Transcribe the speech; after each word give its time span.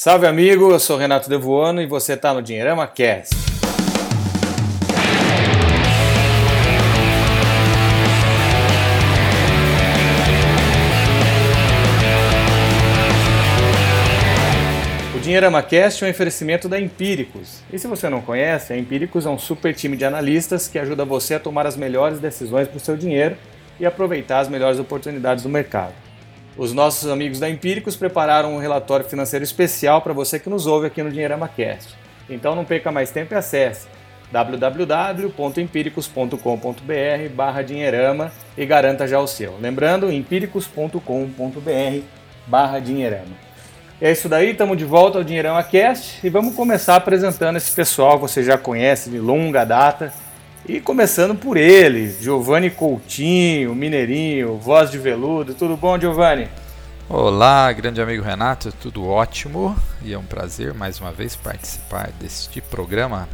Salve 0.00 0.28
amigo, 0.28 0.70
eu 0.70 0.78
sou 0.78 0.96
Renato 0.96 1.28
Devoano 1.28 1.82
e 1.82 1.86
você 1.86 2.12
está 2.12 2.32
no 2.32 2.40
Dinheirama 2.40 2.86
Cast. 2.86 3.34
O 15.16 15.18
Dinheirama 15.18 15.60
Cast 15.64 16.04
é 16.04 16.06
um 16.06 16.10
oferecimento 16.10 16.68
da 16.68 16.78
Empíricos. 16.78 17.64
E 17.72 17.76
se 17.76 17.88
você 17.88 18.08
não 18.08 18.20
conhece, 18.20 18.72
a 18.72 18.78
Empíricos 18.78 19.26
é 19.26 19.28
um 19.28 19.36
super 19.36 19.74
time 19.74 19.96
de 19.96 20.04
analistas 20.04 20.68
que 20.68 20.78
ajuda 20.78 21.04
você 21.04 21.34
a 21.34 21.40
tomar 21.40 21.66
as 21.66 21.76
melhores 21.76 22.20
decisões 22.20 22.68
para 22.68 22.76
o 22.76 22.80
seu 22.80 22.96
dinheiro 22.96 23.36
e 23.80 23.84
aproveitar 23.84 24.38
as 24.38 24.48
melhores 24.48 24.78
oportunidades 24.78 25.42
do 25.42 25.48
mercado. 25.48 26.07
Os 26.58 26.72
nossos 26.72 27.08
amigos 27.08 27.38
da 27.38 27.48
Empíricos 27.48 27.94
prepararam 27.94 28.56
um 28.56 28.58
relatório 28.58 29.06
financeiro 29.06 29.44
especial 29.44 30.02
para 30.02 30.12
você 30.12 30.40
que 30.40 30.50
nos 30.50 30.66
ouve 30.66 30.88
aqui 30.88 31.00
no 31.04 31.10
Dinheirama 31.10 31.46
Cast. 31.46 31.94
Então 32.28 32.56
não 32.56 32.64
perca 32.64 32.90
mais 32.90 33.12
tempo 33.12 33.32
e 33.32 33.36
acesse 33.36 33.86
www.empíricos.com.br 34.32 37.28
barra 37.32 37.62
dinheirama 37.62 38.32
e 38.56 38.66
garanta 38.66 39.06
já 39.06 39.20
o 39.20 39.28
seu. 39.28 39.56
Lembrando, 39.60 40.12
empíricos.com.br 40.12 41.00
barra 42.44 42.80
dinheirama. 42.80 43.36
É 44.00 44.10
isso 44.10 44.28
daí, 44.28 44.50
estamos 44.50 44.76
de 44.76 44.84
volta 44.84 45.18
ao 45.18 45.24
Dinheirama 45.24 45.62
Cast 45.62 46.26
e 46.26 46.30
vamos 46.30 46.56
começar 46.56 46.96
apresentando 46.96 47.56
esse 47.56 47.70
pessoal 47.70 48.16
que 48.16 48.22
você 48.22 48.42
já 48.42 48.58
conhece 48.58 49.10
de 49.10 49.20
longa 49.20 49.64
data. 49.64 50.12
E 50.68 50.82
começando 50.82 51.34
por 51.34 51.56
ele, 51.56 52.14
Giovanni 52.20 52.68
Coutinho, 52.68 53.74
Mineirinho, 53.74 54.58
voz 54.58 54.90
de 54.90 54.98
veludo. 54.98 55.54
Tudo 55.54 55.78
bom, 55.78 55.98
Giovanni? 55.98 56.46
Olá, 57.08 57.72
grande 57.72 58.02
amigo 58.02 58.22
Renato, 58.22 58.70
tudo 58.70 59.08
ótimo 59.08 59.74
e 60.02 60.12
é 60.12 60.18
um 60.18 60.24
prazer 60.24 60.74
mais 60.74 61.00
uma 61.00 61.10
vez 61.10 61.34
participar 61.34 62.10
deste 62.20 62.60
programa. 62.60 63.26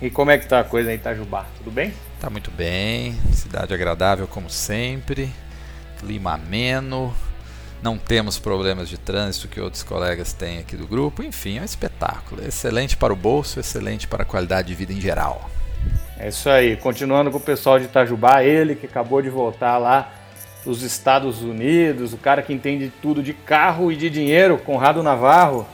E 0.00 0.08
como 0.08 0.30
é 0.30 0.38
que 0.38 0.48
tá 0.48 0.60
a 0.60 0.64
coisa 0.64 0.90
em 0.90 0.94
Itajubá? 0.94 1.44
Tudo 1.58 1.70
bem? 1.70 1.92
Tá 2.18 2.30
muito 2.30 2.50
bem, 2.50 3.14
cidade 3.34 3.74
agradável 3.74 4.26
como 4.26 4.48
sempre, 4.48 5.30
clima 6.00 6.32
ameno, 6.32 7.14
não 7.82 7.98
temos 7.98 8.38
problemas 8.38 8.88
de 8.88 8.96
trânsito 8.96 9.46
que 9.46 9.60
outros 9.60 9.82
colegas 9.82 10.32
têm 10.32 10.60
aqui 10.60 10.74
do 10.74 10.86
grupo, 10.86 11.22
enfim, 11.22 11.58
é 11.58 11.60
um 11.60 11.64
espetáculo. 11.64 12.42
Excelente 12.42 12.96
para 12.96 13.12
o 13.12 13.16
bolso, 13.16 13.60
excelente 13.60 14.08
para 14.08 14.22
a 14.22 14.26
qualidade 14.26 14.68
de 14.68 14.74
vida 14.74 14.94
em 14.94 15.00
geral. 15.02 15.50
É 16.18 16.28
isso 16.28 16.48
aí. 16.48 16.76
Continuando 16.76 17.30
com 17.30 17.38
o 17.38 17.40
pessoal 17.40 17.78
de 17.78 17.84
Itajubá, 17.84 18.42
ele 18.42 18.74
que 18.74 18.86
acabou 18.86 19.20
de 19.20 19.28
voltar 19.28 19.78
lá 19.78 20.12
dos 20.64 20.82
Estados 20.82 21.42
Unidos, 21.42 22.12
o 22.12 22.16
cara 22.16 22.42
que 22.42 22.52
entende 22.52 22.92
tudo 23.00 23.22
de 23.22 23.32
carro 23.32 23.92
e 23.92 23.96
de 23.96 24.10
dinheiro, 24.10 24.58
Conrado 24.58 25.02
Navarro. 25.02 25.66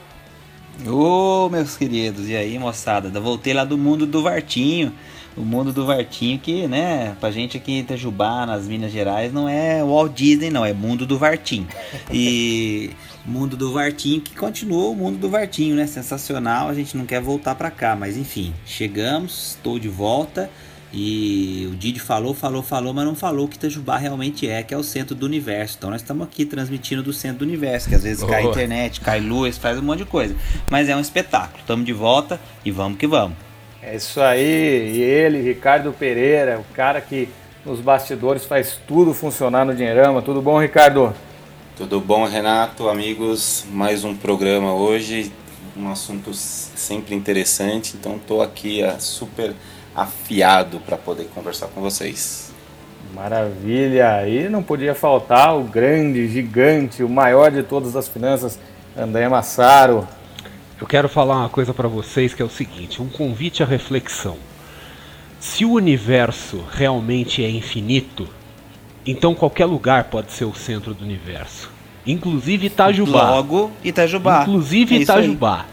Ô, 0.86 1.48
meus 1.48 1.76
queridos, 1.76 2.28
e 2.28 2.36
aí, 2.36 2.58
moçada? 2.58 3.08
Voltei 3.20 3.54
lá 3.54 3.64
do 3.64 3.78
mundo 3.78 4.06
do 4.06 4.22
Vartinho. 4.22 4.92
O 5.34 5.40
mundo 5.40 5.72
do 5.72 5.86
Vartinho 5.86 6.38
que, 6.38 6.68
né, 6.68 7.16
pra 7.18 7.30
gente 7.30 7.56
aqui 7.56 7.72
em 7.72 7.78
Itajubá, 7.78 8.44
nas 8.44 8.68
Minas 8.68 8.92
Gerais, 8.92 9.32
não 9.32 9.48
é 9.48 9.82
Walt 9.82 10.12
Disney, 10.12 10.50
não, 10.50 10.62
é 10.62 10.74
mundo 10.74 11.06
do 11.06 11.18
Vartinho. 11.18 11.66
E 12.10 12.90
mundo 13.24 13.56
do 13.56 13.72
Vartinho 13.72 14.20
que 14.20 14.34
continuou 14.34 14.92
o 14.92 14.96
mundo 14.96 15.18
do 15.18 15.28
Vartinho, 15.28 15.74
né? 15.76 15.86
Sensacional, 15.86 16.68
a 16.68 16.74
gente 16.74 16.96
não 16.96 17.06
quer 17.06 17.20
voltar 17.20 17.54
para 17.54 17.70
cá, 17.70 17.94
mas 17.94 18.16
enfim, 18.16 18.52
chegamos, 18.66 19.56
estou 19.56 19.78
de 19.78 19.88
volta. 19.88 20.50
E 20.94 21.66
o 21.72 21.74
Didi 21.74 21.98
falou, 21.98 22.34
falou, 22.34 22.62
falou, 22.62 22.92
mas 22.92 23.06
não 23.06 23.14
falou 23.14 23.48
que 23.48 23.56
Itajubá 23.56 23.96
realmente 23.96 24.46
é, 24.46 24.62
que 24.62 24.74
é 24.74 24.76
o 24.76 24.82
centro 24.82 25.14
do 25.14 25.24
universo. 25.24 25.76
Então 25.78 25.88
nós 25.88 26.02
estamos 26.02 26.26
aqui 26.26 26.44
transmitindo 26.44 27.02
do 27.02 27.14
centro 27.14 27.38
do 27.38 27.44
universo, 27.46 27.88
que 27.88 27.94
às 27.94 28.02
vezes 28.02 28.22
cai 28.22 28.44
internet, 28.44 29.00
cai 29.00 29.18
luz, 29.18 29.56
faz 29.56 29.78
um 29.78 29.82
monte 29.82 30.00
de 30.00 30.04
coisa. 30.04 30.36
Mas 30.70 30.90
é 30.90 30.96
um 30.96 31.00
espetáculo. 31.00 31.60
Estamos 31.60 31.86
de 31.86 31.94
volta 31.94 32.38
e 32.62 32.70
vamos 32.70 32.98
que 32.98 33.06
vamos. 33.06 33.38
É 33.82 33.96
isso 33.96 34.20
aí, 34.20 34.92
e 34.94 35.00
ele, 35.00 35.40
Ricardo 35.40 35.92
Pereira, 35.92 36.60
o 36.60 36.74
cara 36.74 37.00
que 37.00 37.28
nos 37.64 37.80
bastidores 37.80 38.44
faz 38.44 38.78
tudo 38.86 39.14
funcionar 39.14 39.64
no 39.64 39.74
Dinheirama. 39.74 40.20
Tudo 40.20 40.42
bom, 40.42 40.60
Ricardo? 40.60 41.12
Tudo 41.74 41.98
bom, 42.02 42.26
Renato? 42.26 42.86
Amigos, 42.86 43.64
mais 43.72 44.04
um 44.04 44.14
programa 44.14 44.74
hoje, 44.74 45.32
um 45.74 45.90
assunto 45.90 46.34
sempre 46.34 47.14
interessante, 47.14 47.94
então 47.98 48.16
estou 48.16 48.42
aqui 48.42 48.82
a 48.82 48.98
super 48.98 49.54
afiado 49.96 50.80
para 50.80 50.98
poder 50.98 51.30
conversar 51.34 51.68
com 51.68 51.80
vocês. 51.80 52.52
Maravilha! 53.14 54.28
E 54.28 54.50
não 54.50 54.62
podia 54.62 54.94
faltar 54.94 55.56
o 55.56 55.64
grande, 55.64 56.28
gigante, 56.28 57.02
o 57.02 57.08
maior 57.08 57.50
de 57.50 57.62
todas 57.62 57.96
as 57.96 58.06
finanças, 58.06 58.58
André 58.94 59.26
Massaro. 59.26 60.06
Eu 60.78 60.86
quero 60.86 61.08
falar 61.08 61.38
uma 61.38 61.48
coisa 61.48 61.72
para 61.72 61.88
vocês 61.88 62.34
que 62.34 62.42
é 62.42 62.44
o 62.44 62.50
seguinte, 62.50 63.00
um 63.00 63.08
convite 63.08 63.62
à 63.62 63.66
reflexão. 63.66 64.36
Se 65.40 65.64
o 65.64 65.72
universo 65.72 66.62
realmente 66.70 67.42
é 67.42 67.48
infinito, 67.48 68.28
então 69.06 69.34
qualquer 69.34 69.66
lugar 69.66 70.04
pode 70.04 70.32
ser 70.32 70.44
o 70.44 70.54
centro 70.54 70.94
do 70.94 71.04
universo. 71.04 71.70
Inclusive 72.06 72.66
Itajubá. 72.66 73.30
Logo 73.30 73.70
Itajubá. 73.84 74.42
Inclusive 74.42 74.96
é 74.96 75.00
Itajubá. 75.00 75.66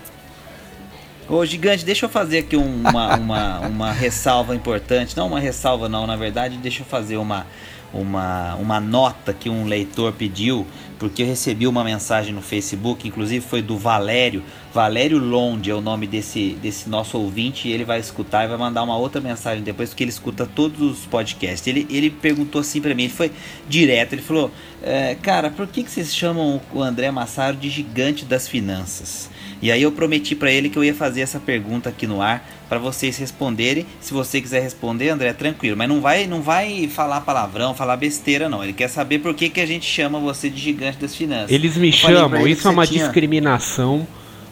Ô, 1.28 1.46
gigante, 1.46 1.86
deixa 1.86 2.06
eu 2.06 2.10
fazer 2.10 2.40
aqui 2.40 2.56
uma, 2.56 3.16
uma, 3.16 3.60
uma 3.60 3.92
ressalva 3.92 4.56
importante. 4.56 5.16
Não 5.16 5.28
uma 5.28 5.40
ressalva, 5.40 5.88
não, 5.88 6.08
na 6.08 6.16
verdade, 6.16 6.58
deixa 6.58 6.82
eu 6.82 6.86
fazer 6.88 7.18
uma, 7.18 7.46
uma, 7.94 8.56
uma 8.56 8.80
nota 8.80 9.34
que 9.34 9.50
um 9.50 9.66
leitor 9.66 10.14
pediu, 10.14 10.66
porque 10.98 11.24
eu 11.24 11.28
recebi 11.28 11.66
uma 11.66 11.84
mensagem 11.84 12.34
no 12.34 12.42
Facebook, 12.42 13.08
inclusive 13.08 13.46
foi 13.46 13.62
do 13.62 13.78
Valério. 13.78 14.44
Valério 14.74 15.18
Londe 15.18 15.72
é 15.72 15.74
o 15.74 15.82
nome 15.82 16.06
desse, 16.06 16.58
desse 16.62 16.90
nosso 16.90 17.18
ouvinte, 17.18 17.68
e 17.68 17.72
ele 17.72 17.84
vai 17.84 18.00
escutar 18.00 18.46
e 18.46 18.48
vai 18.48 18.58
mandar 18.58 18.84
uma 18.84 18.98
outra 18.98 19.20
mensagem 19.22 19.64
depois, 19.64 19.90
porque 19.90 20.04
ele 20.04 20.12
escuta 20.12 20.46
todos 20.46 20.82
os 20.82 21.06
podcasts. 21.06 21.66
Ele, 21.68 21.88
ele 21.90 22.10
perguntou 22.10 22.62
assim 22.62 22.82
para 22.82 22.94
mim, 22.94 23.04
ele 23.04 23.14
foi 23.14 23.32
direto, 23.68 24.14
ele 24.14 24.22
falou: 24.22 24.52
é, 24.84 25.16
Cara, 25.16 25.50
por 25.50 25.68
que, 25.68 25.84
que 25.84 25.90
vocês 25.90 26.14
chamam 26.14 26.62
o 26.74 26.84
André 26.84 27.10
Massaro 27.12 27.56
de 27.58 27.70
gigante 27.70 28.26
das 28.26 28.48
finanças? 28.48 29.30
E 29.62 29.72
aí 29.72 29.82
eu 29.82 29.92
prometi 29.92 30.36
para 30.36 30.52
ele 30.52 30.70
que 30.70 30.78
eu 30.78 30.84
ia 30.84 30.94
fazer 30.94 31.22
essa 31.22 31.40
pergunta 31.40 31.90
aqui 31.90 32.08
no 32.08 32.22
ar 32.22 32.48
para 32.70 32.80
vocês 32.80 33.18
responderem. 33.18 33.86
Se 34.00 34.14
você 34.14 34.40
quiser 34.40 34.62
responder, 34.62 35.10
André, 35.10 35.34
tranquilo, 35.34 35.76
mas 35.76 35.90
não 35.90 36.00
vai 36.00 36.28
não 36.28 36.42
vai 36.42 36.88
falar 36.88 37.22
palavrão, 37.22 37.74
falar 37.74 37.98
besteira 37.98 38.48
não. 38.48 38.64
Ele 38.64 38.74
quer 38.74 38.88
saber 38.88 39.20
por 39.20 39.34
que, 39.34 39.50
que 39.50 39.60
a 39.60 39.66
gente 39.66 39.86
chama 39.86 40.20
você 40.20 40.50
de 40.50 40.62
gigante 40.62 40.98
das 40.98 41.14
finanças. 41.14 41.52
Eles 41.52 41.76
me 41.76 41.92
chamam, 41.92 42.48
isso 42.48 42.68
é 42.68 42.72
uma 42.72 42.88
tinha... 42.88 43.04
discriminação 43.04 44.08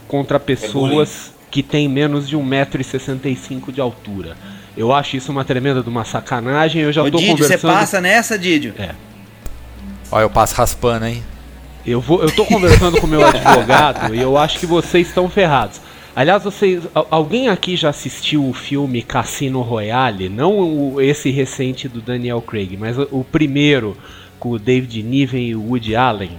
contra 0.08 0.40
pessoas 0.40 1.32
é 1.34 1.38
que 1.50 1.64
têm 1.64 1.88
menos 1.88 2.28
de 2.28 2.36
1,65m 2.36 3.72
de 3.72 3.80
altura. 3.80 4.36
Eu 4.76 4.94
acho 4.94 5.18
isso 5.18 5.32
uma 5.32 5.44
tremenda 5.44 5.82
de 5.82 5.90
uma 5.90 6.06
sacanagem. 6.06 6.82
Eu 6.82 6.92
já 6.92 7.02
Ô, 7.02 7.10
tô 7.10 7.18
Didio, 7.18 7.34
conversando. 7.34 7.60
Você 7.60 7.68
passa 7.68 8.02
nessa, 8.02 8.38
Didio? 8.38 8.74
É. 8.78 8.94
Olha, 10.12 10.24
eu 10.24 10.30
passo 10.30 10.56
raspando, 10.56 11.06
hein? 11.06 11.24
Eu, 11.88 12.02
vou, 12.02 12.22
eu 12.22 12.30
tô 12.36 12.46
conversando 12.46 13.00
com 13.00 13.08
o 13.08 13.10
meu 13.10 13.24
advogado 13.26 14.14
e 14.14 14.22
eu 14.22 14.38
acho 14.38 14.60
que 14.60 14.66
vocês 14.66 15.08
estão 15.08 15.30
ferrados. 15.30 15.80
Aliás, 16.14 16.44
vocês, 16.44 16.84
alguém 17.10 17.48
aqui 17.48 17.78
já 17.78 17.90
assistiu 17.90 18.46
o 18.46 18.52
filme 18.52 19.02
Cassino 19.02 19.62
Royale? 19.62 20.28
Não 20.28 20.60
o, 20.60 21.02
esse 21.02 21.30
recente 21.30 21.88
do 21.88 22.02
Daniel 22.02 22.42
Craig, 22.42 22.76
mas 22.76 22.98
o, 22.98 23.08
o 23.12 23.24
primeiro 23.24 23.96
com 24.38 24.50
o 24.50 24.60
David 24.60 25.02
Niven 25.02 25.48
e 25.48 25.56
o 25.56 25.62
Woody 25.62 25.96
Allen. 25.96 26.32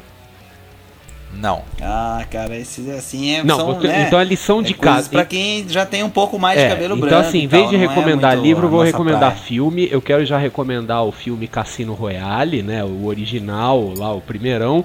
Não. 1.34 1.62
Ah, 1.80 2.24
cara, 2.30 2.56
esses 2.56 2.88
assim 2.88 3.36
é. 3.36 3.44
Não, 3.44 3.56
são, 3.56 3.80
né, 3.80 4.04
então 4.06 4.18
a 4.18 4.24
lição 4.24 4.62
de 4.62 4.72
é 4.72 4.76
casa. 4.76 5.08
Pra 5.08 5.24
quem 5.24 5.66
já 5.68 5.86
tem 5.86 6.02
um 6.02 6.10
pouco 6.10 6.38
mais 6.38 6.58
é, 6.58 6.64
de 6.64 6.74
cabelo 6.74 6.96
então, 6.96 7.00
branco. 7.00 7.14
Então, 7.14 7.28
assim, 7.28 7.44
em 7.44 7.46
vez 7.46 7.68
de 7.70 7.76
é 7.76 7.78
recomendar 7.78 8.32
é 8.32 8.40
livro, 8.40 8.68
vou 8.68 8.82
recomendar 8.82 9.32
praia. 9.32 9.36
filme. 9.36 9.88
Eu 9.90 10.02
quero 10.02 10.24
já 10.24 10.38
recomendar 10.38 11.04
o 11.04 11.12
filme 11.12 11.46
Cassino 11.46 11.94
Royale, 11.94 12.62
né? 12.62 12.82
O 12.82 13.06
original, 13.06 13.92
lá, 13.96 14.12
o 14.12 14.20
primeirão 14.20 14.84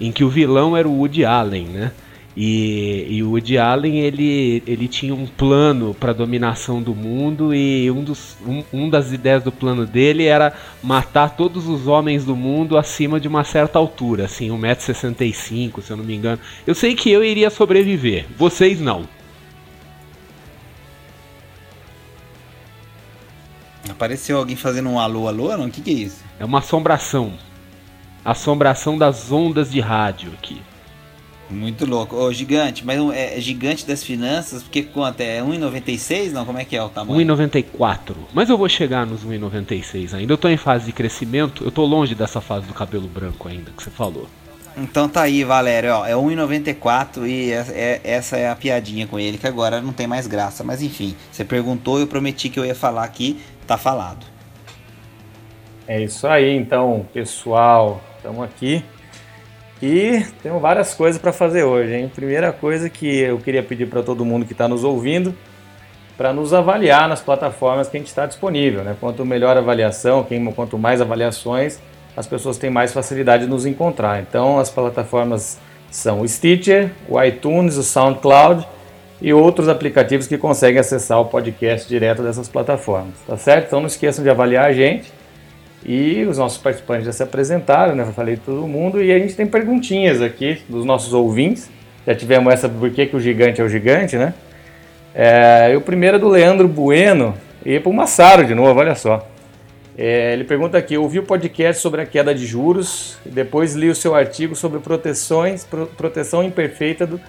em 0.00 0.12
que 0.12 0.24
o 0.24 0.28
vilão 0.28 0.76
era 0.76 0.88
o 0.88 0.98
Woody 0.98 1.24
Allen, 1.24 1.66
né? 1.66 1.92
E, 2.40 3.06
e 3.10 3.22
o 3.24 3.30
Woody 3.30 3.58
Allen 3.58 3.98
ele, 3.98 4.62
ele 4.64 4.86
tinha 4.86 5.12
um 5.12 5.26
plano 5.26 5.92
para 5.92 6.12
dominação 6.12 6.80
do 6.80 6.94
mundo 6.94 7.52
e 7.52 7.90
um, 7.90 8.04
dos, 8.04 8.36
um, 8.46 8.62
um 8.72 8.88
das 8.88 9.10
ideias 9.10 9.42
do 9.42 9.50
plano 9.50 9.84
dele 9.84 10.24
era 10.24 10.52
matar 10.80 11.30
todos 11.36 11.66
os 11.66 11.88
homens 11.88 12.24
do 12.24 12.36
mundo 12.36 12.78
acima 12.78 13.18
de 13.18 13.26
uma 13.26 13.42
certa 13.42 13.76
altura, 13.76 14.26
assim, 14.26 14.50
1,65m, 14.50 15.82
se 15.82 15.90
eu 15.90 15.96
não 15.96 16.04
me 16.04 16.14
engano. 16.14 16.40
Eu 16.64 16.76
sei 16.76 16.94
que 16.94 17.10
eu 17.10 17.24
iria 17.24 17.50
sobreviver, 17.50 18.26
vocês 18.36 18.80
não. 18.80 19.02
Apareceu 23.90 24.38
alguém 24.38 24.54
fazendo 24.54 24.88
um 24.90 25.00
alô, 25.00 25.26
alô, 25.26 25.56
não? 25.56 25.66
O 25.66 25.70
que, 25.72 25.80
que 25.80 25.90
é 25.90 25.94
isso? 25.94 26.22
É 26.38 26.44
uma 26.44 26.60
assombração 26.60 27.32
assombração 28.24 28.98
das 28.98 29.30
ondas 29.30 29.70
de 29.70 29.80
rádio 29.80 30.32
aqui. 30.32 30.60
Muito 31.50 31.86
louco. 31.86 32.14
Ô, 32.14 32.32
gigante, 32.32 32.84
mas 32.84 33.00
é 33.14 33.40
gigante 33.40 33.86
das 33.86 34.04
finanças, 34.04 34.62
porque 34.62 34.82
quanto? 34.82 35.20
É 35.20 35.40
1,96? 35.40 36.30
Não, 36.30 36.44
como 36.44 36.58
é 36.58 36.64
que 36.64 36.76
é 36.76 36.82
o 36.82 36.90
tamanho? 36.90 37.18
1,94. 37.26 38.14
Mas 38.34 38.50
eu 38.50 38.58
vou 38.58 38.68
chegar 38.68 39.06
nos 39.06 39.24
1,96 39.24 40.14
ainda. 40.14 40.32
Eu 40.32 40.36
tô 40.36 40.48
em 40.48 40.58
fase 40.58 40.86
de 40.86 40.92
crescimento, 40.92 41.64
eu 41.64 41.70
tô 41.70 41.84
longe 41.86 42.14
dessa 42.14 42.40
fase 42.40 42.66
do 42.66 42.74
cabelo 42.74 43.08
branco 43.08 43.48
ainda 43.48 43.70
que 43.70 43.82
você 43.82 43.90
falou. 43.90 44.28
Então 44.76 45.08
tá 45.08 45.22
aí, 45.22 45.42
Valério, 45.42 45.92
ó, 45.92 46.06
é 46.06 46.12
1,94 46.12 47.26
e 47.26 47.50
é, 47.50 47.64
é, 47.70 48.00
essa 48.04 48.36
é 48.36 48.48
a 48.48 48.54
piadinha 48.54 49.08
com 49.08 49.18
ele, 49.18 49.36
que 49.36 49.46
agora 49.46 49.80
não 49.80 49.92
tem 49.92 50.06
mais 50.06 50.26
graça. 50.26 50.62
Mas 50.62 50.82
enfim, 50.82 51.16
você 51.32 51.44
perguntou, 51.44 51.98
eu 51.98 52.06
prometi 52.06 52.48
que 52.48 52.60
eu 52.60 52.64
ia 52.64 52.74
falar 52.74 53.04
aqui, 53.04 53.40
tá 53.66 53.76
falado. 53.76 54.24
É 55.86 56.00
isso 56.02 56.28
aí, 56.28 56.54
então, 56.54 57.06
pessoal, 57.12 58.00
estamos 58.28 58.44
aqui 58.44 58.84
e 59.80 60.22
temos 60.42 60.60
várias 60.60 60.92
coisas 60.92 61.20
para 61.20 61.32
fazer 61.32 61.62
hoje, 61.62 61.94
hein? 61.94 62.12
Primeira 62.14 62.52
coisa 62.52 62.90
que 62.90 63.06
eu 63.20 63.38
queria 63.38 63.62
pedir 63.62 63.86
para 63.86 64.02
todo 64.02 64.24
mundo 64.24 64.44
que 64.44 64.52
está 64.52 64.68
nos 64.68 64.84
ouvindo, 64.84 65.34
para 66.16 66.32
nos 66.32 66.52
avaliar 66.52 67.08
nas 67.08 67.22
plataformas 67.22 67.88
que 67.88 67.96
a 67.96 68.00
gente 68.00 68.08
está 68.08 68.26
disponível, 68.26 68.84
né? 68.84 68.94
Quanto 69.00 69.24
melhor 69.24 69.56
a 69.56 69.60
avaliação, 69.60 70.26
quanto 70.54 70.76
mais 70.76 71.00
avaliações, 71.00 71.78
as 72.14 72.26
pessoas 72.26 72.58
têm 72.58 72.68
mais 72.68 72.92
facilidade 72.92 73.44
de 73.44 73.50
nos 73.50 73.64
encontrar. 73.64 74.20
Então, 74.20 74.58
as 74.58 74.68
plataformas 74.68 75.58
são 75.90 76.20
o 76.20 76.28
Stitcher, 76.28 76.90
o 77.08 77.22
iTunes, 77.22 77.76
o 77.76 77.82
SoundCloud 77.82 78.66
e 79.22 79.32
outros 79.32 79.68
aplicativos 79.68 80.26
que 80.26 80.36
conseguem 80.36 80.80
acessar 80.80 81.18
o 81.20 81.26
podcast 81.26 81.88
direto 81.88 82.22
dessas 82.22 82.48
plataformas, 82.48 83.14
tá 83.26 83.38
certo? 83.38 83.68
Então, 83.68 83.80
não 83.80 83.86
esqueçam 83.86 84.22
de 84.22 84.28
avaliar 84.28 84.66
a 84.66 84.72
gente 84.72 85.17
e 85.84 86.24
os 86.24 86.38
nossos 86.38 86.58
participantes 86.58 87.06
já 87.06 87.12
se 87.12 87.22
apresentaram, 87.22 87.94
né? 87.94 88.02
Eu 88.02 88.12
falei 88.12 88.34
de 88.34 88.40
todo 88.42 88.66
mundo. 88.66 89.02
E 89.02 89.12
a 89.12 89.18
gente 89.18 89.34
tem 89.34 89.46
perguntinhas 89.46 90.20
aqui 90.20 90.62
dos 90.68 90.84
nossos 90.84 91.12
ouvintes. 91.12 91.70
Já 92.06 92.14
tivemos 92.14 92.52
essa 92.52 92.68
por 92.68 92.90
que, 92.90 93.06
que 93.06 93.16
o 93.16 93.20
gigante 93.20 93.60
é 93.60 93.64
o 93.64 93.68
gigante, 93.68 94.16
né? 94.16 94.34
É, 95.14 95.72
e 95.72 95.76
o 95.76 95.80
primeiro 95.80 96.16
é 96.16 96.20
do 96.20 96.28
Leandro 96.28 96.68
Bueno 96.68 97.34
e 97.64 97.78
para 97.80 97.90
o 97.90 97.92
Massaro 97.92 98.44
de 98.44 98.54
novo, 98.54 98.78
olha 98.78 98.94
só. 98.94 99.26
É, 99.96 100.32
ele 100.32 100.44
pergunta 100.44 100.78
aqui: 100.78 100.96
ouvi 100.96 101.18
o 101.18 101.24
podcast 101.24 101.82
sobre 101.82 102.00
a 102.00 102.06
queda 102.06 102.34
de 102.34 102.46
juros, 102.46 103.18
depois 103.26 103.74
li 103.74 103.88
o 103.90 103.94
seu 103.94 104.14
artigo 104.14 104.54
sobre 104.54 104.78
proteções, 104.78 105.64
pro, 105.64 105.86
proteção 105.86 106.42
imperfeita 106.42 107.04
do, 107.04 107.20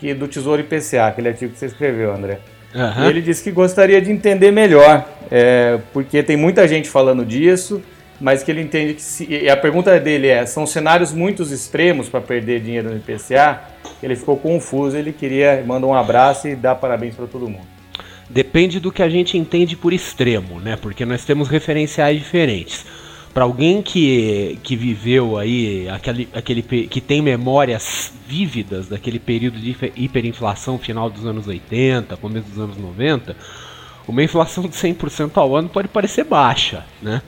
que, 0.00 0.12
do 0.14 0.26
Tesouro 0.26 0.60
IPCA, 0.60 1.06
aquele 1.06 1.28
artigo 1.28 1.52
que 1.52 1.58
você 1.58 1.66
escreveu, 1.66 2.12
André. 2.12 2.40
Uhum. 2.74 3.08
ele 3.08 3.22
disse 3.22 3.42
que 3.42 3.50
gostaria 3.50 3.98
de 3.98 4.12
entender 4.12 4.50
melhor, 4.50 5.08
é, 5.30 5.78
porque 5.92 6.22
tem 6.22 6.36
muita 6.36 6.66
gente 6.66 6.88
falando 6.88 7.24
disso, 7.24 7.82
mas 8.20 8.42
que 8.42 8.50
ele 8.50 8.62
entende 8.62 8.94
que. 8.94 9.02
Se, 9.02 9.26
e 9.26 9.48
a 9.48 9.56
pergunta 9.56 9.98
dele 9.98 10.28
é: 10.28 10.44
são 10.46 10.66
cenários 10.66 11.12
muito 11.12 11.42
extremos 11.42 12.08
para 12.08 12.20
perder 12.20 12.60
dinheiro 12.60 12.90
no 12.90 12.96
IPCA? 12.96 13.60
Ele 14.02 14.16
ficou 14.16 14.36
confuso, 14.36 14.96
ele 14.96 15.12
queria 15.12 15.62
mandar 15.66 15.86
um 15.86 15.94
abraço 15.94 16.48
e 16.48 16.54
dar 16.54 16.74
parabéns 16.74 17.14
para 17.14 17.26
todo 17.26 17.48
mundo. 17.48 17.66
Depende 18.30 18.78
do 18.78 18.92
que 18.92 19.02
a 19.02 19.08
gente 19.08 19.38
entende 19.38 19.76
por 19.76 19.92
extremo, 19.92 20.60
né? 20.60 20.76
Porque 20.76 21.04
nós 21.04 21.24
temos 21.24 21.48
referenciais 21.48 22.18
diferentes 22.18 22.84
para 23.32 23.44
alguém 23.44 23.80
que, 23.82 24.58
que 24.62 24.74
viveu 24.74 25.38
aí 25.38 25.88
aquele, 25.88 26.28
aquele 26.32 26.62
que 26.62 27.00
tem 27.00 27.22
memórias 27.22 28.12
vívidas 28.26 28.88
daquele 28.88 29.18
período 29.18 29.58
de 29.58 29.76
hiperinflação 29.96 30.78
final 30.78 31.08
dos 31.08 31.24
anos 31.24 31.46
80, 31.46 32.16
começo 32.16 32.48
dos 32.48 32.58
anos 32.58 32.76
90, 32.76 33.36
uma 34.12 34.22
inflação 34.22 34.64
de 34.64 34.70
100% 34.70 35.36
ao 35.36 35.56
ano 35.56 35.68
pode 35.68 35.88
parecer 35.88 36.24
baixa, 36.24 36.84
né? 37.02 37.22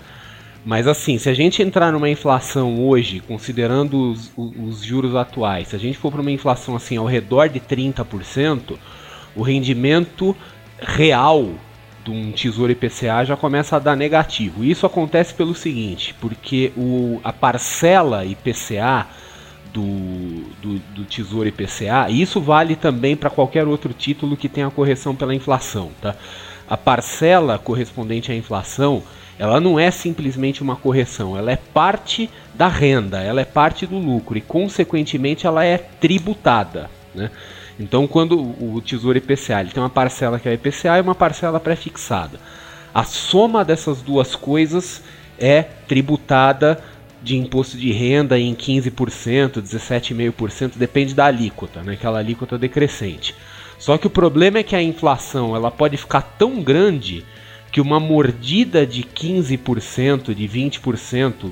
Mas 0.64 0.86
assim, 0.86 1.16
se 1.16 1.28
a 1.28 1.34
gente 1.34 1.62
entrar 1.62 1.90
numa 1.90 2.08
inflação 2.08 2.86
hoje, 2.86 3.20
considerando 3.20 4.12
os, 4.12 4.30
os 4.36 4.82
juros 4.82 5.14
atuais, 5.14 5.68
se 5.68 5.76
a 5.76 5.78
gente 5.78 5.96
for 5.96 6.12
para 6.12 6.20
uma 6.20 6.30
inflação 6.30 6.76
assim 6.76 6.96
ao 6.96 7.06
redor 7.06 7.48
de 7.48 7.60
30%, 7.60 8.76
o 9.34 9.42
rendimento 9.42 10.36
real 10.78 11.48
de 12.04 12.10
um 12.10 12.32
tesouro 12.32 12.72
IPCA 12.72 13.24
já 13.24 13.36
começa 13.36 13.76
a 13.76 13.78
dar 13.78 13.96
negativo. 13.96 14.64
Isso 14.64 14.84
acontece 14.84 15.32
pelo 15.32 15.54
seguinte, 15.54 16.14
porque 16.20 16.72
o, 16.76 17.20
a 17.24 17.32
parcela 17.32 18.24
IPCA 18.24 19.06
do, 19.72 20.44
do, 20.60 20.78
do 20.94 21.04
tesouro 21.04 21.48
IPCA, 21.48 22.08
e 22.10 22.20
isso 22.20 22.40
vale 22.40 22.76
também 22.76 23.16
para 23.16 23.30
qualquer 23.30 23.66
outro 23.66 23.92
título 23.94 24.36
que 24.36 24.48
tenha 24.48 24.70
correção 24.70 25.14
pela 25.14 25.34
inflação. 25.34 25.90
Tá? 26.00 26.16
A 26.70 26.76
parcela 26.76 27.58
correspondente 27.58 28.30
à 28.30 28.34
inflação, 28.34 29.02
ela 29.36 29.60
não 29.60 29.76
é 29.76 29.90
simplesmente 29.90 30.62
uma 30.62 30.76
correção, 30.76 31.36
ela 31.36 31.50
é 31.50 31.56
parte 31.56 32.30
da 32.54 32.68
renda, 32.68 33.20
ela 33.20 33.40
é 33.40 33.44
parte 33.44 33.86
do 33.86 33.98
lucro 33.98 34.38
e, 34.38 34.40
consequentemente, 34.40 35.48
ela 35.48 35.64
é 35.64 35.76
tributada. 35.76 36.88
Né? 37.12 37.28
Então, 37.78 38.06
quando 38.06 38.38
o 38.38 38.80
Tesouro 38.80 39.18
IPCA 39.18 39.60
ele 39.62 39.70
tem 39.70 39.82
uma 39.82 39.90
parcela 39.90 40.38
que 40.38 40.48
é 40.48 40.54
IPCA 40.54 40.98
e 40.98 41.00
uma 41.00 41.14
parcela 41.14 41.58
pré-fixada, 41.58 42.38
a 42.94 43.02
soma 43.02 43.64
dessas 43.64 44.00
duas 44.00 44.36
coisas 44.36 45.02
é 45.38 45.62
tributada 45.62 46.80
de 47.22 47.36
imposto 47.36 47.76
de 47.76 47.90
renda 47.90 48.38
em 48.38 48.54
15%, 48.54 49.60
17,5%, 49.60 50.72
depende 50.76 51.14
da 51.14 51.26
alíquota, 51.26 51.82
né? 51.82 51.94
aquela 51.94 52.18
alíquota 52.18 52.56
decrescente. 52.56 53.34
Só 53.80 53.96
que 53.96 54.06
o 54.06 54.10
problema 54.10 54.58
é 54.58 54.62
que 54.62 54.76
a 54.76 54.82
inflação 54.82 55.56
ela 55.56 55.70
pode 55.70 55.96
ficar 55.96 56.20
tão 56.20 56.62
grande 56.62 57.24
que 57.72 57.80
uma 57.80 57.98
mordida 57.98 58.86
de 58.86 59.02
15%, 59.02 60.34
de 60.34 60.46
20%, 60.46 61.50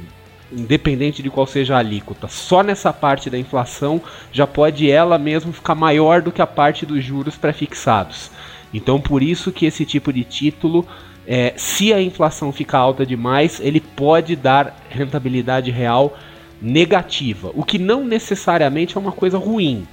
independente 0.52 1.22
de 1.22 1.30
qual 1.30 1.46
seja 1.46 1.74
a 1.74 1.78
alíquota, 1.78 2.28
só 2.28 2.62
nessa 2.62 2.92
parte 2.92 3.30
da 3.30 3.38
inflação 3.38 4.02
já 4.30 4.46
pode 4.46 4.90
ela 4.90 5.16
mesmo 5.16 5.54
ficar 5.54 5.74
maior 5.74 6.20
do 6.20 6.30
que 6.30 6.42
a 6.42 6.46
parte 6.46 6.84
dos 6.84 7.02
juros 7.02 7.34
prefixados. 7.34 8.30
Então, 8.74 9.00
por 9.00 9.22
isso 9.22 9.50
que 9.50 9.64
esse 9.64 9.86
tipo 9.86 10.12
de 10.12 10.22
título, 10.22 10.86
é, 11.26 11.54
se 11.56 11.94
a 11.94 12.02
inflação 12.02 12.52
ficar 12.52 12.78
alta 12.78 13.06
demais, 13.06 13.58
ele 13.58 13.80
pode 13.80 14.36
dar 14.36 14.76
rentabilidade 14.90 15.70
real 15.70 16.14
negativa, 16.60 17.50
o 17.54 17.64
que 17.64 17.78
não 17.78 18.04
necessariamente 18.04 18.98
é 18.98 19.00
uma 19.00 19.12
coisa 19.12 19.38
ruim, 19.38 19.86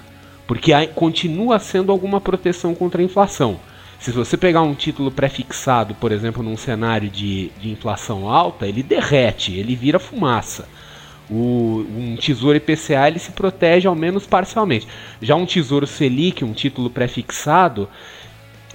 porque 0.48 0.72
continua 0.88 1.60
sendo 1.60 1.92
alguma 1.92 2.22
proteção 2.22 2.76
contra 2.76 3.02
a 3.02 3.06
inflação. 3.06 3.60
Se 4.00 4.12
você 4.12 4.38
pegar 4.38 4.62
um 4.62 4.76
título 4.76 5.10
prefixado, 5.10 5.96
por 5.96 6.12
exemplo, 6.12 6.44
num 6.44 6.58
cenário 6.58 7.10
de, 7.10 7.50
de 7.60 7.72
inflação 7.72 8.30
alta, 8.30 8.68
ele 8.68 8.84
derrete, 8.84 9.54
ele 9.54 9.76
vira 9.76 9.98
fumaça. 9.98 10.68
O, 11.30 11.84
um 11.90 12.16
tesouro 12.16 12.58
IPCA 12.58 13.08
ele 13.08 13.18
se 13.18 13.32
protege 13.32 13.88
ao 13.88 13.96
menos 13.96 14.28
parcialmente. 14.28 14.88
Já 15.22 15.36
um 15.36 15.46
tesouro 15.46 15.88
Selic, 15.88 16.46
um 16.46 16.54
título 16.54 16.90
prefixado, 16.90 17.90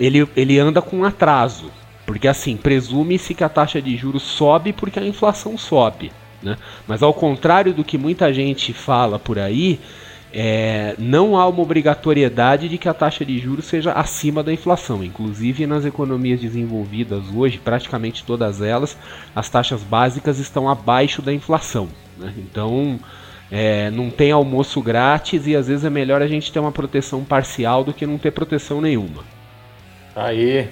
ele, 0.01 0.29
ele 0.35 0.59
anda 0.59 0.83
com 0.83 1.05
atraso. 1.05 1.71
Porque 2.05 2.27
assim, 2.27 2.57
presume-se 2.57 3.35
que 3.35 3.45
a 3.45 3.49
taxa 3.49 3.81
de 3.81 3.97
juros 3.97 4.25
sobe 4.25 4.73
porque 4.73 4.99
a 4.99 5.07
inflação 5.07 5.57
sobe. 5.57 6.11
Né? 6.43 6.57
Mas 6.89 7.05
ao 7.05 7.15
contrário 7.15 7.73
do 7.73 7.85
que 7.85 7.97
muita 7.97 8.35
gente 8.35 8.73
fala 8.73 9.17
por 9.17 9.39
aí, 9.39 9.79
é, 10.33 10.95
não 10.99 11.37
há 11.37 11.47
uma 11.49 11.63
obrigatoriedade 11.63 12.69
de 12.69 12.79
que 12.79 12.89
a 12.89 12.95
taxa 12.95 13.25
de 13.25 13.39
juros 13.39 13.65
seja 13.65 13.93
acima 13.93 14.43
da 14.43 14.53
inflação. 14.53 15.03
Inclusive, 15.03 15.67
nas 15.67 15.85
economias 15.85 16.41
desenvolvidas 16.41 17.25
hoje, 17.35 17.59
praticamente 17.59 18.25
todas 18.25 18.63
elas, 18.63 18.97
as 19.35 19.49
taxas 19.49 19.83
básicas 19.83 20.39
estão 20.39 20.69
abaixo 20.69 21.21
da 21.21 21.33
inflação. 21.33 21.89
Né? 22.17 22.33
Então, 22.39 23.01
é, 23.51 23.91
não 23.91 24.09
tem 24.09 24.31
almoço 24.31 24.81
grátis 24.81 25.47
e 25.47 25.57
às 25.57 25.67
vezes 25.67 25.85
é 25.85 25.91
melhor 25.91 26.23
a 26.23 26.29
gente 26.29 26.53
ter 26.53 26.61
uma 26.61 26.71
proteção 26.71 27.25
parcial 27.25 27.83
do 27.83 27.93
que 27.93 28.07
não 28.07 28.17
ter 28.17 28.31
proteção 28.31 28.81
nenhuma. 28.81 29.25
Tá 30.15 30.27
aí, 30.27 30.69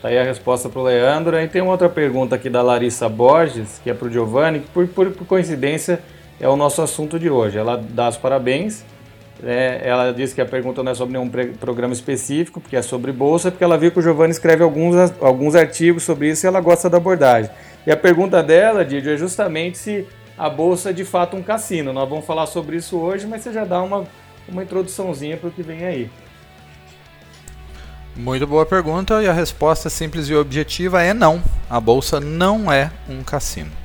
tá 0.00 0.08
aí 0.08 0.18
a 0.18 0.22
resposta 0.22 0.68
para 0.68 0.80
o 0.80 0.84
Leandro. 0.84 1.36
Aí 1.36 1.48
tem 1.48 1.60
uma 1.60 1.72
outra 1.72 1.88
pergunta 1.88 2.36
aqui 2.36 2.48
da 2.48 2.62
Larissa 2.62 3.08
Borges, 3.08 3.80
que 3.82 3.90
é 3.90 3.94
para 3.94 4.06
o 4.06 4.12
Giovanni, 4.12 4.60
que 4.60 4.68
por, 4.68 4.86
por, 4.86 5.10
por 5.10 5.26
coincidência 5.26 6.00
é 6.42 6.48
o 6.48 6.56
nosso 6.56 6.82
assunto 6.82 7.18
de 7.18 7.30
hoje. 7.30 7.56
Ela 7.56 7.76
dá 7.78 8.10
os 8.10 8.18
parabéns 8.18 8.84
é, 9.44 9.80
ela 9.84 10.12
disse 10.12 10.34
que 10.34 10.40
a 10.40 10.46
pergunta 10.46 10.82
não 10.82 10.92
é 10.92 10.94
sobre 10.94 11.18
nenhum 11.18 11.28
programa 11.56 11.92
específico, 11.92 12.60
porque 12.60 12.76
é 12.76 12.82
sobre 12.82 13.10
bolsa, 13.10 13.50
porque 13.50 13.64
ela 13.64 13.76
viu 13.76 13.90
que 13.90 13.98
o 13.98 14.02
Giovanni 14.02 14.30
escreve 14.30 14.62
alguns, 14.62 14.94
alguns 15.20 15.56
artigos 15.56 16.04
sobre 16.04 16.30
isso 16.30 16.46
e 16.46 16.48
ela 16.48 16.60
gosta 16.60 16.88
da 16.88 16.98
abordagem. 16.98 17.50
E 17.84 17.90
a 17.90 17.96
pergunta 17.96 18.40
dela, 18.40 18.84
Didio, 18.84 19.12
é 19.12 19.16
justamente 19.16 19.78
se 19.78 20.06
a 20.38 20.48
bolsa 20.48 20.90
é 20.90 20.92
de 20.92 21.04
fato 21.04 21.36
um 21.36 21.42
cassino. 21.42 21.92
Nós 21.92 22.08
vamos 22.08 22.24
falar 22.24 22.46
sobre 22.46 22.76
isso 22.76 22.96
hoje, 22.96 23.26
mas 23.26 23.42
você 23.42 23.52
já 23.52 23.64
dá 23.64 23.82
uma, 23.82 24.04
uma 24.48 24.62
introduçãozinha 24.62 25.36
para 25.36 25.48
o 25.48 25.52
que 25.52 25.62
vem 25.62 25.84
aí. 25.84 26.08
Muito 28.14 28.46
boa 28.46 28.64
pergunta 28.64 29.22
e 29.22 29.26
a 29.26 29.32
resposta 29.32 29.90
simples 29.90 30.28
e 30.28 30.34
objetiva 30.34 31.02
é 31.02 31.12
não. 31.12 31.42
A 31.68 31.80
bolsa 31.80 32.20
não 32.20 32.70
é 32.70 32.92
um 33.08 33.24
cassino. 33.24 33.81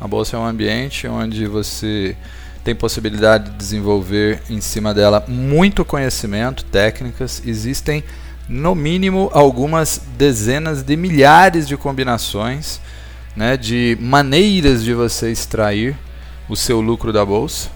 A 0.00 0.06
bolsa 0.06 0.36
é 0.36 0.38
um 0.38 0.46
ambiente 0.46 1.08
onde 1.08 1.46
você 1.46 2.16
tem 2.62 2.74
possibilidade 2.74 3.50
de 3.50 3.56
desenvolver 3.56 4.42
em 4.48 4.60
cima 4.60 4.94
dela 4.94 5.24
muito 5.26 5.84
conhecimento, 5.84 6.64
técnicas. 6.64 7.42
Existem 7.44 8.04
no 8.48 8.74
mínimo 8.74 9.28
algumas 9.32 10.00
dezenas 10.16 10.82
de 10.82 10.96
milhares 10.96 11.66
de 11.66 11.76
combinações, 11.76 12.80
né, 13.36 13.56
de 13.56 13.98
maneiras 14.00 14.84
de 14.84 14.94
você 14.94 15.30
extrair 15.30 15.96
o 16.48 16.54
seu 16.54 16.80
lucro 16.80 17.12
da 17.12 17.24
bolsa, 17.24 17.68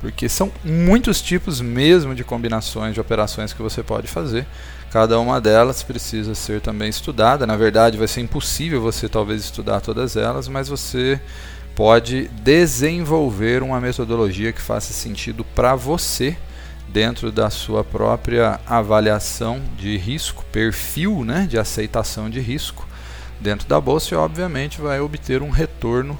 porque 0.00 0.28
são 0.28 0.50
muitos 0.64 1.22
tipos 1.22 1.60
mesmo 1.60 2.14
de 2.14 2.24
combinações 2.24 2.94
de 2.94 3.00
operações 3.00 3.52
que 3.52 3.62
você 3.62 3.82
pode 3.82 4.08
fazer. 4.08 4.46
Cada 4.90 5.18
uma 5.20 5.40
delas 5.40 5.82
precisa 5.82 6.34
ser 6.34 6.60
também 6.60 6.88
estudada. 6.88 7.46
Na 7.46 7.56
verdade, 7.56 7.98
vai 7.98 8.08
ser 8.08 8.22
impossível 8.22 8.80
você 8.80 9.08
talvez 9.08 9.44
estudar 9.44 9.80
todas 9.80 10.16
elas, 10.16 10.48
mas 10.48 10.68
você 10.68 11.20
pode 11.78 12.26
desenvolver 12.42 13.62
uma 13.62 13.80
metodologia 13.80 14.52
que 14.52 14.60
faça 14.60 14.92
sentido 14.92 15.44
para 15.44 15.76
você 15.76 16.36
dentro 16.88 17.30
da 17.30 17.50
sua 17.50 17.84
própria 17.84 18.58
avaliação 18.66 19.60
de 19.76 19.96
risco, 19.96 20.44
perfil 20.50 21.22
né, 21.22 21.46
de 21.48 21.56
aceitação 21.56 22.28
de 22.28 22.40
risco 22.40 22.84
dentro 23.40 23.68
da 23.68 23.80
bolsa 23.80 24.12
e 24.12 24.18
obviamente 24.18 24.80
vai 24.80 24.98
obter 24.98 25.40
um 25.40 25.50
retorno 25.50 26.18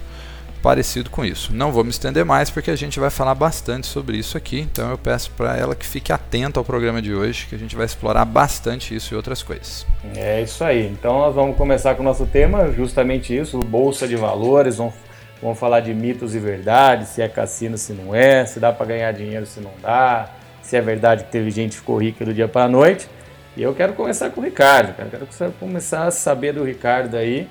parecido 0.62 1.10
com 1.10 1.24
isso. 1.24 1.52
Não 1.52 1.72
vou 1.72 1.82
me 1.82 1.90
estender 1.90 2.24
mais 2.24 2.50
porque 2.50 2.70
a 2.70 2.76
gente 2.76 3.00
vai 3.00 3.10
falar 3.10 3.34
bastante 3.34 3.88
sobre 3.88 4.16
isso 4.16 4.38
aqui, 4.38 4.60
então 4.60 4.88
eu 4.92 4.98
peço 4.98 5.32
para 5.32 5.56
ela 5.56 5.74
que 5.74 5.84
fique 5.84 6.12
atenta 6.12 6.60
ao 6.60 6.64
programa 6.64 7.02
de 7.02 7.12
hoje, 7.12 7.46
que 7.48 7.56
a 7.56 7.58
gente 7.58 7.74
vai 7.74 7.84
explorar 7.84 8.24
bastante 8.24 8.94
isso 8.94 9.12
e 9.12 9.16
outras 9.16 9.42
coisas. 9.42 9.84
É 10.14 10.40
isso 10.40 10.62
aí. 10.62 10.86
Então 10.86 11.18
nós 11.18 11.34
vamos 11.34 11.56
começar 11.56 11.96
com 11.96 12.02
o 12.02 12.04
nosso 12.04 12.26
tema, 12.26 12.70
justamente 12.70 13.36
isso, 13.36 13.58
bolsa 13.58 14.06
de 14.06 14.14
valores, 14.14 14.76
vamos, 14.76 14.94
vamos 15.40 15.58
falar 15.58 15.80
de 15.80 15.94
mitos 15.94 16.34
e 16.34 16.38
verdades, 16.38 17.08
se 17.08 17.22
é 17.22 17.28
cassino, 17.28 17.78
se 17.78 17.92
não 17.92 18.14
é, 18.14 18.44
se 18.44 18.58
dá 18.58 18.72
para 18.72 18.86
ganhar 18.86 19.12
dinheiro, 19.12 19.46
se 19.46 19.60
não 19.60 19.72
dá, 19.80 20.30
se 20.62 20.76
é 20.76 20.80
verdade 20.80 21.24
que 21.24 21.30
teve 21.30 21.50
gente 21.50 21.72
que 21.72 21.78
ficou 21.78 21.96
rica 21.98 22.24
do 22.24 22.34
dia 22.34 22.48
para 22.48 22.64
a 22.64 22.68
noite. 22.68 23.08
E 23.56 23.62
eu 23.62 23.74
quero 23.74 23.92
começar 23.94 24.30
com 24.30 24.40
o 24.40 24.44
Ricardo, 24.44 24.94
cara. 24.94 25.08
quero 25.10 25.52
começar 25.52 26.06
a 26.06 26.10
saber 26.10 26.52
do 26.52 26.62
Ricardo 26.62 27.16
aí. 27.16 27.48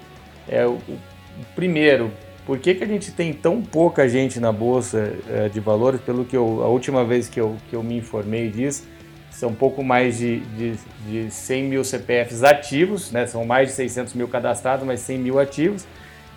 É 0.48 0.66
o, 0.66 0.72
o 0.72 1.00
primeiro, 1.56 2.12
por 2.46 2.60
que, 2.60 2.76
que 2.76 2.84
a 2.84 2.88
gente 2.88 3.12
tem 3.12 3.34
tão 3.34 3.62
pouca 3.62 4.08
gente 4.08 4.40
na 4.40 4.54
Bolsa 4.54 5.14
é, 5.30 5.50
de 5.50 5.60
Valores? 5.60 6.00
Pelo 6.00 6.24
que 6.24 6.38
eu, 6.38 6.64
a 6.64 6.68
última 6.68 7.04
vez 7.04 7.28
que 7.28 7.42
eu, 7.42 7.58
que 7.70 7.76
eu 7.76 7.84
me 7.84 7.98
informei 7.98 8.50
disso, 8.50 8.88
são 9.30 9.54
pouco 9.54 9.84
mais 9.84 10.18
de, 10.18 10.40
de, 10.56 10.80
de 11.06 11.30
100 11.30 11.64
mil 11.66 11.84
CPFs 11.84 12.44
ativos, 12.44 13.12
né? 13.12 13.28
são 13.28 13.46
mais 13.46 13.68
de 13.68 13.76
600 13.76 14.14
mil 14.14 14.30
cadastrados, 14.30 14.86
mas 14.86 15.02
100 15.02 15.20
mil 15.20 15.38
ativos. 15.38 15.86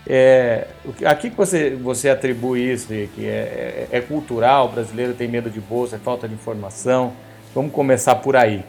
É, 0.06 0.66
a 1.04 1.14
que 1.14 1.30
você, 1.30 1.70
você 1.70 2.08
atribui 2.08 2.72
isso? 2.72 2.88
Que 2.88 3.26
é, 3.26 3.88
é, 3.92 3.98
é 3.98 4.00
cultural, 4.00 4.66
o 4.66 4.72
brasileiro 4.72 5.14
tem 5.14 5.28
medo 5.28 5.50
de 5.50 5.60
bolsa, 5.60 5.96
é 5.96 5.98
falta 5.98 6.26
de 6.26 6.34
informação? 6.34 7.12
Vamos 7.54 7.72
começar 7.72 8.14
por 8.16 8.36
aí. 8.36 8.64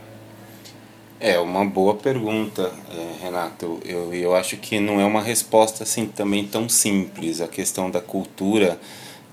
É 1.19 1.37
uma 1.39 1.63
boa 1.63 1.93
pergunta, 1.93 2.71
é, 2.91 3.23
Renato. 3.23 3.79
Eu, 3.85 4.11
eu 4.11 4.35
acho 4.35 4.57
que 4.57 4.79
não 4.79 4.99
é 4.99 5.05
uma 5.05 5.21
resposta 5.21 5.83
assim 5.83 6.07
também 6.07 6.47
tão 6.47 6.67
simples. 6.67 7.41
A 7.41 7.47
questão 7.47 7.91
da 7.91 8.01
cultura 8.01 8.79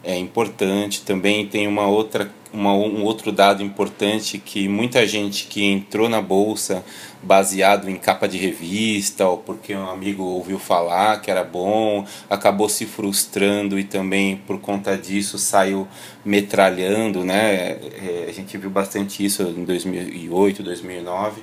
é 0.05 0.15
importante. 0.15 1.01
Também 1.01 1.47
tem 1.47 1.67
uma 1.67 1.87
outra, 1.87 2.31
uma, 2.53 2.73
um 2.73 3.05
outro 3.05 3.31
dado 3.31 3.63
importante 3.63 4.39
que 4.39 4.69
muita 4.69 5.07
gente 5.07 5.47
que 5.47 5.65
entrou 5.65 6.09
na 6.09 6.21
bolsa 6.21 6.85
baseado 7.23 7.91
em 7.91 7.97
capa 7.97 8.29
de 8.29 8.39
revista 8.39 9.27
ou 9.27 9.39
porque 9.39 9.75
um 9.75 9.89
amigo 9.89 10.23
ouviu 10.23 10.59
falar 10.59 11.21
que 11.21 11.31
era 11.31 11.45
bom, 11.45 12.07
acabou 12.31 12.69
se 12.69 12.87
frustrando 12.87 13.79
e 13.79 13.85
também 13.85 14.37
por 14.47 14.61
conta 14.61 14.97
disso 14.97 15.39
saiu 15.39 15.87
metralhando, 16.25 17.25
né? 17.25 17.71
É, 17.73 18.27
a 18.29 18.33
gente 18.33 18.57
viu 18.57 18.71
bastante 18.71 19.25
isso 19.25 19.43
em 19.43 19.65
2008, 19.65 20.63
2009. 20.63 21.43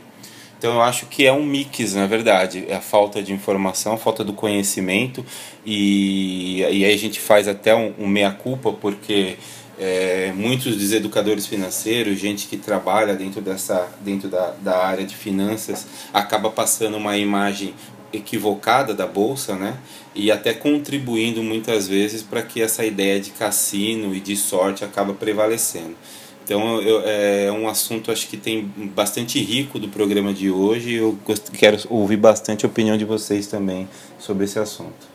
Então 0.57 0.75
eu 0.75 0.81
acho 0.81 1.05
que 1.07 1.27
é 1.27 1.33
um 1.33 1.43
mix, 1.43 1.93
na 1.93 2.07
verdade, 2.07 2.65
é 2.67 2.75
a 2.75 2.81
falta 2.81 3.21
de 3.21 3.33
informação, 3.33 3.93
a 3.93 3.97
falta 3.97 4.23
do 4.23 4.33
conhecimento 4.33 5.25
e, 5.65 6.61
e 6.61 6.85
aí 6.85 6.93
a 6.93 6.97
gente 6.97 7.19
faz 7.19 7.47
até 7.47 7.75
um, 7.75 7.93
um 7.99 8.07
meia-culpa 8.07 8.71
porque 8.71 9.35
é, 9.79 10.31
muitos 10.35 10.77
dos 10.77 10.93
educadores 10.93 11.45
financeiros, 11.45 12.17
gente 12.17 12.47
que 12.47 12.57
trabalha 12.57 13.15
dentro, 13.15 13.41
dessa, 13.41 13.89
dentro 14.01 14.29
da, 14.29 14.51
da 14.61 14.85
área 14.85 15.05
de 15.05 15.15
finanças, 15.15 15.85
acaba 16.13 16.49
passando 16.49 16.97
uma 16.97 17.17
imagem 17.17 17.73
equivocada 18.13 18.93
da 18.93 19.05
bolsa, 19.05 19.55
né? 19.55 19.77
E 20.13 20.31
até 20.31 20.53
contribuindo 20.53 21.43
muitas 21.43 21.87
vezes 21.87 22.21
para 22.21 22.41
que 22.41 22.61
essa 22.61 22.85
ideia 22.85 23.19
de 23.19 23.31
cassino 23.31 24.15
e 24.15 24.21
de 24.21 24.37
sorte 24.37 24.85
acaba 24.85 25.13
prevalecendo. 25.13 25.95
Então 26.43 26.79
eu, 26.81 27.01
é 27.03 27.51
um 27.51 27.67
assunto 27.67 28.11
acho 28.11 28.27
que 28.27 28.37
tem 28.37 28.71
bastante 28.95 29.39
rico 29.39 29.79
do 29.79 29.89
programa 29.89 30.31
de 30.33 30.49
hoje. 30.49 30.93
Eu 30.93 31.17
quero 31.53 31.77
ouvir 31.89 32.17
bastante 32.17 32.65
a 32.65 32.69
opinião 32.69 32.95
de 32.95 33.03
vocês 33.03 33.47
também 33.47 33.89
sobre 34.19 34.45
esse 34.45 34.59
assunto. 34.59 35.14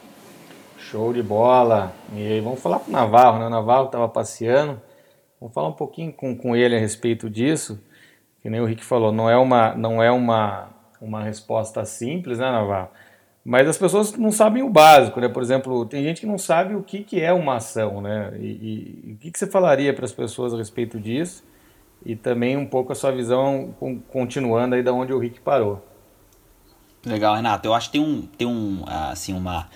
Show 0.91 1.13
de 1.13 1.23
bola! 1.23 1.93
E 2.13 2.19
aí 2.19 2.41
vamos 2.41 2.61
falar 2.61 2.81
com 2.81 2.91
o 2.91 2.93
Navarro, 2.93 3.39
né? 3.39 3.47
O 3.47 3.51
Navarro 3.51 3.87
estava 3.87 4.09
passeando. 4.09 4.83
Vamos 5.41 5.55
falar 5.55 5.69
um 5.69 5.73
pouquinho 5.73 6.13
com, 6.13 6.37
com 6.37 6.57
ele 6.57 6.75
a 6.75 6.81
respeito 6.81 7.31
disso. 7.31 7.81
Que 8.43 8.51
nem 8.51 8.61
o 8.61 8.65
Rick 8.65 8.85
falou, 8.85 9.13
não 9.13 9.31
é 9.31 9.37
uma, 9.37 9.73
não 9.77 10.03
é 10.03 10.11
uma, 10.11 10.69
uma 11.01 11.23
resposta 11.23 11.85
simples, 11.85 12.41
né, 12.41 12.51
Navarro? 12.51 12.89
Mas 13.45 13.69
as 13.69 13.79
pessoas 13.79 14.17
não 14.17 14.33
sabem 14.33 14.65
o 14.65 14.69
básico, 14.69 15.21
né? 15.21 15.29
Por 15.29 15.45
exemplo, 15.45 15.87
tem 15.87 16.03
gente 16.03 16.23
que 16.23 16.27
não 16.27 16.37
sabe 16.37 16.75
o 16.75 16.83
que, 16.83 17.05
que 17.05 17.21
é 17.21 17.33
uma 17.33 17.55
ação, 17.59 18.01
né? 18.01 18.33
E, 18.41 18.47
e, 18.47 19.11
e 19.11 19.13
o 19.13 19.17
que, 19.17 19.31
que 19.31 19.39
você 19.39 19.47
falaria 19.47 19.95
para 19.95 20.05
as 20.05 20.13
pessoas 20.13 20.53
a 20.53 20.57
respeito 20.57 20.99
disso? 20.99 21.45
E 22.05 22.17
também 22.17 22.57
um 22.57 22.67
pouco 22.67 22.91
a 22.91 22.97
sua 22.97 23.13
visão 23.13 23.73
continuando 24.09 24.75
aí 24.75 24.83
da 24.83 24.93
onde 24.93 25.13
o 25.13 25.21
Rick 25.21 25.41
parou. 25.41 25.87
Legal, 27.07 27.37
Renato. 27.37 27.69
Eu 27.69 27.75
acho 27.75 27.93
que 27.93 27.99
tem 27.99 28.05
um, 28.05 28.23
tem 28.23 28.49
um 28.49 28.83
assim, 28.89 29.33
uma 29.33 29.69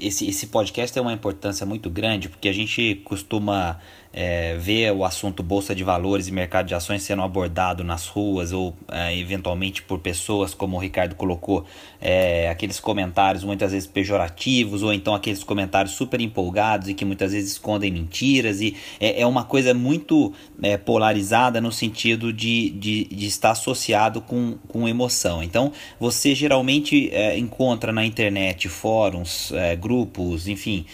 esse, 0.00 0.28
esse 0.28 0.46
podcast 0.46 0.92
tem 0.92 1.02
uma 1.02 1.12
importância 1.12 1.66
muito 1.66 1.90
grande 1.90 2.28
porque 2.28 2.48
a 2.48 2.52
gente 2.52 2.96
costuma 3.04 3.78
é, 4.12 4.56
ver 4.58 4.92
o 4.92 5.04
assunto 5.04 5.42
bolsa 5.42 5.74
de 5.74 5.82
valores 5.82 6.28
e 6.28 6.32
mercado 6.32 6.66
de 6.66 6.74
ações 6.74 7.02
sendo 7.02 7.22
abordado 7.22 7.82
nas 7.82 8.06
ruas 8.06 8.52
ou 8.52 8.74
é, 8.90 9.16
eventualmente 9.16 9.82
por 9.82 9.98
pessoas, 10.00 10.52
como 10.52 10.76
o 10.76 10.80
Ricardo 10.80 11.14
colocou, 11.14 11.64
é, 12.00 12.48
aqueles 12.50 12.78
comentários 12.78 13.42
muitas 13.42 13.72
vezes 13.72 13.86
pejorativos 13.86 14.82
ou 14.82 14.92
então 14.92 15.14
aqueles 15.14 15.42
comentários 15.42 15.94
super 15.94 16.20
empolgados 16.20 16.88
e 16.88 16.94
que 16.94 17.04
muitas 17.04 17.32
vezes 17.32 17.52
escondem 17.52 17.90
mentiras 17.90 18.60
e 18.60 18.76
é, 19.00 19.22
é 19.22 19.26
uma 19.26 19.44
coisa 19.44 19.72
muito 19.72 20.32
é, 20.62 20.76
polarizada 20.76 21.60
no 21.60 21.72
sentido 21.72 22.32
de, 22.32 22.70
de, 22.70 23.04
de, 23.04 23.26
estar 23.26 23.52
associado 23.52 24.20
com, 24.20 24.58
com 24.68 24.88
emoção. 24.88 25.42
Então 25.42 25.72
você 25.98 26.34
geralmente 26.34 27.08
é, 27.12 27.38
encontra 27.38 27.92
na 27.92 28.04
internet 28.04 28.68
fóruns, 28.68 29.52
grupos, 29.80 30.48
enfim, 30.48 30.84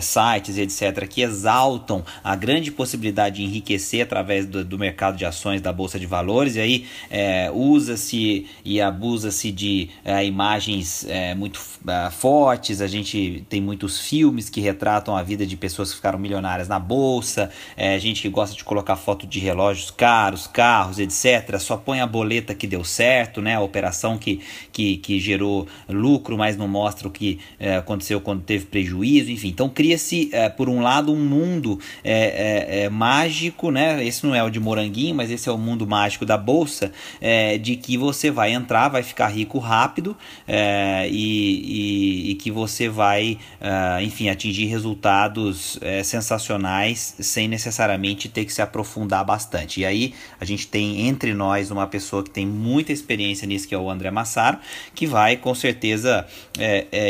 sites, 0.00 0.58
etc., 0.58 1.06
que 1.08 1.22
exaltam 1.22 2.04
a 2.22 2.36
grande 2.36 2.67
grande 2.68 2.72
possibilidade 2.72 3.36
de 3.36 3.44
enriquecer 3.44 4.02
através 4.02 4.46
do, 4.46 4.64
do 4.64 4.78
mercado 4.78 5.16
de 5.16 5.24
ações 5.24 5.60
da 5.60 5.72
Bolsa 5.72 5.98
de 5.98 6.06
Valores, 6.06 6.56
e 6.56 6.60
aí 6.60 6.86
é, 7.10 7.50
usa-se 7.52 8.46
e 8.64 8.80
abusa-se 8.80 9.50
de 9.50 9.88
é, 10.04 10.24
imagens 10.24 11.06
é, 11.08 11.34
muito 11.34 11.60
é, 11.86 12.10
fortes, 12.10 12.80
a 12.80 12.86
gente 12.86 13.44
tem 13.48 13.60
muitos 13.60 14.00
filmes 14.00 14.48
que 14.48 14.60
retratam 14.60 15.16
a 15.16 15.22
vida 15.22 15.46
de 15.46 15.56
pessoas 15.56 15.90
que 15.90 15.96
ficaram 15.96 16.18
milionárias 16.18 16.68
na 16.68 16.78
Bolsa, 16.78 17.50
é, 17.76 17.98
gente 17.98 18.22
que 18.22 18.28
gosta 18.28 18.54
de 18.54 18.64
colocar 18.64 18.96
foto 18.96 19.26
de 19.26 19.38
relógios 19.38 19.90
caros, 19.90 20.46
carros, 20.46 20.98
etc., 20.98 21.58
só 21.58 21.76
põe 21.76 22.00
a 22.00 22.06
boleta 22.06 22.54
que 22.54 22.66
deu 22.66 22.84
certo, 22.84 23.40
né, 23.40 23.56
a 23.56 23.60
operação 23.60 24.18
que, 24.18 24.40
que, 24.72 24.96
que 24.98 25.18
gerou 25.18 25.66
lucro, 25.88 26.36
mas 26.36 26.56
não 26.56 26.68
mostra 26.68 27.08
o 27.08 27.10
que 27.10 27.38
é, 27.58 27.76
aconteceu 27.76 28.20
quando 28.20 28.42
teve 28.42 28.66
prejuízo, 28.66 29.30
enfim. 29.30 29.48
Então 29.48 29.68
cria-se, 29.68 30.30
por 30.56 30.68
um 30.68 30.80
lado, 30.80 31.12
um 31.12 31.24
mundo 31.24 31.78
é, 32.02 32.57
é, 32.58 32.84
é, 32.84 32.88
mágico, 32.88 33.70
né? 33.70 34.04
Esse 34.04 34.26
não 34.26 34.34
é 34.34 34.42
o 34.42 34.50
de 34.50 34.58
moranguinho, 34.58 35.14
mas 35.14 35.30
esse 35.30 35.48
é 35.48 35.52
o 35.52 35.58
mundo 35.58 35.86
mágico 35.86 36.24
da 36.24 36.36
bolsa, 36.36 36.92
é, 37.20 37.58
de 37.58 37.76
que 37.76 37.96
você 37.96 38.30
vai 38.30 38.52
entrar, 38.52 38.88
vai 38.88 39.02
ficar 39.02 39.28
rico 39.28 39.58
rápido 39.58 40.16
é, 40.46 41.08
e, 41.10 42.28
e, 42.28 42.30
e, 42.30 42.34
que 42.34 42.50
você 42.50 42.88
vai, 42.88 43.38
uh, 43.60 44.02
enfim, 44.02 44.28
atingir 44.28 44.66
resultados 44.66 45.78
sensacionais 46.04 47.14
sem 47.20 47.48
necessariamente 47.48 48.28
ter 48.28 48.44
que 48.44 48.52
se 48.52 48.62
aprofundar 48.62 49.24
bastante. 49.24 49.80
E 49.80 49.84
aí 49.84 50.14
a 50.40 50.44
gente 50.44 50.66
tem 50.66 51.08
entre 51.08 51.34
nós 51.34 51.70
uma 51.70 51.86
pessoa 51.86 52.22
que 52.22 52.30
tem 52.30 52.46
muita 52.46 52.92
experiência 52.92 53.46
nisso, 53.46 53.68
que 53.68 53.74
é 53.74 53.78
o 53.78 53.90
André 53.90 54.10
Massaro, 54.10 54.58
que 54.94 55.06
vai 55.06 55.36
com 55.36 55.54
certeza 55.54 56.26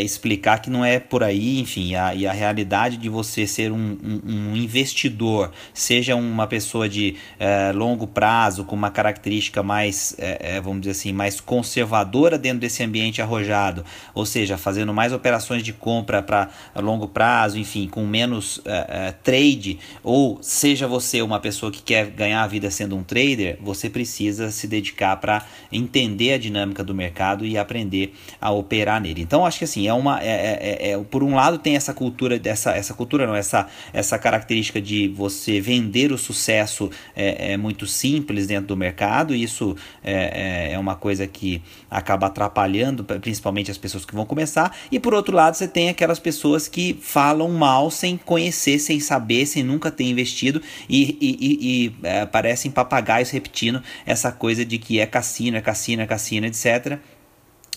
explicar 0.03 0.61
que 0.61 0.71
não 0.71 0.85
é 0.85 0.99
por 0.99 1.23
aí, 1.23 1.59
enfim, 1.59 1.95
a, 1.95 2.15
e 2.15 2.27
a 2.27 2.33
realidade 2.33 2.97
de 2.97 3.09
você 3.09 3.47
ser 3.47 3.73
um, 3.73 3.97
um, 4.03 4.51
um 4.53 4.57
investidor 4.57 5.38
seja 5.73 6.17
uma 6.17 6.47
pessoa 6.47 6.89
de 6.89 7.17
é, 7.39 7.73
longo 7.73 8.07
prazo, 8.07 8.65
com 8.65 8.75
uma 8.75 8.91
característica 8.91 9.63
mais, 9.63 10.15
é, 10.19 10.61
vamos 10.61 10.81
dizer 10.81 10.93
assim, 10.93 11.13
mais 11.13 11.41
conservadora 11.41 12.39
dentro 12.39 12.61
desse 12.61 12.83
ambiente 12.83 13.21
arrojado, 13.21 13.85
ou 14.15 14.25
seja, 14.25 14.57
fazendo 14.57 14.93
mais 14.93 15.13
operações 15.13 15.63
de 15.63 15.73
compra 15.73 16.23
para 16.23 16.49
longo 16.77 17.09
prazo, 17.09 17.59
enfim, 17.59 17.89
com 17.89 18.07
menos 18.07 18.61
é, 18.65 19.13
trade, 19.23 19.79
ou 20.03 20.39
seja 20.43 20.87
você 20.87 21.23
uma 21.23 21.41
pessoa 21.41 21.71
que 21.71 21.83
quer 21.83 22.07
ganhar 22.07 22.43
a 22.43 22.47
vida 22.47 22.71
sendo 22.71 22.97
um 22.97 23.03
trader, 23.03 23.59
você 23.61 23.89
precisa 23.91 24.51
se 24.51 24.67
dedicar 24.67 25.17
para 25.17 25.45
entender 25.73 26.33
a 26.33 26.39
dinâmica 26.39 26.83
do 26.85 26.95
mercado 26.95 27.45
e 27.45 27.57
aprender 27.59 28.15
a 28.41 28.51
operar 28.51 29.01
nele. 29.01 29.23
Então, 29.23 29.45
acho 29.45 29.59
que 29.59 29.65
assim, 29.65 29.87
é 29.87 29.93
uma. 29.93 30.23
É, 30.23 30.29
é, 30.29 30.91
é, 30.91 30.99
por 30.99 31.23
um 31.23 31.35
lado, 31.35 31.59
tem 31.59 31.77
essa 31.77 31.93
cultura, 31.93 32.39
dessa, 32.39 32.73
essa 32.73 32.95
cultura, 32.95 33.27
não, 33.27 33.35
essa, 33.35 33.67
essa 33.93 34.19
característica 34.19 34.81
de 34.81 35.09
você 35.09 35.28
você 35.29 35.61
vender 35.61 36.13
o 36.13 36.19
sucesso 36.19 36.91
é, 37.15 37.53
é 37.53 37.57
muito 37.57 37.87
simples 37.87 38.47
dentro 38.47 38.69
do 38.69 38.77
mercado, 38.77 39.35
e 39.35 39.43
isso 39.43 39.77
é, 40.03 40.69
é, 40.71 40.73
é 40.73 40.79
uma 40.79 40.97
coisa 40.97 41.27
que 41.27 41.63
acaba 41.91 42.27
atrapalhando 42.27 43.05
principalmente 43.05 43.71
as 43.71 43.79
pessoas 43.79 44.05
que 44.05 44.15
vão 44.15 44.25
começar, 44.25 44.75
e 44.91 44.99
por 44.99 45.15
outro 45.15 45.35
lado 45.35 45.55
você 45.55 45.69
tem 45.69 45.89
aquelas 45.89 46.19
pessoas 46.19 46.69
que 46.69 46.99
falam 47.01 47.49
mal 47.51 47.91
sem 47.91 48.17
conhecer, 48.17 48.79
sem 48.79 49.01
saber, 49.01 49.47
sem 49.47 49.63
nunca 49.63 49.91
ter 49.91 50.05
investido 50.05 50.61
e, 50.89 51.17
e, 51.21 51.37
e, 51.41 51.87
e 51.87 51.95
é, 52.03 52.27
parecem 52.27 52.71
papagaios 52.71 53.31
repetindo 53.31 53.83
essa 54.07 54.33
coisa 54.33 54.65
de 54.65 54.79
que 54.79 55.01
é 55.01 55.07
cassino, 55.07 55.57
é 55.57 55.61
cassino, 55.61 56.03
é 56.03 56.07
cassino, 56.07 56.47
etc. 56.47 56.99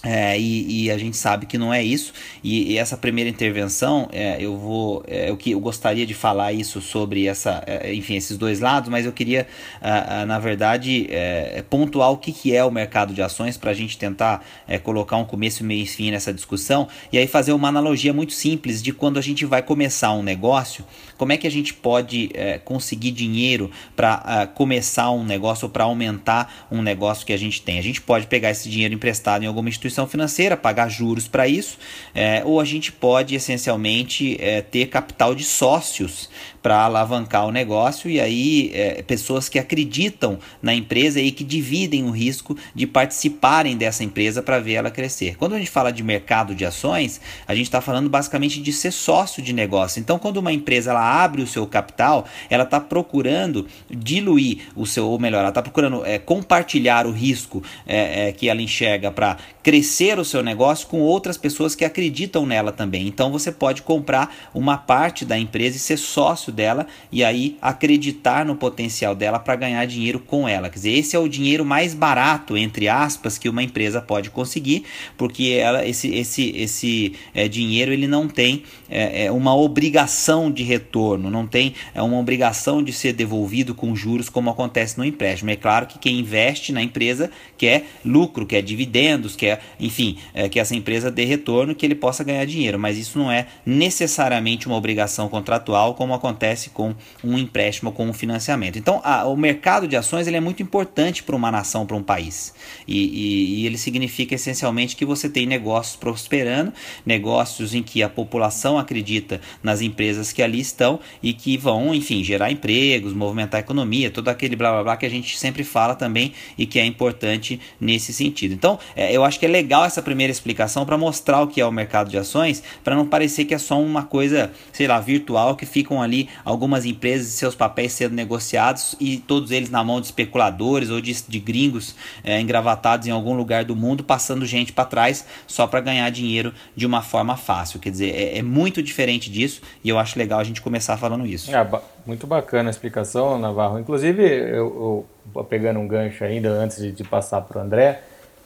É, 0.04 0.40
e, 0.40 0.86
e, 0.86 0.92
a 0.92 0.98
gente 0.98 1.16
sabe 1.16 1.46
que 1.46 1.58
não 1.58 1.72
é 1.72 1.84
isso. 1.84 2.12
E, 2.44 2.72
e 2.72 2.78
essa 2.78 2.98
primeira 2.98 3.30
intervenção, 3.30 4.10
é, 4.12 4.38
eu 4.40 4.58
vou, 4.58 5.04
é, 5.08 5.30
eu, 5.30 5.38
que 5.38 5.52
eu 5.52 5.60
gostaria 5.60 6.08
de 6.08 6.14
falar 6.16 6.54
isso 6.54 6.82
sobre 6.82 7.28
essa, 7.28 7.64
é, 7.68 7.94
enfim, 7.94 8.16
esses 8.16 8.36
dois 8.36 8.60
lados, 8.60 8.90
mas 8.90 9.06
eu 9.06 9.12
queria, 9.12 9.48
ah, 9.80 10.22
ah, 10.22 10.26
na 10.26 10.40
verdade, 10.40 11.08
é, 11.12 11.64
pontuar 11.70 12.12
o 12.12 12.18
que, 12.18 12.32
que 12.32 12.56
é 12.56 12.66
o 12.66 12.72
mercado 12.72 13.14
de 13.14 13.22
ações 13.22 13.58
para 13.58 13.72
a 13.72 13.74
gente 13.76 13.96
tentar 13.96 14.44
é, 14.68 14.80
colocar 14.80 15.18
um 15.18 15.26
começo, 15.26 15.64
meio 15.64 15.84
e 15.84 15.88
fim 15.88 16.10
nessa 16.10 16.34
discussão 16.34 16.88
e 17.12 17.18
aí 17.18 17.28
fazer 17.28 17.54
uma 17.54 17.68
analogia 17.68 18.14
muito 18.14 18.34
simples 18.34 18.82
de 18.82 18.92
quando 18.92 19.20
a 19.20 19.22
gente 19.22 19.46
vai 19.46 19.62
começar 19.62 20.14
um 20.14 20.24
negócio, 20.24 20.84
como 21.22 21.32
é 21.32 21.38
que 21.38 21.46
a 21.46 21.52
gente 21.52 21.76
pode 21.76 22.32
conseguir 22.66 23.12
dinheiro 23.12 23.70
para 23.96 24.14
ah, 24.26 24.48
começar 24.48 25.12
um 25.12 25.24
negócio 25.24 25.68
ou 25.68 25.72
para 25.72 25.84
aumentar 25.84 26.68
um 26.72 26.82
negócio 26.82 27.24
que 27.24 27.34
a 27.34 27.38
gente 27.38 27.62
tem. 27.62 27.78
A 27.78 27.84
gente 27.84 28.02
pode 28.02 28.26
pegar 28.26 28.50
esse 28.50 28.68
dinheiro 28.68 28.96
emprestado 28.96 29.44
em 29.44 29.46
alguma 29.46 29.70
instituição 29.70 29.92
instituição 29.92 30.08
financeira, 30.08 30.56
pagar 30.56 30.90
juros 30.90 31.28
para 31.28 31.48
isso, 31.48 31.78
é, 32.16 32.42
ou 32.46 32.60
a 32.60 32.66
gente 32.66 32.92
pode 32.92 33.36
essencialmente 33.36 34.38
é, 34.40 34.62
ter 34.62 34.88
capital 34.88 35.36
de 35.36 35.44
sócios 35.44 36.30
para 36.62 36.84
alavancar 36.84 37.46
o 37.48 37.52
negócio 37.52 38.10
e 38.10 38.20
aí 38.20 38.72
é, 38.74 39.02
pessoas 39.02 39.50
que 39.50 39.58
acreditam 39.58 40.38
na 40.62 40.74
empresa 40.74 41.20
e 41.20 41.32
que 41.32 41.44
dividem 41.44 42.04
o 42.04 42.12
risco 42.12 42.56
de 42.76 42.86
participarem 42.86 43.76
dessa 43.76 44.04
empresa 44.04 44.42
para 44.42 44.60
ver 44.60 44.74
ela 44.74 44.92
crescer. 44.92 45.36
Quando 45.38 45.56
a 45.56 45.58
gente 45.58 45.72
fala 45.72 45.92
de 45.92 46.04
mercado 46.04 46.54
de 46.54 46.66
ações, 46.66 47.20
a 47.48 47.56
gente 47.56 47.66
está 47.66 47.82
falando 47.82 48.10
basicamente 48.10 48.62
de 48.62 48.72
ser 48.72 48.92
sócio 48.92 49.42
de 49.42 49.54
negócio. 49.54 50.00
Então, 50.00 50.20
quando 50.20 50.38
uma 50.38 50.54
empresa 50.54 50.92
ela 50.92 51.24
abre 51.24 51.42
o 51.42 51.48
seu 51.48 51.66
capital, 51.66 52.26
ela 52.50 52.64
está 52.64 52.80
procurando 52.80 53.66
diluir 53.90 54.70
o 54.76 54.86
seu, 54.86 55.08
ou 55.08 55.20
melhor, 55.20 55.40
ela 55.40 55.50
está 55.50 55.62
procurando 55.62 56.06
é, 56.06 56.20
compartilhar 56.20 57.08
o 57.08 57.12
risco 57.12 57.64
é, 57.88 58.28
é 58.28 58.32
que 58.32 58.50
ela 58.50 58.62
enxerga 58.62 59.12
para 59.12 59.38
crescer 59.64 60.20
o 60.20 60.26
seu 60.26 60.44
negócio 60.44 60.88
com 60.88 61.00
outras 61.00 61.38
pessoas 61.38 61.76
que 61.76 61.86
acreditam 61.86 62.46
nela 62.46 62.72
também. 62.72 63.08
Então, 63.08 63.32
você 63.32 63.52
pode 63.52 63.82
comprar 63.82 64.34
uma 64.54 64.78
parte 64.78 65.26
da 65.26 65.38
empresa 65.38 65.78
e 65.78 65.80
ser 65.80 65.98
sócio 65.98 66.51
negócio 66.52 66.54
dela 66.54 66.88
e 67.12 67.24
aí 67.24 67.58
acreditar 67.62 68.46
no 68.46 68.56
potencial 68.56 69.16
dela 69.16 69.40
para 69.40 69.56
ganhar 69.56 69.86
dinheiro 69.86 70.20
com 70.20 70.48
ela. 70.48 70.70
Quer 70.70 70.76
dizer, 70.76 70.92
esse 70.92 71.16
é 71.16 71.20
o 71.20 71.28
dinheiro 71.28 71.66
mais 71.66 71.94
barato, 71.94 72.58
entre 72.58 72.88
aspas, 72.88 73.38
que 73.38 73.50
uma 73.50 73.64
empresa 73.64 74.02
pode 74.02 74.30
conseguir, 74.30 74.84
porque 75.18 75.58
ela, 75.60 75.86
esse, 75.86 76.14
esse, 76.14 76.50
esse 76.56 77.14
é, 77.34 77.48
dinheiro 77.48 77.92
ele 77.92 78.08
não 78.08 78.28
tem 78.28 78.64
é, 78.90 79.32
uma 79.32 79.56
obrigação 79.56 80.52
de 80.52 80.64
retorno, 80.64 81.30
não 81.30 81.48
tem 81.48 81.74
é, 81.96 82.02
uma 82.02 82.20
obrigação 82.20 82.84
de 82.84 82.92
ser 82.92 83.14
devolvido 83.14 83.74
com 83.74 83.96
juros 83.96 84.30
como 84.30 84.50
acontece 84.50 84.98
no 84.98 85.06
empréstimo. 85.06 85.50
É 85.50 85.56
claro 85.56 85.88
que 85.88 85.98
quem 85.98 86.20
investe 86.20 86.72
na 86.72 86.84
empresa 86.84 87.32
quer 87.58 87.86
lucro, 88.04 88.46
quer 88.46 88.62
dividendos, 88.62 89.36
quer, 89.36 89.62
enfim, 89.80 90.18
é, 90.34 90.50
que 90.50 90.60
essa 90.60 90.76
empresa 90.76 91.10
dê 91.10 91.26
retorno, 91.26 91.74
que 91.74 91.86
ele 91.86 91.96
possa 91.96 92.24
ganhar 92.24 92.46
dinheiro, 92.46 92.78
mas 92.78 92.98
isso 92.98 93.18
não 93.18 93.32
é 93.32 93.48
necessariamente 93.66 94.68
uma 94.68 94.76
obrigação 94.76 95.30
contratual 95.30 95.96
como 95.96 96.14
acontece 96.14 96.41
acontece 96.42 96.72
com 96.72 96.96
um 97.24 97.38
empréstimo, 97.38 97.92
com 97.92 98.08
um 98.08 98.14
financiamento. 98.14 98.80
Então, 98.80 99.00
a, 99.04 99.26
o 99.26 99.38
mercado 99.38 99.88
de 99.88 99.96
ações 99.96 100.28
ele 100.28 100.38
é 100.38 100.40
muito 100.40 100.64
importante 100.64 101.22
para 101.22 101.36
uma 101.36 101.52
nação, 101.52 101.86
para 101.86 101.96
um 101.96 102.02
país. 102.02 102.54
E, 102.88 102.98
e, 102.98 103.62
e, 103.62 103.66
ele 103.68 103.78
significa 103.78 104.34
essencialmente 104.34 104.96
que 104.96 105.06
você 105.06 105.30
tem 105.30 105.46
negócios 105.46 105.96
prosperando, 105.96 106.74
negócios 107.06 107.76
em 107.76 107.84
que 107.84 108.02
a 108.02 108.10
população 108.10 108.80
acredita 108.80 109.40
nas 109.62 109.82
empresas 109.82 110.34
que 110.34 110.42
ali 110.42 110.60
estão 110.60 111.00
e 111.22 111.32
que 111.32 111.58
vão, 111.58 111.94
enfim, 111.94 112.24
gerar 112.24 112.52
empregos, 112.52 113.14
movimentar 113.14 113.60
a 113.60 113.62
economia, 113.62 114.10
todo 114.10 114.30
aquele 114.30 114.56
blá 114.56 114.72
blá 114.72 114.84
blá 114.84 114.98
que 114.98 115.06
a 115.06 115.10
gente 115.10 115.38
sempre 115.38 115.64
fala 115.64 115.94
também 115.94 116.34
e 116.58 116.66
que 116.66 116.80
é 116.80 116.86
importante 116.86 117.60
nesse 117.80 118.12
sentido. 118.12 118.54
Então, 118.54 118.80
é, 118.96 119.16
eu 119.16 119.24
acho 119.24 119.40
que 119.40 119.46
é 119.46 119.50
legal 119.50 119.86
essa 119.86 120.02
primeira 120.02 120.32
explicação 120.32 120.86
para 120.86 120.98
mostrar 120.98 121.42
o 121.42 121.48
que 121.48 121.62
é 121.62 121.66
o 121.66 121.72
mercado 121.72 122.10
de 122.10 122.18
ações, 122.18 122.64
para 122.84 122.96
não 122.96 123.06
parecer 123.06 123.46
que 123.46 123.54
é 123.54 123.60
só 123.60 123.80
uma 123.80 124.04
coisa, 124.04 124.52
sei 124.72 124.88
lá, 124.88 125.00
virtual 125.00 125.56
que 125.56 125.66
ficam 125.66 126.02
ali 126.02 126.31
algumas 126.44 126.86
empresas 126.86 127.28
e 127.28 127.32
seus 127.32 127.56
papéis 127.56 127.94
sendo 127.94 128.14
negociados 128.14 128.96
e 129.00 129.18
todos 129.18 129.52
eles 129.52 129.70
na 129.70 129.84
mão 129.84 130.00
de 130.00 130.08
especuladores 130.08 130.90
ou 130.90 131.02
de, 131.02 131.14
de 131.28 131.40
gringos 131.40 131.96
é, 132.24 132.40
engravatados 132.40 133.08
em 133.08 133.12
algum 133.12 133.34
lugar 133.34 133.64
do 133.64 133.76
mundo, 133.76 134.04
passando 134.04 134.46
gente 134.46 134.74
para 134.74 134.86
trás 134.86 135.26
só 135.48 135.68
para 135.68 135.82
ganhar 135.82 136.10
dinheiro 136.10 136.54
de 136.76 136.86
uma 136.86 137.02
forma 137.02 137.38
fácil. 137.38 137.80
Quer 137.80 137.92
dizer, 137.92 138.16
é, 138.16 138.38
é, 138.38 138.42
muito 138.42 138.82
diferente 138.82 139.30
disso 139.30 139.62
e 139.84 139.90
eu 139.90 139.98
acho 139.98 140.18
legal 140.18 140.40
a 140.40 140.44
gente 140.44 140.62
começar 140.62 140.98
falando 140.98 141.26
isso. 141.26 141.54
É, 141.56 141.68
muito 142.06 142.26
bacana 142.28 142.70
a 142.70 142.72
explicação, 142.72 143.38
Navarro. 143.38 143.80
Inclusive, 143.80 144.24
eu, 144.24 145.06
eu 145.36 145.44
pegando 145.44 145.80
um 145.80 145.88
gancho 145.88 146.24
ainda 146.24 146.50
antes 146.50 146.78
de, 146.78 146.92
de 146.92 147.04
passar 147.04 147.42
para 147.42 147.60
o 147.60 147.62
André, 147.62 148.02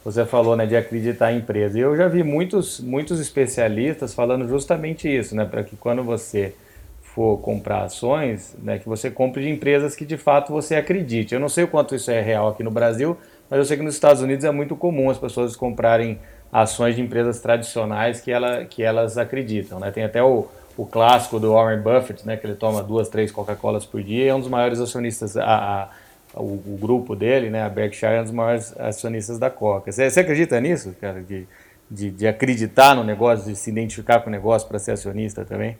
você 0.06 0.24
falou 0.24 0.54
né, 0.54 0.66
de 0.66 0.76
acreditar 0.76 1.32
em 1.32 1.38
empresa. 1.38 1.76
E 1.76 1.82
eu 1.82 1.96
já 1.96 2.06
vi 2.06 2.22
muitos, 2.22 2.78
muitos 2.78 3.18
especialistas 3.18 4.14
falando 4.14 4.46
justamente 4.46 5.08
isso, 5.08 5.34
né, 5.34 5.44
para 5.44 5.64
que 5.64 5.74
quando 5.74 6.04
você 6.04 6.54
for 7.16 7.38
comprar 7.38 7.84
ações, 7.84 8.54
né, 8.62 8.78
que 8.78 8.86
você 8.86 9.10
compre 9.10 9.42
de 9.42 9.48
empresas 9.48 9.96
que 9.96 10.04
de 10.04 10.18
fato 10.18 10.52
você 10.52 10.74
acredite. 10.74 11.32
Eu 11.32 11.40
não 11.40 11.48
sei 11.48 11.64
o 11.64 11.68
quanto 11.68 11.94
isso 11.94 12.10
é 12.10 12.20
real 12.20 12.48
aqui 12.48 12.62
no 12.62 12.70
Brasil, 12.70 13.16
mas 13.48 13.58
eu 13.58 13.64
sei 13.64 13.78
que 13.78 13.82
nos 13.82 13.94
Estados 13.94 14.20
Unidos 14.20 14.44
é 14.44 14.50
muito 14.50 14.76
comum 14.76 15.08
as 15.08 15.16
pessoas 15.16 15.56
comprarem 15.56 16.18
ações 16.52 16.94
de 16.94 17.00
empresas 17.00 17.40
tradicionais 17.40 18.20
que, 18.20 18.30
ela, 18.30 18.66
que 18.66 18.82
elas 18.82 19.16
acreditam. 19.16 19.80
Né? 19.80 19.90
Tem 19.90 20.04
até 20.04 20.22
o, 20.22 20.46
o 20.76 20.84
clássico 20.84 21.40
do 21.40 21.54
Warren 21.54 21.80
Buffett, 21.80 22.26
né, 22.26 22.36
que 22.36 22.46
ele 22.46 22.54
toma 22.54 22.82
duas, 22.82 23.08
três 23.08 23.32
Coca-Colas 23.32 23.86
por 23.86 24.02
dia, 24.02 24.30
é 24.30 24.34
um 24.34 24.40
dos 24.40 24.50
maiores 24.50 24.78
acionistas, 24.78 25.38
a, 25.38 25.88
a, 26.34 26.38
o, 26.38 26.52
o, 26.66 26.78
grupo 26.78 27.16
dele, 27.16 27.48
né, 27.48 27.62
a 27.62 27.68
Berkshire, 27.70 28.12
é 28.12 28.20
um 28.20 28.24
dos 28.24 28.32
maiores 28.32 28.78
acionistas 28.78 29.38
da 29.38 29.48
Coca. 29.48 29.90
Você, 29.90 30.10
você 30.10 30.20
acredita 30.20 30.60
nisso, 30.60 30.94
cara, 31.00 31.22
de, 31.22 31.48
de, 31.90 32.10
de 32.10 32.28
acreditar 32.28 32.94
no 32.94 33.02
negócio, 33.02 33.50
de 33.50 33.56
se 33.56 33.70
identificar 33.70 34.20
com 34.20 34.28
o 34.28 34.30
negócio 34.30 34.68
para 34.68 34.78
ser 34.78 34.92
acionista 34.92 35.46
também? 35.46 35.78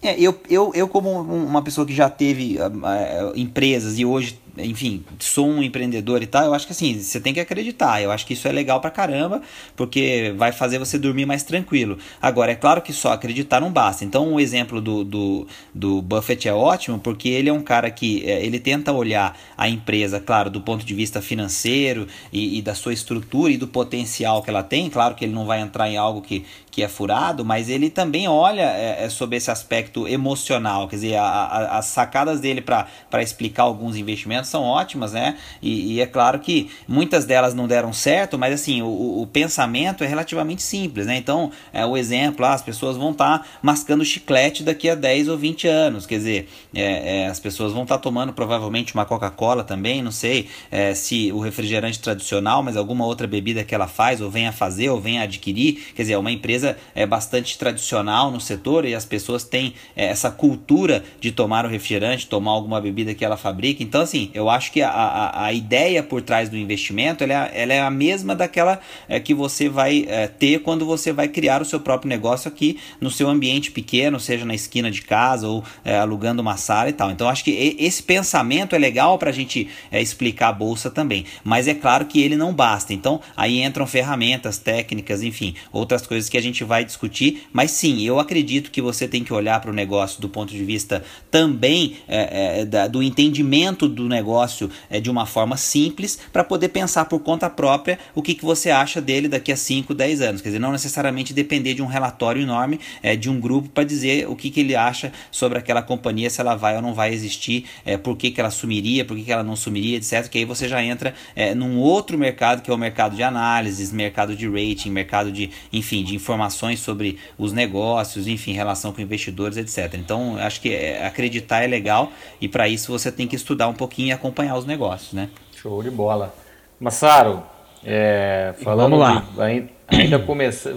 É, 0.00 0.18
eu, 0.18 0.40
eu, 0.48 0.72
eu 0.74 0.88
como 0.88 1.10
uma 1.20 1.62
pessoa 1.62 1.86
que 1.86 1.92
já 1.92 2.08
teve 2.08 2.56
uh, 2.56 3.36
empresas 3.36 3.98
e 3.98 4.04
hoje 4.04 4.38
enfim, 4.58 5.04
sou 5.18 5.48
um 5.48 5.62
empreendedor 5.62 6.22
e 6.22 6.26
tal, 6.26 6.44
eu 6.44 6.54
acho 6.54 6.66
que 6.66 6.72
assim, 6.72 7.00
você 7.00 7.20
tem 7.20 7.32
que 7.32 7.40
acreditar. 7.40 8.02
Eu 8.02 8.10
acho 8.10 8.26
que 8.26 8.32
isso 8.32 8.48
é 8.48 8.52
legal 8.52 8.80
pra 8.80 8.90
caramba, 8.90 9.42
porque 9.76 10.34
vai 10.36 10.52
fazer 10.52 10.78
você 10.78 10.98
dormir 10.98 11.26
mais 11.26 11.42
tranquilo. 11.42 11.98
Agora, 12.20 12.52
é 12.52 12.54
claro 12.54 12.82
que 12.82 12.92
só 12.92 13.12
acreditar 13.12 13.60
não 13.60 13.70
basta. 13.70 14.04
Então, 14.04 14.34
o 14.34 14.40
exemplo 14.40 14.80
do, 14.80 15.04
do, 15.04 15.46
do 15.74 16.02
Buffett 16.02 16.48
é 16.48 16.52
ótimo, 16.52 16.98
porque 16.98 17.28
ele 17.28 17.48
é 17.48 17.52
um 17.52 17.62
cara 17.62 17.90
que 17.90 18.28
é, 18.28 18.44
ele 18.44 18.58
tenta 18.58 18.92
olhar 18.92 19.38
a 19.56 19.68
empresa, 19.68 20.20
claro, 20.20 20.50
do 20.50 20.60
ponto 20.60 20.84
de 20.84 20.94
vista 20.94 21.22
financeiro 21.22 22.06
e, 22.32 22.58
e, 22.58 22.62
da 22.62 22.74
sua 22.74 22.92
estrutura 22.92 23.52
e 23.52 23.56
do 23.56 23.68
potencial 23.68 24.42
que 24.42 24.50
ela 24.50 24.62
tem. 24.62 24.90
Claro 24.90 25.14
que 25.14 25.24
ele 25.24 25.32
não 25.32 25.46
vai 25.46 25.60
entrar 25.60 25.88
em 25.88 25.96
algo 25.96 26.20
que, 26.20 26.44
que 26.78 26.82
é 26.84 26.88
furado, 26.88 27.44
mas 27.44 27.68
ele 27.68 27.90
também 27.90 28.28
olha 28.28 28.62
é, 28.62 29.04
é 29.04 29.08
sobre 29.08 29.36
esse 29.36 29.50
aspecto 29.50 30.06
emocional, 30.06 30.86
quer 30.86 30.94
dizer, 30.94 31.16
a, 31.16 31.24
a, 31.24 31.78
as 31.78 31.86
sacadas 31.86 32.38
dele 32.38 32.60
para 32.60 32.86
explicar 33.20 33.64
alguns 33.64 33.96
investimentos 33.96 34.48
são 34.48 34.62
ótimas, 34.62 35.12
né? 35.12 35.36
E, 35.60 35.94
e, 35.94 36.00
é 36.00 36.06
claro 36.06 36.38
que 36.38 36.70
muitas 36.86 37.24
delas 37.24 37.52
não 37.52 37.66
deram 37.66 37.92
certo, 37.92 38.38
mas 38.38 38.54
assim, 38.54 38.80
o, 38.80 39.22
o 39.22 39.26
pensamento 39.26 40.04
é 40.04 40.06
relativamente 40.06 40.62
simples, 40.62 41.04
né? 41.08 41.16
Então, 41.16 41.50
é 41.72 41.84
o 41.84 41.96
exemplo, 41.96 42.46
ah, 42.46 42.52
as 42.52 42.62
pessoas 42.62 42.96
vão 42.96 43.10
estar 43.10 43.40
tá 43.40 43.44
mascando 43.60 44.04
chiclete 44.04 44.62
daqui 44.62 44.88
a 44.88 44.94
10 44.94 45.26
ou 45.30 45.36
20 45.36 45.66
anos, 45.66 46.06
quer 46.06 46.18
dizer, 46.18 46.48
é, 46.72 47.22
é, 47.22 47.26
as 47.26 47.40
pessoas 47.40 47.72
vão 47.72 47.82
estar 47.82 47.96
tá 47.96 48.02
tomando 48.02 48.32
provavelmente 48.32 48.94
uma 48.94 49.04
Coca-Cola 49.04 49.64
também, 49.64 50.00
não 50.00 50.12
sei 50.12 50.48
é, 50.70 50.94
se 50.94 51.32
o 51.32 51.40
refrigerante 51.40 51.98
tradicional, 51.98 52.62
mas 52.62 52.76
alguma 52.76 53.04
outra 53.04 53.26
bebida 53.26 53.64
que 53.64 53.74
ela 53.74 53.88
faz, 53.88 54.20
ou 54.20 54.30
venha 54.30 54.52
fazer, 54.52 54.90
ou 54.90 55.00
venha 55.00 55.24
adquirir, 55.24 55.92
quer 55.96 56.02
dizer, 56.02 56.12
é 56.12 56.18
uma 56.18 56.30
empresa 56.30 56.67
é 56.94 57.06
bastante 57.06 57.56
tradicional 57.58 58.30
no 58.30 58.40
setor 58.40 58.84
e 58.84 58.94
as 58.94 59.04
pessoas 59.04 59.44
têm 59.44 59.74
é, 59.96 60.06
essa 60.06 60.30
cultura 60.30 61.02
de 61.20 61.32
tomar 61.32 61.64
o 61.64 61.68
refrigerante, 61.68 62.26
tomar 62.26 62.52
alguma 62.52 62.80
bebida 62.80 63.14
que 63.14 63.24
ela 63.24 63.36
fabrica, 63.36 63.82
então 63.82 64.00
assim, 64.00 64.30
eu 64.34 64.48
acho 64.50 64.72
que 64.72 64.82
a, 64.82 64.90
a, 64.90 65.44
a 65.46 65.52
ideia 65.52 66.02
por 66.02 66.22
trás 66.22 66.48
do 66.48 66.56
investimento 66.56 67.24
ela 67.24 67.48
é, 67.48 67.62
ela 67.62 67.72
é 67.72 67.80
a 67.80 67.90
mesma 67.90 68.34
daquela 68.34 68.80
é, 69.08 69.20
que 69.20 69.34
você 69.34 69.68
vai 69.68 70.06
é, 70.08 70.26
ter 70.26 70.60
quando 70.60 70.84
você 70.84 71.12
vai 71.12 71.28
criar 71.28 71.62
o 71.62 71.64
seu 71.64 71.80
próprio 71.80 72.08
negócio 72.08 72.48
aqui 72.48 72.78
no 73.00 73.10
seu 73.10 73.28
ambiente 73.28 73.70
pequeno, 73.70 74.18
seja 74.18 74.44
na 74.44 74.54
esquina 74.54 74.90
de 74.90 75.02
casa 75.02 75.48
ou 75.48 75.64
é, 75.84 75.98
alugando 75.98 76.42
uma 76.42 76.56
sala 76.56 76.88
e 76.88 76.92
tal. 76.92 77.10
Então 77.10 77.28
acho 77.28 77.44
que 77.44 77.76
esse 77.78 78.02
pensamento 78.02 78.74
é 78.74 78.78
legal 78.78 79.18
para 79.18 79.30
a 79.30 79.32
gente 79.32 79.68
é, 79.90 80.00
explicar 80.00 80.48
a 80.48 80.52
bolsa 80.52 80.90
também, 80.90 81.24
mas 81.44 81.68
é 81.68 81.74
claro 81.74 82.06
que 82.06 82.20
ele 82.20 82.36
não 82.36 82.52
basta. 82.52 82.92
Então 82.92 83.20
aí 83.36 83.62
entram 83.62 83.86
ferramentas 83.86 84.58
técnicas, 84.58 85.22
enfim, 85.22 85.54
outras 85.72 86.06
coisas 86.06 86.28
que 86.28 86.36
a 86.36 86.42
gente 86.42 86.57
gente 86.58 86.64
vai 86.64 86.84
discutir, 86.84 87.46
mas 87.52 87.70
sim, 87.70 88.02
eu 88.02 88.18
acredito 88.18 88.70
que 88.70 88.82
você 88.82 89.06
tem 89.06 89.22
que 89.22 89.32
olhar 89.32 89.60
para 89.60 89.70
o 89.70 89.74
negócio 89.74 90.20
do 90.20 90.28
ponto 90.28 90.52
de 90.52 90.64
vista 90.64 91.04
também 91.30 91.96
é, 92.08 92.60
é, 92.60 92.64
da, 92.64 92.88
do 92.88 93.02
entendimento 93.02 93.88
do 93.88 94.08
negócio 94.08 94.70
é, 94.90 94.98
de 95.00 95.10
uma 95.10 95.26
forma 95.26 95.56
simples 95.56 96.18
para 96.32 96.42
poder 96.42 96.68
pensar 96.68 97.04
por 97.04 97.20
conta 97.20 97.48
própria 97.48 97.98
o 98.14 98.22
que, 98.22 98.34
que 98.34 98.44
você 98.44 98.70
acha 98.70 99.00
dele 99.00 99.28
daqui 99.28 99.52
a 99.52 99.56
5, 99.56 99.94
10 99.94 100.20
anos. 100.20 100.40
Quer 100.40 100.48
dizer, 100.48 100.58
não 100.58 100.72
necessariamente 100.72 101.32
depender 101.32 101.74
de 101.74 101.82
um 101.82 101.86
relatório 101.86 102.42
enorme 102.42 102.80
é, 103.02 103.14
de 103.14 103.30
um 103.30 103.38
grupo 103.38 103.68
para 103.68 103.84
dizer 103.84 104.28
o 104.28 104.34
que, 104.34 104.50
que 104.50 104.60
ele 104.60 104.74
acha 104.74 105.12
sobre 105.30 105.58
aquela 105.58 105.82
companhia, 105.82 106.30
se 106.30 106.40
ela 106.40 106.54
vai 106.54 106.74
ou 106.76 106.82
não 106.82 106.94
vai 106.94 107.12
existir, 107.12 107.66
é, 107.84 107.96
por 107.96 108.16
que, 108.16 108.30
que 108.30 108.40
ela 108.40 108.50
sumiria, 108.50 109.04
por 109.04 109.16
que, 109.16 109.24
que 109.24 109.32
ela 109.32 109.44
não 109.44 109.56
sumiria, 109.56 109.96
etc. 109.96 110.28
Que 110.28 110.38
aí 110.38 110.44
você 110.44 110.68
já 110.68 110.82
entra 110.82 111.14
é, 111.36 111.54
num 111.54 111.78
outro 111.78 112.18
mercado 112.18 112.62
que 112.62 112.70
é 112.70 112.74
o 112.74 112.78
mercado 112.78 113.14
de 113.14 113.22
análises, 113.22 113.92
mercado 113.92 114.34
de 114.34 114.48
rating, 114.48 114.90
mercado 114.90 115.30
de, 115.30 115.50
enfim, 115.72 116.02
de 116.02 116.14
informações 116.38 116.80
sobre 116.80 117.18
os 117.36 117.52
negócios, 117.52 118.28
enfim, 118.28 118.52
relação 118.52 118.92
com 118.92 119.00
investidores, 119.00 119.56
etc. 119.56 119.94
Então, 119.98 120.36
acho 120.38 120.60
que 120.60 120.72
é, 120.72 121.04
acreditar 121.04 121.62
é 121.62 121.66
legal 121.66 122.12
e 122.40 122.48
para 122.48 122.68
isso 122.68 122.92
você 122.92 123.10
tem 123.10 123.26
que 123.26 123.34
estudar 123.34 123.66
um 123.66 123.74
pouquinho 123.74 124.08
e 124.08 124.12
acompanhar 124.12 124.56
os 124.56 124.64
negócios, 124.64 125.12
né? 125.12 125.28
Show 125.60 125.82
de 125.82 125.90
bola. 125.90 126.32
Massaro, 126.78 127.42
é, 127.84 128.54
falando 128.62 128.96
Vamos 128.96 128.98
lá. 129.36 129.48
De, 129.48 129.68
ainda 129.88 130.18
começa, 130.20 130.76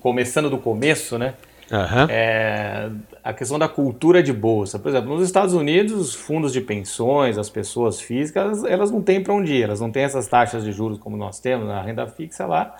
começando 0.00 0.50
do 0.50 0.58
começo, 0.58 1.16
né? 1.16 1.34
Uhum. 1.70 2.06
É, 2.08 2.90
a 3.22 3.32
questão 3.32 3.56
da 3.56 3.68
cultura 3.68 4.22
de 4.22 4.32
bolsa. 4.32 4.76
Por 4.78 4.88
exemplo, 4.88 5.14
nos 5.14 5.24
Estados 5.24 5.54
Unidos, 5.54 5.92
os 5.92 6.14
fundos 6.14 6.52
de 6.52 6.60
pensões, 6.60 7.38
as 7.38 7.48
pessoas 7.48 8.00
físicas, 8.00 8.64
elas 8.64 8.90
não 8.90 9.00
têm 9.00 9.22
para 9.22 9.32
onde 9.32 9.52
ir, 9.52 9.62
elas 9.62 9.80
não 9.80 9.90
têm 9.90 10.02
essas 10.02 10.26
taxas 10.26 10.64
de 10.64 10.72
juros 10.72 10.98
como 10.98 11.16
nós 11.16 11.38
temos, 11.38 11.68
na 11.68 11.80
renda 11.80 12.06
fixa 12.08 12.44
lá. 12.44 12.76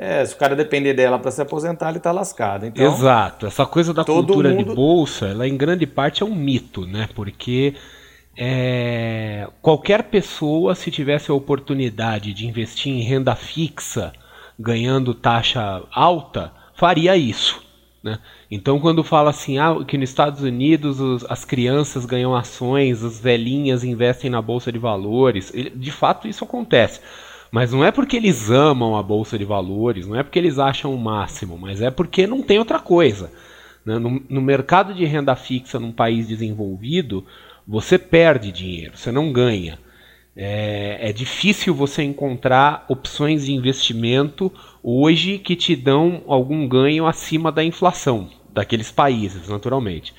É, 0.00 0.24
se 0.24 0.32
o 0.32 0.36
cara 0.36 0.54
depender 0.54 0.94
dela 0.94 1.18
para 1.18 1.32
se 1.32 1.42
aposentar, 1.42 1.88
ele 1.88 1.98
está 1.98 2.12
lascado. 2.12 2.64
Então, 2.64 2.86
Exato. 2.86 3.46
Essa 3.46 3.66
coisa 3.66 3.92
da 3.92 4.04
cultura 4.04 4.50
mundo... 4.50 4.68
de 4.68 4.74
bolsa, 4.76 5.26
ela 5.26 5.48
em 5.48 5.56
grande 5.56 5.88
parte 5.88 6.22
é 6.22 6.26
um 6.26 6.36
mito, 6.36 6.86
né? 6.86 7.08
Porque 7.16 7.74
é, 8.36 9.48
qualquer 9.60 10.04
pessoa, 10.04 10.76
se 10.76 10.92
tivesse 10.92 11.32
a 11.32 11.34
oportunidade 11.34 12.32
de 12.32 12.46
investir 12.46 12.92
em 12.92 13.00
renda 13.00 13.34
fixa, 13.34 14.12
ganhando 14.56 15.12
taxa 15.12 15.82
alta, 15.90 16.52
faria 16.74 17.16
isso. 17.16 17.60
Né? 18.00 18.20
Então, 18.48 18.78
quando 18.78 19.02
fala 19.02 19.30
assim, 19.30 19.58
ah, 19.58 19.84
que 19.84 19.98
nos 19.98 20.10
Estados 20.10 20.42
Unidos 20.42 21.00
os, 21.00 21.28
as 21.28 21.44
crianças 21.44 22.06
ganham 22.06 22.36
ações, 22.36 23.02
as 23.02 23.18
velhinhas 23.18 23.82
investem 23.82 24.30
na 24.30 24.40
bolsa 24.40 24.70
de 24.70 24.78
valores, 24.78 25.52
ele, 25.52 25.70
de 25.70 25.90
fato 25.90 26.28
isso 26.28 26.44
acontece. 26.44 27.00
Mas 27.50 27.72
não 27.72 27.84
é 27.84 27.90
porque 27.90 28.16
eles 28.16 28.50
amam 28.50 28.96
a 28.96 29.02
bolsa 29.02 29.38
de 29.38 29.44
valores, 29.44 30.06
não 30.06 30.16
é 30.16 30.22
porque 30.22 30.38
eles 30.38 30.58
acham 30.58 30.94
o 30.94 30.98
máximo, 30.98 31.56
mas 31.56 31.80
é 31.80 31.90
porque 31.90 32.26
não 32.26 32.42
tem 32.42 32.58
outra 32.58 32.78
coisa. 32.78 33.32
Né? 33.84 33.98
No, 33.98 34.22
no 34.28 34.42
mercado 34.42 34.94
de 34.94 35.04
renda 35.04 35.34
fixa 35.34 35.80
num 35.80 35.92
país 35.92 36.28
desenvolvido, 36.28 37.24
você 37.66 37.98
perde 37.98 38.52
dinheiro, 38.52 38.96
você 38.96 39.10
não 39.10 39.32
ganha. 39.32 39.78
É, 40.36 41.08
é, 41.08 41.12
difícil 41.12 41.74
você 41.74 42.02
encontrar 42.02 42.84
opções 42.88 43.46
de 43.46 43.52
investimento 43.52 44.52
hoje 44.82 45.36
que 45.36 45.56
te 45.56 45.74
dão 45.74 46.22
algum 46.28 46.68
ganho 46.68 47.06
acima 47.06 47.50
da 47.50 47.64
inflação 47.64 48.30
daqueles 48.52 48.90
países, 48.90 49.48
naturalmente. 49.48 50.14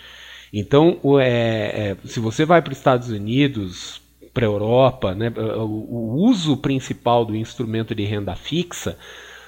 Então, 0.51 0.99
é, 1.21 1.95
é, 2.03 2.07
se 2.07 2.19
você 2.19 2.43
vai 2.43 2.61
para 2.61 2.71
os 2.71 2.77
Estados 2.77 3.09
Unidos, 3.09 4.01
para 4.33 4.45
a 4.45 4.49
Europa, 4.49 5.15
né, 5.15 5.31
o, 5.37 6.15
uso 6.15 6.57
principal 6.57 7.25
do 7.25 7.35
instrumento 7.35 7.95
de 7.95 8.03
renda 8.03 8.35
fixa 8.35 8.97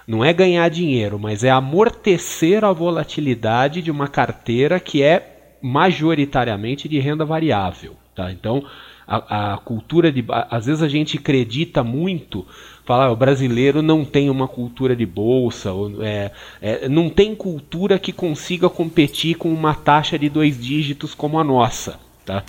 não 0.07 0.25
é 0.25 0.33
ganhar 0.33 0.67
dinheiro, 0.69 1.19
mas 1.19 1.43
é 1.43 1.49
amortecer 1.49 2.65
a 2.65 2.73
volatilidade 2.73 3.81
de 3.81 3.91
uma 3.91 4.07
carteira 4.07 4.79
que 4.79 5.03
é 5.03 5.57
majoritariamente 5.61 6.89
de 6.89 6.99
renda 6.99 7.23
variável. 7.23 7.95
Tá? 8.15 8.31
Então, 8.31 8.65
a, 9.07 9.53
a, 9.53 9.57
cultura 9.57 10.11
de. 10.11 10.23
Às 10.49 10.65
vezes 10.65 10.81
a 10.81 10.87
gente 10.87 11.17
acredita 11.17 11.83
muito, 11.83 12.45
falar 12.85 13.05
ah, 13.05 13.11
o 13.11 13.15
brasileiro 13.15 13.81
não 13.81 14.03
tem 14.03 14.29
uma 14.29 14.47
cultura 14.47 14.95
de 14.95 15.05
bolsa, 15.05 15.71
ou, 15.71 16.03
é, 16.03 16.31
é, 16.61 16.89
não 16.89 17.09
tem 17.09 17.35
cultura 17.35 17.99
que 17.99 18.11
consiga 18.11 18.69
competir 18.69 19.35
com 19.35 19.51
uma 19.51 19.73
taxa 19.73 20.17
de 20.17 20.29
dois 20.29 20.59
dígitos 20.59 21.13
como 21.13 21.39
a 21.39 21.43
nossa. 21.43 21.99
Tá? 22.25 22.43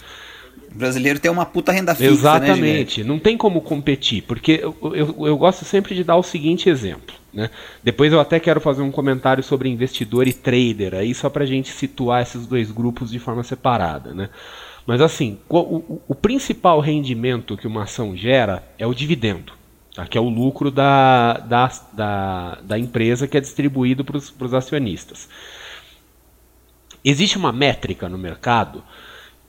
O 0.74 0.78
brasileiro 0.78 1.18
tem 1.18 1.30
uma 1.30 1.44
puta 1.44 1.70
renda 1.70 1.94
fixa. 1.94 2.10
Né, 2.10 2.16
Exatamente, 2.16 3.02
né, 3.02 3.08
não 3.08 3.18
tem 3.18 3.36
como 3.36 3.60
competir, 3.60 4.22
porque 4.22 4.60
eu, 4.62 4.76
eu, 4.94 5.26
eu, 5.26 5.36
gosto 5.36 5.64
sempre 5.64 5.94
de 5.94 6.02
dar 6.02 6.16
o 6.16 6.22
seguinte 6.22 6.68
exemplo. 6.68 7.14
Né? 7.32 7.50
Depois 7.82 8.12
eu 8.12 8.20
até 8.20 8.40
quero 8.40 8.60
fazer 8.60 8.82
um 8.82 8.90
comentário 8.90 9.42
sobre 9.42 9.68
investidor 9.68 10.26
e 10.26 10.32
trader, 10.32 10.94
aí 10.94 11.14
só 11.14 11.28
para 11.28 11.44
a 11.44 11.46
gente 11.46 11.70
situar 11.70 12.22
esses 12.22 12.46
dois 12.46 12.70
grupos 12.70 13.10
de 13.10 13.18
forma 13.18 13.42
separada. 13.42 14.14
Né? 14.14 14.30
Mas 14.86 15.00
assim, 15.00 15.38
o, 15.48 15.58
o, 15.58 16.02
o 16.08 16.14
principal 16.14 16.80
rendimento 16.80 17.56
que 17.56 17.66
uma 17.66 17.84
ação 17.84 18.16
gera 18.16 18.62
é 18.78 18.86
o 18.86 18.94
dividendo. 18.94 19.52
Tá? 19.94 20.06
que 20.06 20.16
é 20.16 20.20
o 20.20 20.28
lucro 20.28 20.70
da, 20.70 21.34
da, 21.34 21.70
da, 21.92 22.58
da 22.62 22.78
empresa 22.78 23.28
que 23.28 23.36
é 23.36 23.40
distribuído 23.40 24.02
para 24.02 24.16
os 24.16 24.54
acionistas. 24.54 25.28
Existe 27.04 27.36
uma 27.36 27.52
métrica 27.52 28.08
no 28.08 28.16
mercado 28.16 28.82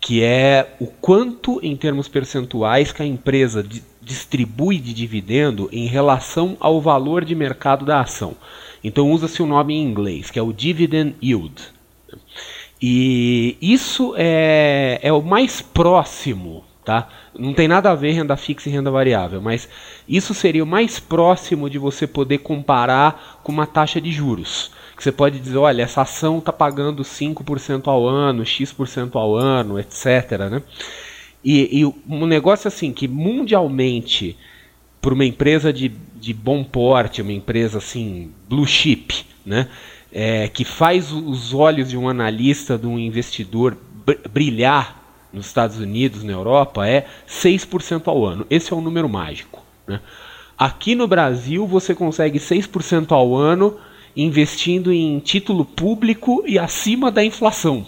que 0.04 0.22
é 0.22 0.76
o 0.82 0.86
quanto, 0.86 1.62
em 1.64 1.78
termos 1.78 2.10
percentuais, 2.10 2.92
que 2.92 3.02
a 3.02 3.06
empresa 3.06 3.64
di 3.64 3.82
distribui 4.02 4.78
de 4.78 4.94
dividendo 4.94 5.70
em 5.72 5.88
relação 5.88 6.58
ao 6.60 6.82
valor 6.82 7.24
de 7.24 7.34
mercado 7.34 7.86
da 7.86 8.02
ação. 8.02 8.36
Então 8.84 9.10
usa-se 9.10 9.42
o 9.42 9.46
nome 9.46 9.76
em 9.76 9.82
inglês, 9.82 10.30
que 10.30 10.38
é 10.38 10.42
o 10.42 10.52
dividend 10.52 11.16
yield. 11.24 11.54
E 12.82 13.56
isso 13.62 14.14
é, 14.18 15.00
é 15.02 15.14
o 15.14 15.22
mais 15.22 15.62
próximo, 15.62 16.66
tá? 16.84 17.08
Não 17.34 17.54
tem 17.54 17.70
nada 17.70 17.92
a 17.92 17.96
ver 17.96 18.12
renda 18.12 18.36
fixa 18.36 18.68
e 18.68 18.74
renda 18.74 18.92
variável, 18.92 19.42
mas 19.42 19.70
isso 20.06 20.34
seria 20.34 20.66
o 20.66 20.68
mais 20.68 21.00
próximo 21.00 21.70
de 21.70 21.78
você 21.78 22.06
poder 22.06 22.40
comparar 22.40 23.40
com 23.42 23.54
uma 23.54 23.66
taxa 23.66 24.02
de 24.02 24.12
juros. 24.12 24.70
Você 25.04 25.12
pode 25.12 25.38
dizer, 25.38 25.58
olha, 25.58 25.84
essa 25.84 26.04
ação 26.04 26.38
está 26.38 26.54
pagando 26.54 27.04
5% 27.04 27.88
ao 27.88 28.08
ano, 28.08 28.46
X% 28.46 29.18
ao 29.18 29.36
ano, 29.36 29.78
etc. 29.78 30.48
Né? 30.50 30.64
E, 31.44 31.82
e 31.82 31.86
um 31.86 32.26
negócio 32.26 32.70
assim 32.70 32.94
que 32.94 33.06
mundialmente, 33.06 34.38
para 35.02 35.14
uma 35.14 35.26
empresa 35.26 35.74
de, 35.74 35.90
de 36.16 36.34
bom 36.34 36.64
porte, 36.64 37.22
uma 37.22 37.34
empresa 37.34 37.80
assim, 37.80 38.32
blue 38.48 38.66
chip, 38.66 39.26
né? 39.46 39.68
é, 40.10 40.48
que 40.48 40.64
faz 40.64 41.12
os 41.12 41.54
olhos 41.54 41.90
de 41.90 41.98
um 41.98 42.08
analista, 42.08 42.78
de 42.78 42.88
um 42.88 42.98
investidor 42.98 43.76
brilhar 44.32 45.04
nos 45.34 45.48
Estados 45.48 45.80
Unidos, 45.80 46.24
na 46.24 46.32
Europa, 46.32 46.88
é 46.88 47.08
6% 47.28 48.04
ao 48.06 48.26
ano. 48.26 48.48
Esse 48.50 48.72
é 48.72 48.76
um 48.76 48.82
número 48.82 49.10
mágico. 49.10 49.66
Né? 49.86 50.00
Aqui 50.58 50.96
no 50.96 51.10
Brasil, 51.10 51.68
você 51.68 51.94
consegue 51.94 52.40
6% 52.40 53.12
ao 53.12 53.36
ano 53.36 53.78
investindo 54.16 54.92
em 54.92 55.20
título 55.20 55.66
público 55.66 56.44
e 56.46 56.60
acima 56.60 57.12
da 57.12 57.24
inflação. 57.24 57.86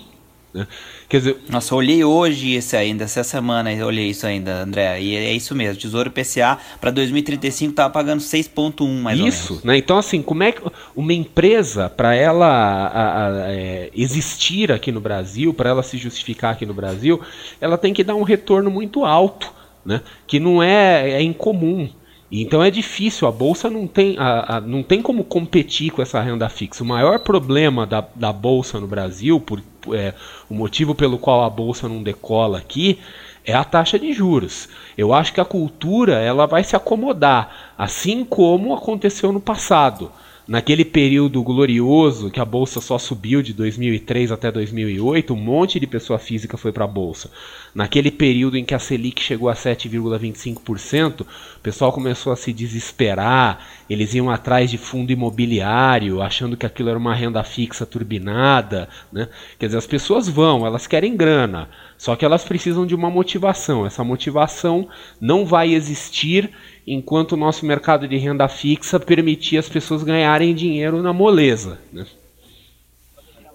Né? 0.56 0.66
Quer 1.10 1.18
dizer, 1.18 1.38
Nossa, 1.50 1.74
eu 1.74 1.78
olhei 1.78 2.04
hoje 2.04 2.56
isso 2.56 2.76
ainda, 2.78 3.04
essa 3.04 3.24
semana 3.24 3.72
eu 3.72 3.86
olhei 3.86 4.10
isso 4.10 4.26
ainda, 4.26 4.64
André, 4.64 5.02
e 5.02 5.16
é 5.16 5.34
isso 5.34 5.54
mesmo. 5.54 5.80
Tesouro 5.80 6.10
PCA 6.10 6.58
para 6.80 6.92
2035 6.92 7.72
estava 7.72 7.90
pagando 7.92 8.22
6,1 8.22 9.02
mais 9.02 9.20
isso, 9.20 9.54
ou 9.54 9.60
menos. 9.60 9.64
né? 9.66 9.78
Então, 9.78 9.98
assim, 9.98 10.22
como 10.22 10.44
é 10.44 10.54
que 10.54 10.62
uma 10.96 11.14
empresa, 11.14 11.90
para 11.90 12.16
ela 12.16 12.48
a, 12.48 13.28
a, 13.28 13.54
é, 13.54 13.92
existir 13.94 14.72
aqui 14.72 14.92
no 14.92 15.02
Brasil, 15.02 15.54
para 15.54 15.70
ela 15.70 15.84
se 15.84 15.98
justificar 15.98 16.54
aqui 16.54 16.66
no 16.66 16.74
Brasil, 16.74 17.22
ela 17.60 17.78
tem 17.78 17.94
que 17.94 18.04
dar 18.04 18.16
um 18.16 18.24
retorno 18.24 18.72
muito 18.72 19.04
alto, 19.04 19.54
né? 19.86 20.02
Que 20.26 20.40
não 20.40 20.64
é, 20.64 21.12
é 21.12 21.22
incomum. 21.22 21.90
Então 22.32 22.64
é 22.64 22.72
difícil, 22.72 23.28
a 23.28 23.32
bolsa 23.32 23.70
não 23.70 23.86
tem, 23.86 24.18
a, 24.18 24.58
a, 24.58 24.62
não 24.62 24.82
tem 24.82 25.02
como 25.02 25.24
competir 25.24 25.92
com 25.92 26.02
essa 26.02 26.20
renda 26.20 26.50
fixa. 26.50 26.84
O 26.84 26.88
maior 26.88 27.20
problema 27.20 27.86
da, 27.86 28.04
da 28.16 28.34
bolsa 28.34 28.80
no 28.80 28.88
Brasil, 28.88 29.40
por, 29.40 29.62
é, 29.94 30.14
o 30.50 30.54
motivo 30.54 30.96
pelo 30.96 31.20
qual 31.20 31.44
a 31.44 31.50
bolsa 31.50 31.88
não 31.88 32.02
decola 32.02 32.58
aqui, 32.58 33.00
é 33.46 33.54
a 33.54 33.64
taxa 33.64 34.00
de 34.00 34.12
juros. 34.12 34.68
Eu 34.98 35.14
acho 35.14 35.34
que 35.34 35.40
a 35.40 35.46
cultura 35.46 36.16
ela 36.16 36.48
vai 36.48 36.64
se 36.64 36.76
acomodar, 36.76 37.74
assim 37.78 38.26
como 38.26 38.74
aconteceu 38.74 39.32
no 39.32 39.40
passado 39.40 40.12
naquele 40.48 40.86
período 40.86 41.42
glorioso 41.42 42.30
que 42.30 42.40
a 42.40 42.46
bolsa 42.46 42.80
só 42.80 42.98
subiu 42.98 43.42
de 43.42 43.54
2003 43.54 44.32
até 44.32 44.52
2008, 44.52 45.34
um 45.34 45.38
monte 45.38 45.80
de 45.80 45.88
pessoa 45.88 46.20
física 46.20 46.58
foi 46.58 46.72
para 46.72 46.86
a 46.86 46.88
bolsa. 46.88 47.32
Naquele 47.74 48.12
período 48.12 48.58
em 48.58 48.64
que 48.64 48.74
a 48.74 48.80
Selic 48.80 49.22
chegou 49.22 49.50
a 49.50 49.54
7,25%, 49.54 51.22
o 51.22 51.60
pessoal 51.62 51.92
começou 51.92 52.32
a 52.32 52.36
se 52.36 52.54
desesperar, 52.54 53.60
eles 53.90 54.14
iam 54.14 54.30
atrás 54.30 54.70
de 54.70 54.78
fundo 54.78 55.12
imobiliário, 55.12 56.22
achando 56.22 56.56
que 56.56 56.66
aquilo 56.66 56.90
era 56.90 56.98
uma 56.98 57.14
renda 57.14 57.44
fixa 57.44 57.86
turbinada, 57.86 58.88
né? 59.12 59.28
Quer 59.60 59.66
dizer, 59.66 59.78
as 59.78 59.88
pessoas 59.88 60.30
vão, 60.30 60.66
elas 60.66 60.88
querem 60.88 61.18
grana, 61.18 61.70
só 61.98 62.16
que 62.16 62.24
elas 62.24 62.44
precisam 62.44 62.86
de 62.86 62.96
uma 62.96 63.10
motivação. 63.10 63.86
Essa 63.86 64.04
motivação 64.04 64.88
não 65.20 65.46
vai 65.46 65.74
existir 65.74 66.52
enquanto 66.86 67.34
o 67.34 67.38
nosso 67.38 67.66
mercado 67.66 68.08
de 68.08 68.18
renda 68.18 68.48
fixa 68.48 69.00
permitia 69.00 69.60
as 69.60 69.70
pessoas 69.70 70.04
ganharem 70.04 70.54
dinheiro 70.54 71.02
na 71.02 71.14
moleza. 71.14 71.80
Né? 71.92 72.06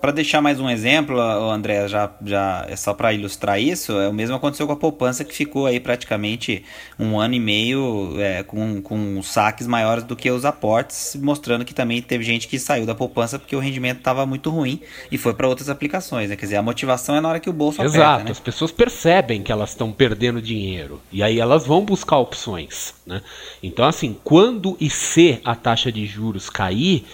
Para 0.00 0.12
deixar 0.12 0.40
mais 0.40 0.58
um 0.58 0.68
exemplo, 0.68 1.20
André, 1.20 1.86
já, 1.86 2.10
já 2.24 2.66
é 2.68 2.74
só 2.74 2.94
para 2.94 3.12
ilustrar 3.12 3.60
isso, 3.60 3.92
é 3.92 4.08
o 4.08 4.12
mesmo 4.12 4.34
aconteceu 4.34 4.66
com 4.66 4.72
a 4.72 4.76
poupança 4.76 5.24
que 5.24 5.34
ficou 5.34 5.66
aí 5.66 5.78
praticamente 5.78 6.64
um 6.98 7.20
ano 7.20 7.34
e 7.34 7.40
meio 7.40 8.14
é, 8.18 8.42
com, 8.42 8.80
com 8.80 9.22
saques 9.22 9.66
maiores 9.66 10.02
do 10.04 10.16
que 10.16 10.30
os 10.30 10.44
aportes, 10.44 11.16
mostrando 11.20 11.64
que 11.64 11.74
também 11.74 12.00
teve 12.00 12.24
gente 12.24 12.48
que 12.48 12.58
saiu 12.58 12.86
da 12.86 12.94
poupança 12.94 13.38
porque 13.38 13.54
o 13.54 13.58
rendimento 13.58 13.98
estava 13.98 14.24
muito 14.24 14.48
ruim 14.48 14.80
e 15.12 15.18
foi 15.18 15.34
para 15.34 15.46
outras 15.46 15.68
aplicações. 15.68 16.30
Né? 16.30 16.36
Quer 16.36 16.46
dizer, 16.46 16.56
a 16.56 16.62
motivação 16.62 17.14
é 17.14 17.20
na 17.20 17.28
hora 17.28 17.40
que 17.40 17.50
o 17.50 17.52
bolso 17.52 17.82
Exato, 17.82 18.00
aperta, 18.00 18.24
né? 18.24 18.30
as 18.30 18.40
pessoas 18.40 18.72
percebem 18.72 19.42
que 19.42 19.52
elas 19.52 19.70
estão 19.70 19.92
perdendo 19.92 20.40
dinheiro 20.40 21.00
e 21.12 21.22
aí 21.22 21.38
elas 21.38 21.66
vão 21.66 21.84
buscar 21.84 22.16
opções. 22.18 22.94
Né? 23.06 23.20
Então, 23.62 23.84
assim, 23.84 24.16
quando 24.24 24.76
e 24.80 24.88
se 24.88 25.40
a 25.44 25.54
taxa 25.54 25.92
de 25.92 26.06
juros 26.06 26.48
cair 26.48 27.04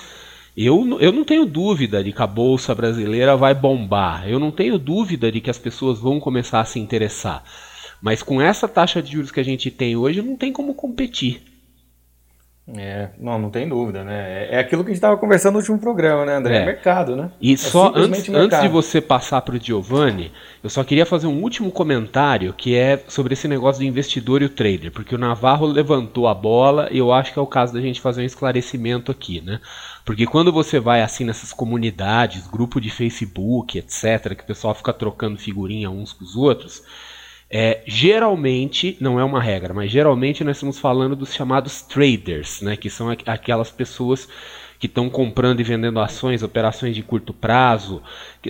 eu, 0.57 0.99
eu 1.01 1.13
não 1.13 1.25
tenho 1.25 1.45
dúvida 1.45 2.03
de 2.03 2.13
que 2.13 2.23
a 2.23 2.27
bolsa 2.27 2.75
brasileira 2.75 3.37
vai 3.37 3.55
bombar. 3.55 4.27
Eu 4.27 4.39
não 4.39 4.51
tenho 4.51 4.79
dúvida 4.79 5.31
de 5.31 5.41
que 5.41 5.51
as 5.51 5.59
pessoas 5.59 5.99
vão 5.99 6.19
começar 6.19 6.61
a 6.61 6.65
se 6.65 6.81
interessar. 6.81 7.45
Mas 8.01 8.23
com 8.23 8.41
essa 8.41 8.67
taxa 8.67 9.03
de 9.03 9.13
juros 9.13 9.31
que 9.31 9.41
a 9.41 9.45
gente 9.45 9.71
tem 9.71 9.97
hoje, 9.97 10.23
não 10.23 10.37
tem 10.37 10.53
como 10.53 10.75
competir. 10.75 11.43
É, 12.75 13.11
não, 13.17 13.39
não 13.39 13.49
tem 13.49 13.69
dúvida, 13.69 14.03
né? 14.03 14.49
É, 14.49 14.57
é 14.57 14.59
aquilo 14.59 14.83
que 14.83 14.91
a 14.91 14.93
gente 14.93 14.97
estava 14.97 15.17
conversando 15.17 15.53
no 15.53 15.61
último 15.61 15.79
programa, 15.79 16.25
né, 16.25 16.35
André? 16.35 16.57
É, 16.57 16.63
é 16.63 16.67
mercado, 16.67 17.15
né? 17.15 17.31
E 17.41 17.55
é 17.55 17.57
só 17.57 17.93
antes, 17.95 18.29
antes 18.29 18.61
de 18.61 18.67
você 18.67 19.01
passar 19.01 19.41
para 19.43 19.55
o 19.55 19.61
Giovanni, 19.61 20.33
eu 20.65 20.69
só 20.69 20.83
queria 20.83 21.07
fazer 21.07 21.29
um 21.29 21.43
último 21.43 21.71
comentário 21.71 22.53
que 22.53 22.75
é 22.75 23.01
sobre 23.07 23.35
esse 23.35 23.47
negócio 23.47 23.83
do 23.83 23.87
investidor 23.87 24.43
e 24.43 24.47
o 24.47 24.51
trader, 24.51 24.91
porque 24.91 25.15
o 25.15 25.19
Navarro 25.19 25.65
levantou 25.65 26.27
a 26.27 26.35
bola 26.35 26.89
e 26.91 26.99
eu 26.99 27.13
acho 27.13 27.33
que 27.33 27.39
é 27.39 27.43
o 27.43 27.47
caso 27.47 27.73
da 27.73 27.81
gente 27.81 28.01
fazer 28.01 28.23
um 28.23 28.27
esclarecimento 28.27 29.13
aqui, 29.13 29.41
né? 29.41 29.61
Porque 30.07 30.25
quando 30.25 30.53
você 30.53 30.79
vai 30.79 31.03
assim 31.03 31.25
nessas 31.25 31.53
comunidades, 31.53 32.47
grupo 32.47 32.81
de 32.81 32.91
Facebook, 32.91 33.77
etc., 33.77 34.37
que 34.37 34.45
o 34.45 34.47
pessoal 34.47 34.73
fica 34.73 34.93
trocando 34.93 35.37
figurinha 35.37 35.91
uns 35.91 36.13
com 36.13 36.25
os 36.25 36.37
outros, 36.37 36.85
é, 37.51 37.83
geralmente, 37.89 38.97
não 39.01 39.19
é 39.19 39.25
uma 39.25 39.43
regra, 39.43 39.75
mas 39.75 39.91
geralmente 39.91 40.45
nós 40.45 40.59
estamos 40.59 40.79
falando 40.79 41.17
dos 41.17 41.35
chamados 41.35 41.83
traders, 41.83 42.63
né, 42.63 42.77
que 42.77 42.89
são 42.89 43.11
aquelas 43.11 43.73
pessoas 43.73 44.29
que 44.79 44.87
estão 44.87 45.09
comprando 45.09 45.61
e 45.61 45.65
vendendo 45.65 46.01
ações, 46.01 46.43
operações 46.43 46.95
de 46.95 47.03
curto 47.03 47.33
prazo. 47.33 48.03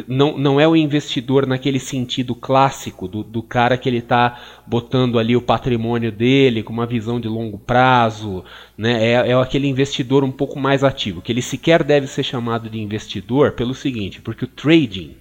Não, 0.08 0.36
não 0.36 0.60
é 0.60 0.66
o 0.66 0.76
investidor 0.76 1.46
naquele 1.46 1.78
sentido 1.78 2.34
clássico 2.34 3.06
do, 3.06 3.22
do 3.22 3.42
cara 3.42 3.76
que 3.76 3.88
ele 3.88 3.98
está 3.98 4.40
botando 4.66 5.18
ali 5.18 5.36
o 5.36 5.42
patrimônio 5.42 6.10
dele 6.10 6.62
com 6.62 6.72
uma 6.72 6.86
visão 6.86 7.20
de 7.20 7.28
longo 7.28 7.58
prazo. 7.58 8.44
Né? 8.76 9.12
É, 9.12 9.30
é 9.30 9.34
aquele 9.34 9.68
investidor 9.68 10.24
um 10.24 10.32
pouco 10.32 10.58
mais 10.58 10.82
ativo, 10.82 11.22
que 11.22 11.32
ele 11.32 11.42
sequer 11.42 11.82
deve 11.82 12.06
ser 12.06 12.22
chamado 12.22 12.68
de 12.68 12.80
investidor 12.80 13.52
pelo 13.52 13.74
seguinte, 13.74 14.20
porque 14.20 14.44
o 14.44 14.48
trading 14.48 15.14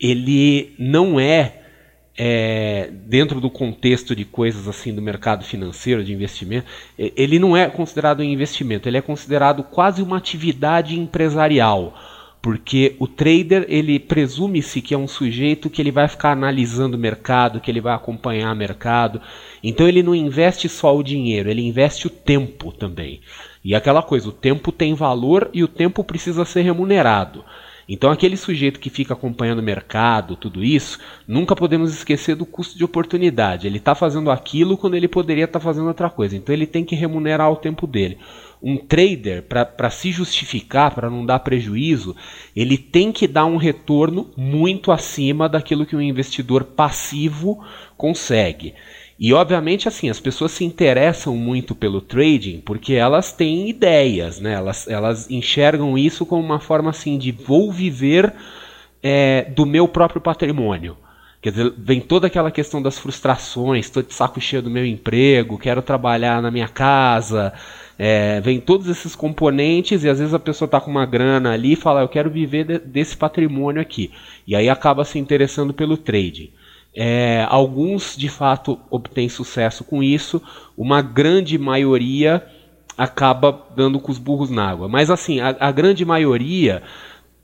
ele 0.00 0.74
não 0.78 1.20
é 1.20 1.61
é, 2.24 2.88
dentro 2.92 3.40
do 3.40 3.50
contexto 3.50 4.14
de 4.14 4.24
coisas 4.24 4.68
assim 4.68 4.94
do 4.94 5.02
mercado 5.02 5.44
financeiro, 5.44 6.04
de 6.04 6.12
investimento, 6.12 6.68
ele 6.96 7.36
não 7.36 7.56
é 7.56 7.68
considerado 7.68 8.20
um 8.20 8.22
investimento, 8.22 8.88
ele 8.88 8.96
é 8.96 9.02
considerado 9.02 9.64
quase 9.64 10.00
uma 10.00 10.18
atividade 10.18 10.96
empresarial. 10.96 11.92
Porque 12.40 12.94
o 13.00 13.08
trader, 13.08 13.66
ele 13.68 13.98
presume-se 13.98 14.80
que 14.80 14.94
é 14.94 14.98
um 14.98 15.08
sujeito 15.08 15.68
que 15.68 15.82
ele 15.82 15.90
vai 15.90 16.06
ficar 16.06 16.30
analisando 16.30 16.96
o 16.96 17.00
mercado, 17.00 17.60
que 17.60 17.68
ele 17.68 17.80
vai 17.80 17.94
acompanhar 17.94 18.52
o 18.52 18.56
mercado. 18.56 19.20
Então 19.60 19.88
ele 19.88 20.02
não 20.02 20.14
investe 20.14 20.68
só 20.68 20.96
o 20.96 21.02
dinheiro, 21.02 21.50
ele 21.50 21.66
investe 21.66 22.06
o 22.06 22.10
tempo 22.10 22.70
também. 22.70 23.20
E 23.64 23.74
aquela 23.74 24.02
coisa, 24.02 24.28
o 24.28 24.32
tempo 24.32 24.70
tem 24.70 24.94
valor 24.94 25.50
e 25.52 25.64
o 25.64 25.68
tempo 25.68 26.04
precisa 26.04 26.44
ser 26.44 26.62
remunerado. 26.62 27.44
Então, 27.88 28.10
aquele 28.10 28.36
sujeito 28.36 28.80
que 28.80 28.90
fica 28.90 29.14
acompanhando 29.14 29.58
o 29.58 29.62
mercado, 29.62 30.36
tudo 30.36 30.62
isso, 30.62 30.98
nunca 31.26 31.56
podemos 31.56 31.92
esquecer 31.92 32.34
do 32.34 32.46
custo 32.46 32.76
de 32.78 32.84
oportunidade. 32.84 33.66
Ele 33.66 33.78
está 33.78 33.94
fazendo 33.94 34.30
aquilo 34.30 34.76
quando 34.76 34.94
ele 34.94 35.08
poderia 35.08 35.44
estar 35.44 35.58
tá 35.58 35.64
fazendo 35.64 35.88
outra 35.88 36.08
coisa. 36.08 36.36
Então, 36.36 36.54
ele 36.54 36.66
tem 36.66 36.84
que 36.84 36.94
remunerar 36.94 37.50
o 37.50 37.56
tempo 37.56 37.86
dele. 37.86 38.18
Um 38.62 38.76
trader, 38.76 39.42
para 39.42 39.90
se 39.90 40.12
justificar, 40.12 40.94
para 40.94 41.10
não 41.10 41.26
dar 41.26 41.40
prejuízo, 41.40 42.14
ele 42.54 42.78
tem 42.78 43.10
que 43.10 43.26
dar 43.26 43.44
um 43.44 43.56
retorno 43.56 44.30
muito 44.36 44.92
acima 44.92 45.48
daquilo 45.48 45.84
que 45.84 45.96
um 45.96 46.00
investidor 46.00 46.62
passivo 46.62 47.64
consegue. 47.96 48.74
E 49.22 49.32
obviamente 49.32 49.86
assim, 49.86 50.10
as 50.10 50.18
pessoas 50.18 50.50
se 50.50 50.64
interessam 50.64 51.36
muito 51.36 51.76
pelo 51.76 52.00
trading 52.00 52.60
porque 52.60 52.94
elas 52.94 53.30
têm 53.32 53.68
ideias, 53.68 54.40
né? 54.40 54.54
Elas, 54.54 54.88
elas 54.88 55.30
enxergam 55.30 55.96
isso 55.96 56.26
como 56.26 56.42
uma 56.42 56.58
forma 56.58 56.90
assim 56.90 57.16
de 57.16 57.30
vou 57.30 57.70
viver 57.70 58.34
é, 59.00 59.44
do 59.54 59.64
meu 59.64 59.86
próprio 59.86 60.20
patrimônio. 60.20 60.96
Quer 61.40 61.50
dizer, 61.50 61.72
vem 61.78 62.00
toda 62.00 62.26
aquela 62.26 62.50
questão 62.50 62.82
das 62.82 62.98
frustrações, 62.98 63.86
estou 63.86 64.02
de 64.02 64.12
saco 64.12 64.40
cheio 64.40 64.60
do 64.60 64.68
meu 64.68 64.84
emprego, 64.84 65.56
quero 65.56 65.82
trabalhar 65.82 66.42
na 66.42 66.50
minha 66.50 66.68
casa, 66.68 67.52
é, 67.96 68.40
vem 68.40 68.58
todos 68.58 68.88
esses 68.88 69.14
componentes 69.14 70.02
e 70.02 70.08
às 70.08 70.18
vezes 70.18 70.34
a 70.34 70.38
pessoa 70.40 70.66
está 70.66 70.80
com 70.80 70.90
uma 70.90 71.06
grana 71.06 71.52
ali 71.52 71.74
e 71.74 71.76
fala, 71.76 72.00
eu 72.00 72.08
quero 72.08 72.28
viver 72.28 72.64
de, 72.64 72.78
desse 72.80 73.16
patrimônio 73.16 73.80
aqui. 73.80 74.10
E 74.48 74.56
aí 74.56 74.68
acaba 74.68 75.04
se 75.04 75.16
interessando 75.16 75.72
pelo 75.72 75.96
trading. 75.96 76.50
É, 76.94 77.46
alguns 77.48 78.16
de 78.16 78.28
fato 78.28 78.78
obtêm 78.90 79.28
sucesso 79.28 79.82
com 79.82 80.02
isso, 80.02 80.42
uma 80.76 81.00
grande 81.00 81.56
maioria 81.58 82.46
acaba 82.96 83.66
dando 83.74 83.98
com 83.98 84.12
os 84.12 84.18
burros 84.18 84.50
na 84.50 84.68
água. 84.70 84.88
Mas 84.88 85.10
assim, 85.10 85.40
a, 85.40 85.56
a 85.58 85.72
grande 85.72 86.04
maioria 86.04 86.82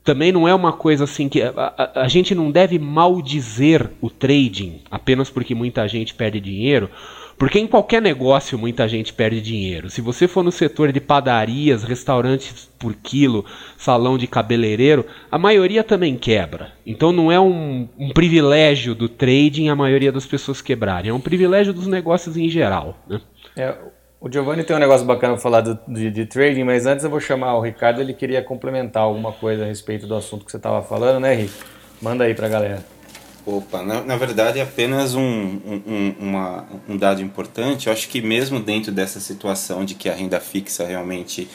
também 0.03 0.31
não 0.31 0.47
é 0.47 0.53
uma 0.53 0.73
coisa 0.73 1.03
assim 1.03 1.27
que 1.27 1.41
a, 1.41 1.51
a, 1.55 2.01
a, 2.01 2.07
gente 2.07 2.33
não 2.33 2.51
deve 2.51 2.79
maldizer 2.79 3.91
o 4.01 4.09
trading 4.09 4.81
apenas 4.89 5.29
porque 5.29 5.53
muita 5.53 5.87
gente 5.87 6.13
perde 6.13 6.39
dinheiro, 6.39 6.89
porque 7.39 7.57
em 7.57 7.65
qualquer 7.65 8.01
negócio 8.01 8.59
muita 8.59 8.85
gente 8.85 9.13
perde 9.13 9.41
dinheiro. 9.41 9.89
Se 9.89 10.01
você 10.01 10.27
for 10.27 10.43
no 10.43 10.51
setor 10.51 10.91
de 10.91 10.99
padarias, 10.99 11.85
restaurantes 11.85 12.69
por 12.77 12.93
quilo, 12.93 13.45
salão 13.77 14.17
de 14.17 14.27
cabeleireiro, 14.27 15.05
a 15.31 15.39
maioria 15.39 15.81
também 15.81 16.17
quebra. 16.17 16.73
Então 16.85 17.13
não 17.13 17.31
é 17.31 17.39
um, 17.39 17.87
um 17.97 18.09
privilégio 18.09 18.93
do 18.93 19.07
trading 19.07 19.69
a 19.69 19.75
maioria 19.75 20.11
das 20.11 20.25
pessoas 20.25 20.61
quebrarem, 20.61 21.11
é 21.11 21.13
um 21.13 21.19
privilégio 21.21 21.73
dos 21.73 21.87
negócios 21.87 22.35
em 22.35 22.49
geral. 22.49 22.97
Né? 23.07 23.21
É, 23.55 23.73
o 24.19 24.29
Giovanni 24.29 24.65
tem 24.65 24.75
um 24.75 24.79
negócio 24.79 25.07
bacana 25.07 25.33
para 25.33 25.41
falar 25.41 25.61
do, 25.61 25.79
de, 25.87 26.11
de, 26.11 26.25
trading, 26.25 26.65
mas 26.65 26.85
antes 26.85 27.05
eu 27.05 27.09
vou 27.09 27.21
chamar 27.21 27.55
o 27.55 27.61
Ricardo, 27.61 28.01
ele 28.01 28.13
queria 28.13 28.43
complementar 28.43 29.03
alguma 29.03 29.31
coisa 29.31 29.63
a 29.63 29.65
respeito 29.65 30.05
do 30.05 30.13
assunto 30.13 30.43
que 30.43 30.51
você 30.51 30.57
estava 30.57 30.81
falando, 30.81 31.21
né, 31.21 31.35
Rick? 31.35 31.53
Manda 32.01 32.25
aí 32.25 32.33
para 32.33 32.47
a 32.47 32.49
galera. 32.49 32.98
Opa, 33.45 33.81
na, 33.81 34.01
na 34.01 34.17
verdade 34.17 34.59
é 34.59 34.61
apenas 34.61 35.15
um, 35.15 35.21
um, 35.21 36.15
uma, 36.19 36.65
um 36.87 36.97
dado 36.97 37.21
importante. 37.21 37.87
Eu 37.87 37.93
acho 37.93 38.07
que 38.09 38.21
mesmo 38.21 38.59
dentro 38.59 38.91
dessa 38.91 39.19
situação 39.19 39.85
de 39.85 39.95
que 39.95 40.09
a 40.09 40.13
renda 40.13 40.39
fixa 40.39 40.85
realmente 40.85 41.47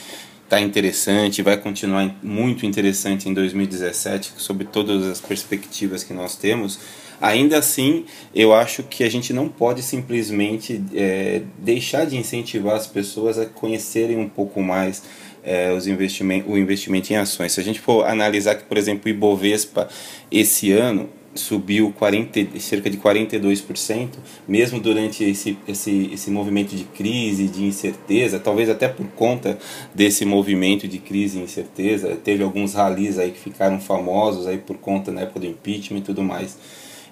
está 0.45 0.61
interessante, 0.61 1.43
vai 1.43 1.57
continuar 1.57 2.15
muito 2.23 2.67
interessante 2.67 3.29
em 3.29 3.35
2017, 3.35 4.35
sob 4.37 4.65
todas 4.65 5.07
as 5.07 5.21
perspectivas 5.21 6.05
que 6.05 6.13
nós 6.13 6.37
temos, 6.37 6.79
ainda 7.21 7.59
assim 7.59 8.05
eu 8.35 8.53
acho 8.53 8.83
que 8.83 9.05
a 9.05 9.11
gente 9.11 9.33
não 9.33 9.49
pode 9.49 9.83
simplesmente 9.83 10.83
é, 10.95 11.43
deixar 11.59 12.05
de 12.05 12.17
incentivar 12.17 12.77
as 12.77 12.87
pessoas 12.87 13.39
a 13.39 13.47
conhecerem 13.47 14.19
um 14.19 14.29
pouco 14.29 14.63
mais 14.63 15.03
é, 15.43 15.73
os 15.73 15.87
investimento, 15.87 16.51
o 16.51 16.59
investimento 16.59 17.13
em 17.13 17.17
ações. 17.17 17.53
Se 17.53 17.61
a 17.61 17.65
gente 17.65 17.81
for 17.81 18.07
analisar 18.07 18.55
que, 18.55 18.65
por 18.65 18.79
exemplo, 18.79 19.03
o 19.07 19.09
Ibovespa 19.09 19.89
esse 20.31 20.73
ano 20.73 21.09
subiu 21.35 21.93
40, 21.97 22.59
cerca 22.61 22.89
de 22.89 22.97
42%, 22.97 24.11
mesmo 24.47 24.81
durante 24.81 25.25
esse, 25.25 25.59
esse, 25.67 26.11
esse 26.13 26.31
movimento 26.31 26.75
de 26.75 26.85
crise, 26.85 27.49
de 27.49 27.65
incerteza, 27.65 28.39
talvez 28.39 28.69
até 28.69 28.89
por 28.89 29.07
conta 29.09 29.59
desse 29.95 30.25
movimento 30.25 30.87
de 30.87 30.99
crise 30.99 31.39
e 31.39 31.43
incerteza, 31.43 32.17
teve 32.17 32.43
alguns 32.43 32.75
ralis 32.75 33.19
aí 33.19 33.31
que 33.31 33.41
ficaram 33.41 33.81
famosos 33.81 34.47
aí 34.47 34.59
por 34.59 34.77
conta 34.79 35.11
na 35.11 35.23
época 35.23 35.41
do 35.41 35.47
impeachment 35.47 35.99
e 35.99 36.03
tudo 36.03 36.23
mais. 36.23 36.57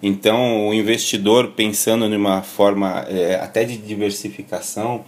Então, 0.02 0.68
o 0.68 0.74
investidor 0.74 1.52
pensando 1.52 2.08
numa 2.08 2.42
forma 2.42 3.06
é, 3.08 3.36
até 3.36 3.62
de 3.62 3.76
diversificação, 3.76 5.04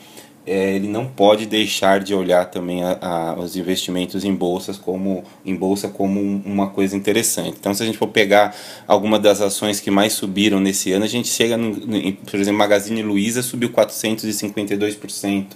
é, 0.46 0.74
ele 0.74 0.88
não 0.88 1.07
pode 1.07 1.46
deixar 1.46 2.00
de 2.00 2.14
olhar 2.14 2.46
também 2.46 2.83
a, 2.85 2.98
a, 3.00 3.35
os 3.38 3.57
investimentos 3.57 4.24
em 4.24 4.35
bolsas 4.35 4.76
como 4.76 5.24
em 5.44 5.54
bolsa 5.57 5.88
como 5.88 6.20
um, 6.20 6.42
uma 6.44 6.68
coisa 6.68 6.96
interessante. 6.96 7.57
Então, 7.59 7.72
se 7.72 7.83
a 7.83 7.87
gente 7.87 7.96
for 7.96 8.09
pegar 8.09 8.54
alguma 8.87 9.18
das 9.18 9.40
ações 9.40 9.80
que 9.80 9.90
mais 9.90 10.12
subiram 10.12 10.61
nesse 10.61 10.92
ano, 10.92 11.04
a 11.04 11.09
gente 11.09 11.28
chega, 11.28 11.57
no 11.57 11.74
por 12.12 12.38
exemplo, 12.38 12.59
Magazine 12.59 13.02
Luiza 13.02 13.42
subiu 13.42 13.70
452%, 13.70 15.46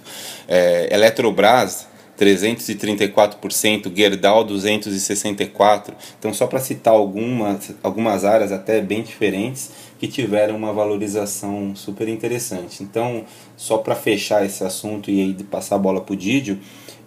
é, 0.47 0.89
Eletrobras 0.91 1.87
334%, 2.19 3.95
Gerdau 3.95 4.45
264%. 4.45 5.93
Então, 6.19 6.33
só 6.33 6.47
para 6.47 6.59
citar 6.59 6.93
algumas, 6.93 7.71
algumas 7.81 8.25
áreas 8.25 8.51
até 8.51 8.81
bem 8.81 9.01
diferentes 9.01 9.71
que 9.99 10.07
tiveram 10.07 10.55
uma 10.55 10.71
valorização 10.71 11.75
super 11.75 12.07
interessante. 12.07 12.81
Então, 12.81 13.25
só 13.57 13.77
para 13.77 13.93
fechar 13.95 14.45
esse 14.45 14.63
assunto 14.63 15.11
e 15.11 15.21
aí 15.21 15.33
passar 15.43 15.75
a 15.75 15.79
bola 15.79 15.99
para 15.99 16.13
o 16.13 16.15
Didio, 16.15 16.57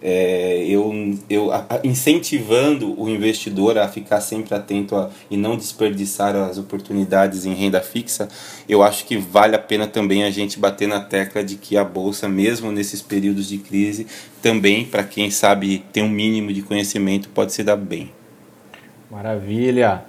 é, 0.05 0.65
eu, 0.67 0.93
eu 1.29 1.49
incentivando 1.83 3.01
o 3.01 3.09
investidor 3.09 3.77
a 3.77 3.87
ficar 3.87 4.19
sempre 4.19 4.53
atento 4.53 4.97
a, 4.97 5.09
e 5.31 5.37
não 5.37 5.55
desperdiçar 5.55 6.35
as 6.35 6.57
oportunidades 6.57 7.45
em 7.45 7.53
renda 7.53 7.79
fixa, 7.79 8.27
eu 8.67 8.83
acho 8.83 9.05
que 9.05 9.17
vale 9.17 9.55
a 9.55 9.59
pena 9.59 9.87
também 9.87 10.25
a 10.25 10.29
gente 10.29 10.59
bater 10.59 10.89
na 10.89 10.99
tecla 10.99 11.41
de 11.41 11.55
que 11.55 11.77
a 11.77 11.85
bolsa, 11.85 12.27
mesmo 12.27 12.71
nesses 12.71 13.01
períodos 13.01 13.47
de 13.47 13.57
crise, 13.57 14.05
também, 14.41 14.85
para 14.85 15.03
quem 15.03 15.31
sabe 15.31 15.83
tem 15.93 16.03
um 16.03 16.09
mínimo 16.09 16.51
de 16.51 16.61
conhecimento, 16.61 17.29
pode 17.29 17.53
se 17.53 17.63
dar 17.63 17.77
bem. 17.77 18.11
Maravilha! 19.09 20.03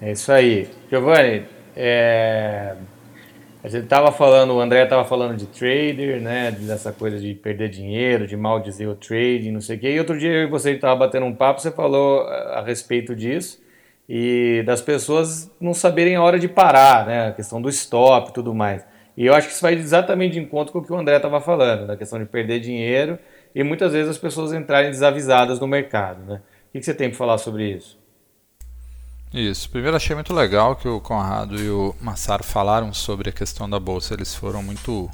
É 0.00 0.12
isso 0.12 0.30
aí. 0.32 0.68
Giovanni, 0.90 1.44
é, 1.76 2.76
a 3.62 3.68
gente 3.68 3.84
estava 3.84 4.10
falando, 4.10 4.54
o 4.54 4.60
André 4.60 4.82
estava 4.82 5.04
falando 5.04 5.36
de 5.36 5.46
trader, 5.46 6.20
né? 6.20 6.50
Dessa 6.50 6.92
coisa 6.92 7.18
de 7.18 7.32
perder 7.32 7.68
dinheiro, 7.68 8.26
de 8.26 8.36
mal 8.36 8.58
dizer 8.58 8.88
o 8.88 8.96
trading, 8.96 9.52
não 9.52 9.60
sei 9.60 9.76
o 9.76 9.78
quê. 9.78 9.92
E 9.92 9.98
outro 10.00 10.18
dia 10.18 10.30
eu 10.30 10.42
e 10.42 10.46
você 10.46 10.72
estava 10.72 10.96
batendo 10.96 11.26
um 11.26 11.34
papo, 11.34 11.60
você 11.60 11.70
falou 11.70 12.22
a 12.26 12.62
respeito 12.62 13.14
disso 13.14 13.62
e 14.08 14.62
das 14.66 14.80
pessoas 14.80 15.50
não 15.60 15.72
saberem 15.72 16.16
a 16.16 16.22
hora 16.22 16.38
de 16.38 16.48
parar, 16.48 17.06
né? 17.06 17.28
A 17.28 17.32
questão 17.32 17.62
do 17.62 17.68
stop 17.68 18.30
e 18.30 18.32
tudo 18.32 18.52
mais. 18.52 18.84
E 19.16 19.26
eu 19.26 19.34
acho 19.34 19.46
que 19.46 19.52
isso 19.54 19.62
vai 19.62 19.74
exatamente 19.74 20.32
de 20.32 20.40
encontro 20.40 20.72
com 20.72 20.80
o 20.80 20.84
que 20.84 20.92
o 20.92 20.96
André 20.96 21.16
estava 21.16 21.40
falando, 21.40 21.86
da 21.86 21.96
questão 21.96 22.18
de 22.18 22.24
perder 22.24 22.58
dinheiro 22.58 23.16
e 23.54 23.62
muitas 23.62 23.92
vezes 23.92 24.10
as 24.10 24.18
pessoas 24.18 24.52
entrarem 24.52 24.90
desavisadas 24.90 25.60
no 25.60 25.68
mercado, 25.68 26.24
né? 26.24 26.40
O 26.68 26.72
que 26.72 26.82
você 26.82 26.94
tem 26.94 27.10
para 27.10 27.18
falar 27.18 27.38
sobre 27.38 27.70
isso? 27.70 28.01
Isso. 29.32 29.70
Primeiro 29.70 29.96
achei 29.96 30.14
muito 30.14 30.34
legal 30.34 30.76
que 30.76 30.86
o 30.86 31.00
Conrado 31.00 31.58
e 31.58 31.70
o 31.70 31.94
Massaro 32.00 32.44
falaram 32.44 32.92
sobre 32.92 33.30
a 33.30 33.32
questão 33.32 33.68
da 33.68 33.80
bolsa. 33.80 34.12
Eles 34.12 34.34
foram 34.34 34.62
muito 34.62 35.10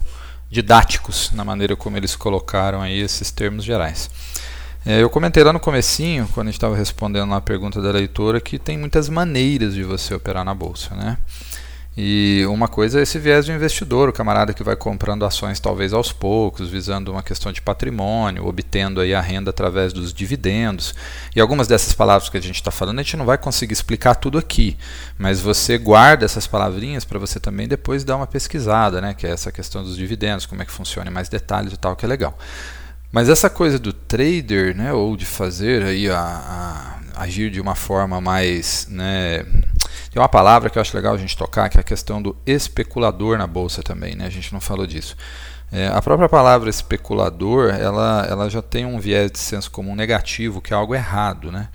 didáticos 0.51 1.31
na 1.33 1.45
maneira 1.45 1.77
como 1.77 1.97
eles 1.97 2.17
colocaram 2.17 2.81
aí 2.81 2.99
esses 2.99 3.31
termos 3.31 3.65
gerais. 3.65 4.11
É, 4.85 5.03
eu 5.03 5.11
comentei 5.11 5.45
lá 5.45 5.53
no 5.53 5.61
comecinho, 5.61 6.27
quando 6.33 6.49
a 6.49 6.51
gente 6.51 6.57
estava 6.57 6.77
respondendo 6.77 7.33
a 7.35 7.41
pergunta 7.41 7.81
da 7.81 7.91
leitora, 7.91 8.41
que 8.41 8.59
tem 8.59 8.79
muitas 8.79 9.09
maneiras 9.09 9.75
de 9.75 9.85
você 9.85 10.15
operar 10.15 10.45
na 10.45 10.55
bolsa, 10.55 10.95
né? 10.95 11.19
E 12.01 12.47
uma 12.47 12.69
coisa 12.69 13.01
é 13.01 13.03
esse 13.03 13.19
viés 13.19 13.47
do 13.47 13.53
investidor, 13.53 14.09
o 14.09 14.13
camarada 14.13 14.55
que 14.55 14.63
vai 14.63 14.77
comprando 14.77 15.25
ações 15.25 15.59
talvez 15.59 15.93
aos 15.93 16.13
poucos, 16.13 16.69
visando 16.69 17.11
uma 17.11 17.25
questão 17.25 17.51
de 17.51 17.61
patrimônio, 17.61 18.47
obtendo 18.47 19.01
aí 19.01 19.13
a 19.13 19.21
renda 19.21 19.51
através 19.51 19.93
dos 19.93 20.15
dividendos. 20.15 20.95
E 21.35 21.41
algumas 21.41 21.67
dessas 21.67 21.93
palavras 21.95 22.29
que 22.29 22.37
a 22.37 22.41
gente 22.41 22.55
está 22.55 22.71
falando, 22.71 23.01
a 23.01 23.03
gente 23.03 23.17
não 23.17 23.25
vai 23.25 23.37
conseguir 23.37 23.73
explicar 23.73 24.15
tudo 24.15 24.39
aqui, 24.39 24.79
mas 25.19 25.41
você 25.41 25.77
guarda 25.77 26.25
essas 26.25 26.47
palavrinhas 26.47 27.05
para 27.05 27.19
você 27.19 27.41
também 27.41 27.67
depois 27.67 28.05
dar 28.05 28.15
uma 28.15 28.29
pesquisada, 28.29 29.01
né? 29.01 29.13
Que 29.13 29.27
é 29.27 29.31
essa 29.31 29.51
questão 29.51 29.83
dos 29.83 29.97
dividendos, 29.97 30.47
como 30.47 30.63
é 30.63 30.65
que 30.65 30.71
funciona 30.71 31.11
mais 31.11 31.29
detalhes 31.29 31.73
e 31.73 31.77
tal, 31.77 31.97
que 31.97 32.05
é 32.05 32.09
legal. 32.09 32.39
Mas 33.11 33.29
essa 33.29 33.51
coisa 33.51 33.77
do 33.77 33.93
trader, 33.93 34.77
né, 34.77 34.93
ou 34.93 35.17
de 35.17 35.27
fazer 35.27 35.83
aí 35.83 36.09
a, 36.09 36.99
a 37.17 37.23
agir 37.23 37.51
de 37.51 37.61
uma 37.61 37.75
forma 37.75 38.21
mais, 38.21 38.87
né, 38.89 39.45
tem 40.11 40.21
uma 40.21 40.29
palavra 40.29 40.71
que 40.71 40.79
eu 40.79 40.83
acho 40.83 40.97
legal 40.97 41.15
a 41.15 41.19
gente 41.19 41.37
tocar, 41.37 41.69
que 41.69 41.77
é 41.77 41.81
a 41.81 41.85
questão 41.85 42.21
do 42.21 42.37
especulador 42.47 43.39
na 43.39 43.47
bolsa 43.47 43.83
também, 43.83 44.15
né? 44.15 44.27
A 44.27 44.31
gente 44.31 44.53
não 44.53 44.61
falou 44.61 44.87
disso. 44.87 45.17
É, 45.71 45.89
a 45.89 46.01
própria 46.01 46.29
palavra 46.29 46.71
especulador, 46.71 47.75
ela, 47.75 48.27
ela 48.29 48.49
já 48.49 48.63
tem 48.63 48.87
um 48.87 48.99
viés 48.99 49.31
de 49.31 49.39
senso 49.39 49.71
comum 49.71 49.95
negativo, 49.95 50.63
que 50.63 50.73
é 50.73 50.77
algo 50.77 50.95
errado, 50.95 51.53
né? 51.53 51.69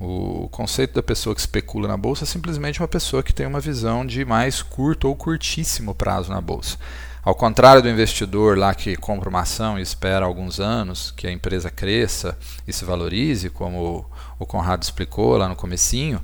O 0.00 0.48
conceito 0.50 0.94
da 0.94 1.02
pessoa 1.02 1.34
que 1.34 1.40
especula 1.40 1.86
na 1.86 1.96
bolsa 1.96 2.24
é 2.24 2.26
simplesmente 2.26 2.80
uma 2.80 2.88
pessoa 2.88 3.22
que 3.22 3.32
tem 3.32 3.46
uma 3.46 3.60
visão 3.60 4.04
de 4.04 4.24
mais 4.24 4.60
curto 4.62 5.08
ou 5.08 5.14
curtíssimo 5.14 5.94
prazo 5.94 6.32
na 6.32 6.40
bolsa. 6.40 6.76
Ao 7.24 7.36
contrário 7.36 7.80
do 7.80 7.88
investidor 7.88 8.58
lá 8.58 8.74
que 8.74 8.96
compra 8.96 9.28
uma 9.28 9.42
ação 9.42 9.78
e 9.78 9.82
espera 9.82 10.26
alguns 10.26 10.58
anos 10.58 11.12
que 11.16 11.24
a 11.28 11.30
empresa 11.30 11.70
cresça 11.70 12.36
e 12.66 12.72
se 12.72 12.84
valorize, 12.84 13.48
como 13.48 14.04
o 14.42 14.46
Conrado 14.46 14.82
explicou 14.82 15.36
lá 15.36 15.48
no 15.48 15.56
comecinho, 15.56 16.20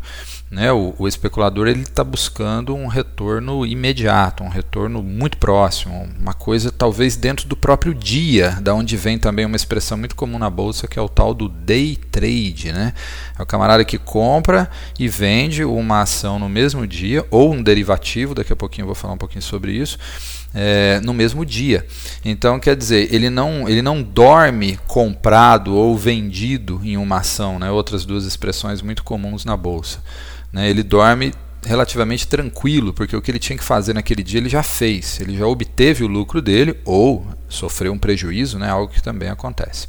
né, 0.51 0.73
o, 0.73 0.95
o 0.99 1.07
especulador 1.07 1.69
ele 1.69 1.83
está 1.83 2.03
buscando 2.03 2.75
um 2.75 2.87
retorno 2.87 3.67
imediato, 3.67 4.43
um 4.43 4.49
retorno 4.49 5.03
muito 5.03 5.37
próximo, 5.37 6.09
uma 6.19 6.33
coisa 6.33 6.73
talvez 6.73 7.17
dentro 7.17 7.47
do 7.47 7.57
próprio 7.57 7.95
dia, 7.95 8.53
da 8.63 8.75
onde 8.75 8.97
vem 8.97 9.19
também 9.19 9.45
uma 9.45 9.57
expressão 9.57 9.99
muito 9.99 10.17
comum 10.17 10.39
na 10.39 10.49
bolsa 10.49 10.89
que 10.89 10.99
é 10.99 11.03
o 11.03 11.09
tal 11.09 11.35
do 11.35 11.49
day 11.49 11.97
trade, 11.97 12.73
né? 12.73 12.95
É 13.39 13.43
o 13.43 13.47
camarada 13.47 13.85
que 13.85 13.99
compra 13.99 14.71
e 14.99 15.07
vende 15.07 15.65
uma 15.65 16.03
ação 16.03 16.39
no 16.39 16.49
mesmo 16.49 16.87
dia 16.87 17.27
ou 17.31 17.53
um 17.53 17.63
derivativo, 17.63 18.35
daqui 18.35 18.53
a 18.53 18.57
pouquinho 18.57 18.85
eu 18.85 18.89
vou 18.89 18.95
falar 18.95 19.15
um 19.15 19.19
pouquinho 19.19 19.43
sobre 19.43 19.73
isso 19.73 19.99
é, 20.55 21.01
no 21.03 21.13
mesmo 21.13 21.45
dia. 21.45 21.87
Então, 22.25 22.59
quer 22.59 22.77
dizer, 22.77 23.13
ele 23.13 23.31
não, 23.31 23.69
ele 23.69 23.83
não 23.83 24.03
dorme 24.03 24.79
comprado 24.87 25.75
ou 25.75 25.97
vendido 25.97 26.81
em 26.83 26.97
uma 26.97 27.19
ação, 27.19 27.59
né? 27.59 27.71
outras 27.71 28.05
duas 28.05 28.25
expressões 28.25 28.83
muito 28.83 29.05
comuns 29.05 29.45
na 29.45 29.57
bolsa. 29.57 30.03
Né? 30.53 30.69
Ele 30.69 30.83
dorme 30.83 31.33
relativamente 31.65 32.27
tranquilo, 32.27 32.93
porque 32.93 33.17
o 33.17 33.21
que 33.21 33.31
ele 33.31 33.39
tinha 33.39 33.59
que 33.59 33.65
fazer 33.65 33.93
naquele 33.93 34.23
dia 34.23 34.39
ele 34.39 34.49
já 34.49 34.63
fez, 34.63 35.21
ele 35.21 35.37
já 35.37 35.47
obteve 35.47 36.05
o 36.05 36.07
lucro 36.07 36.41
dele 36.41 36.79
ou 36.85 37.27
sofreu 37.49 37.93
um 37.93 37.99
prejuízo, 37.99 38.59
né? 38.59 38.71
algo 38.71 38.93
que 38.93 39.03
também 39.03 39.29
acontece. 39.29 39.87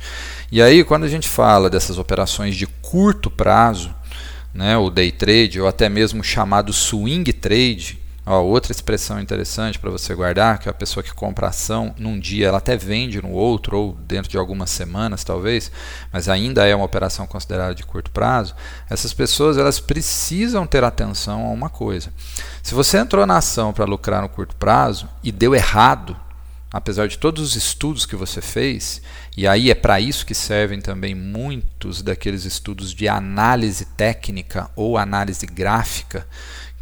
E 0.52 0.62
aí, 0.62 0.84
quando 0.84 1.04
a 1.04 1.08
gente 1.08 1.30
fala 1.30 1.70
dessas 1.70 1.98
operações 1.98 2.56
de 2.56 2.66
curto 2.66 3.30
prazo, 3.30 3.94
né, 4.54 4.76
o 4.78 4.90
day 4.90 5.12
trade 5.12 5.62
ou 5.62 5.68
até 5.68 5.88
mesmo 5.88 6.24
chamado 6.24 6.74
swing 6.74 7.32
trade, 7.34 8.00
Ó, 8.32 8.44
outra 8.44 8.72
expressão 8.72 9.20
interessante 9.20 9.80
para 9.80 9.90
você 9.90 10.14
guardar, 10.14 10.60
que 10.60 10.70
é 10.70 10.72
a 10.72 10.74
pessoa 10.74 11.04
que 11.04 11.12
compra 11.12 11.48
ação 11.48 11.96
num 11.98 12.20
dia, 12.20 12.50
ela 12.50 12.60
até 12.60 12.78
vende 12.78 13.20
no 13.20 13.32
outro, 13.32 13.76
ou 13.76 13.94
dentro 13.94 14.30
de 14.30 14.38
algumas 14.38 14.70
semanas 14.70 15.24
talvez, 15.24 15.72
mas 16.14 16.30
ainda 16.30 16.64
é 16.64 16.76
uma 16.76 16.86
operação 16.86 17.26
considerada 17.26 17.74
de 17.74 17.84
curto 17.84 18.12
prazo. 18.12 18.54
Essas 18.88 19.16
pessoas 19.16 19.58
elas 19.58 19.80
precisam 19.80 20.68
ter 20.68 20.84
atenção 20.84 21.44
a 21.48 21.50
uma 21.50 21.72
coisa. 21.72 22.14
Se 22.62 22.76
você 22.76 23.00
entrou 23.00 23.26
na 23.26 23.38
ação 23.38 23.74
para 23.74 23.86
lucrar 23.86 24.22
no 24.22 24.30
curto 24.30 24.56
prazo 24.58 25.10
e 25.24 25.32
deu 25.32 25.56
errado, 25.56 26.16
apesar 26.72 27.08
de 27.08 27.18
todos 27.18 27.44
os 27.44 27.56
estudos 27.56 28.06
que 28.06 28.16
você 28.16 28.42
fez, 28.42 29.02
e 29.36 29.48
aí 29.48 29.72
é 29.72 29.76
para 29.76 30.00
isso 30.00 30.24
que 30.24 30.36
servem 30.36 30.80
também 30.80 31.16
muitos 31.16 32.04
daqueles 32.04 32.46
estudos 32.46 32.94
de 32.94 33.08
análise 33.08 33.86
técnica 33.86 34.70
ou 34.76 35.00
análise 35.00 35.48
gráfica, 35.48 36.28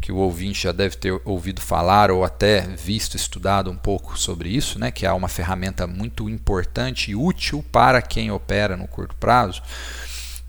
que 0.08 0.12
o 0.12 0.16
ouvinte 0.16 0.62
já 0.62 0.72
deve 0.72 0.96
ter 0.96 1.20
ouvido 1.22 1.60
falar 1.60 2.10
ou 2.10 2.24
até 2.24 2.62
visto, 2.62 3.14
estudado 3.14 3.70
um 3.70 3.76
pouco 3.76 4.18
sobre 4.18 4.48
isso, 4.48 4.78
né, 4.78 4.90
que 4.90 5.04
é 5.04 5.12
uma 5.12 5.28
ferramenta 5.28 5.86
muito 5.86 6.30
importante 6.30 7.10
e 7.10 7.14
útil 7.14 7.62
para 7.70 8.00
quem 8.00 8.30
opera 8.30 8.74
no 8.74 8.88
curto 8.88 9.14
prazo. 9.16 9.60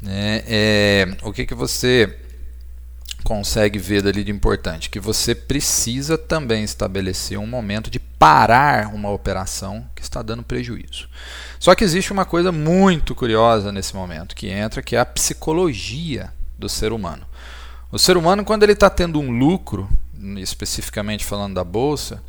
Né, 0.02 0.44
é, 0.48 1.08
o 1.24 1.34
que, 1.34 1.46
que 1.46 1.54
você 1.54 2.18
consegue 3.22 3.78
ver 3.78 4.02
dali 4.02 4.24
de 4.24 4.32
importante? 4.32 4.90
Que 4.90 4.98
você 4.98 5.36
precisa 5.36 6.18
também 6.18 6.64
estabelecer 6.64 7.38
um 7.38 7.46
momento 7.46 7.92
de 7.92 8.00
parar 8.00 8.96
uma 8.96 9.10
operação 9.12 9.86
que 9.94 10.02
está 10.02 10.22
dando 10.22 10.42
prejuízo. 10.42 11.10
Só 11.60 11.76
que 11.76 11.84
existe 11.84 12.14
uma 12.14 12.24
coisa 12.24 12.50
muito 12.50 13.14
curiosa 13.14 13.74
nesse 13.74 13.94
momento 13.94 14.38
que 14.38 14.48
entra, 14.48 14.82
que 14.82 14.96
é 14.96 15.00
a 15.00 15.06
psicologia 15.06 16.32
do 16.58 16.70
ser 16.70 16.94
humano. 16.94 17.28
O 17.92 17.98
ser 17.98 18.18
humano, 18.18 18.46
quando 18.46 18.62
ele 18.62 18.74
está 18.74 18.88
tendo 18.88 19.20
um 19.20 19.32
lucro, 19.32 19.90
especificamente 20.38 21.26
falando 21.26 21.56
da 21.56 21.64
bolsa, 21.64 22.22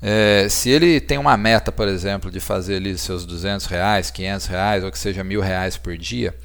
é, 0.00 0.48
se 0.48 0.70
ele 0.70 1.00
tem 1.00 1.18
uma 1.18 1.36
meta, 1.36 1.72
por 1.72 1.88
exemplo, 1.88 2.30
de 2.30 2.38
fazer 2.38 2.76
ali 2.76 2.96
seus 2.96 3.26
200 3.26 3.66
reais, 3.66 4.12
500 4.12 4.46
reais, 4.46 4.84
ou 4.84 4.92
que 4.92 4.98
seja 4.98 5.24
mil 5.24 5.40
reais 5.40 5.76
por 5.76 5.98
dia, 5.98 6.36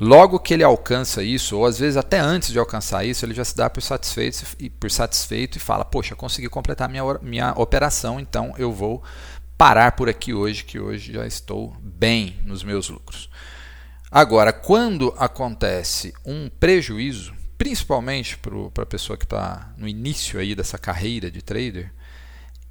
logo 0.00 0.40
que 0.40 0.52
ele 0.52 0.64
alcança 0.64 1.22
isso, 1.22 1.56
ou 1.56 1.64
às 1.64 1.78
vezes 1.78 1.96
até 1.96 2.18
antes 2.18 2.50
de 2.50 2.58
alcançar 2.58 3.04
isso, 3.04 3.24
ele 3.24 3.34
já 3.34 3.44
se 3.44 3.56
dá 3.56 3.70
por 3.70 3.80
satisfeito 3.80 4.44
e, 4.58 4.68
por 4.68 4.90
satisfeito 4.90 5.56
e 5.56 5.60
fala: 5.60 5.84
Poxa, 5.84 6.16
consegui 6.16 6.48
completar 6.48 6.88
minha, 6.88 7.04
minha 7.22 7.52
operação, 7.52 8.18
então 8.18 8.52
eu 8.58 8.72
vou 8.72 9.00
parar 9.56 9.92
por 9.92 10.08
aqui 10.08 10.34
hoje, 10.34 10.64
que 10.64 10.80
hoje 10.80 11.12
já 11.12 11.24
estou 11.24 11.76
bem 11.80 12.36
nos 12.44 12.64
meus 12.64 12.88
lucros. 12.88 13.30
Agora, 14.10 14.52
quando 14.52 15.14
acontece 15.18 16.12
um 16.24 16.48
prejuízo, 16.48 17.37
principalmente 17.58 18.38
para 18.38 18.84
a 18.84 18.86
pessoa 18.86 19.16
que 19.16 19.24
está 19.24 19.74
no 19.76 19.88
início 19.88 20.38
aí 20.38 20.54
dessa 20.54 20.78
carreira 20.78 21.30
de 21.30 21.42
trader, 21.42 21.92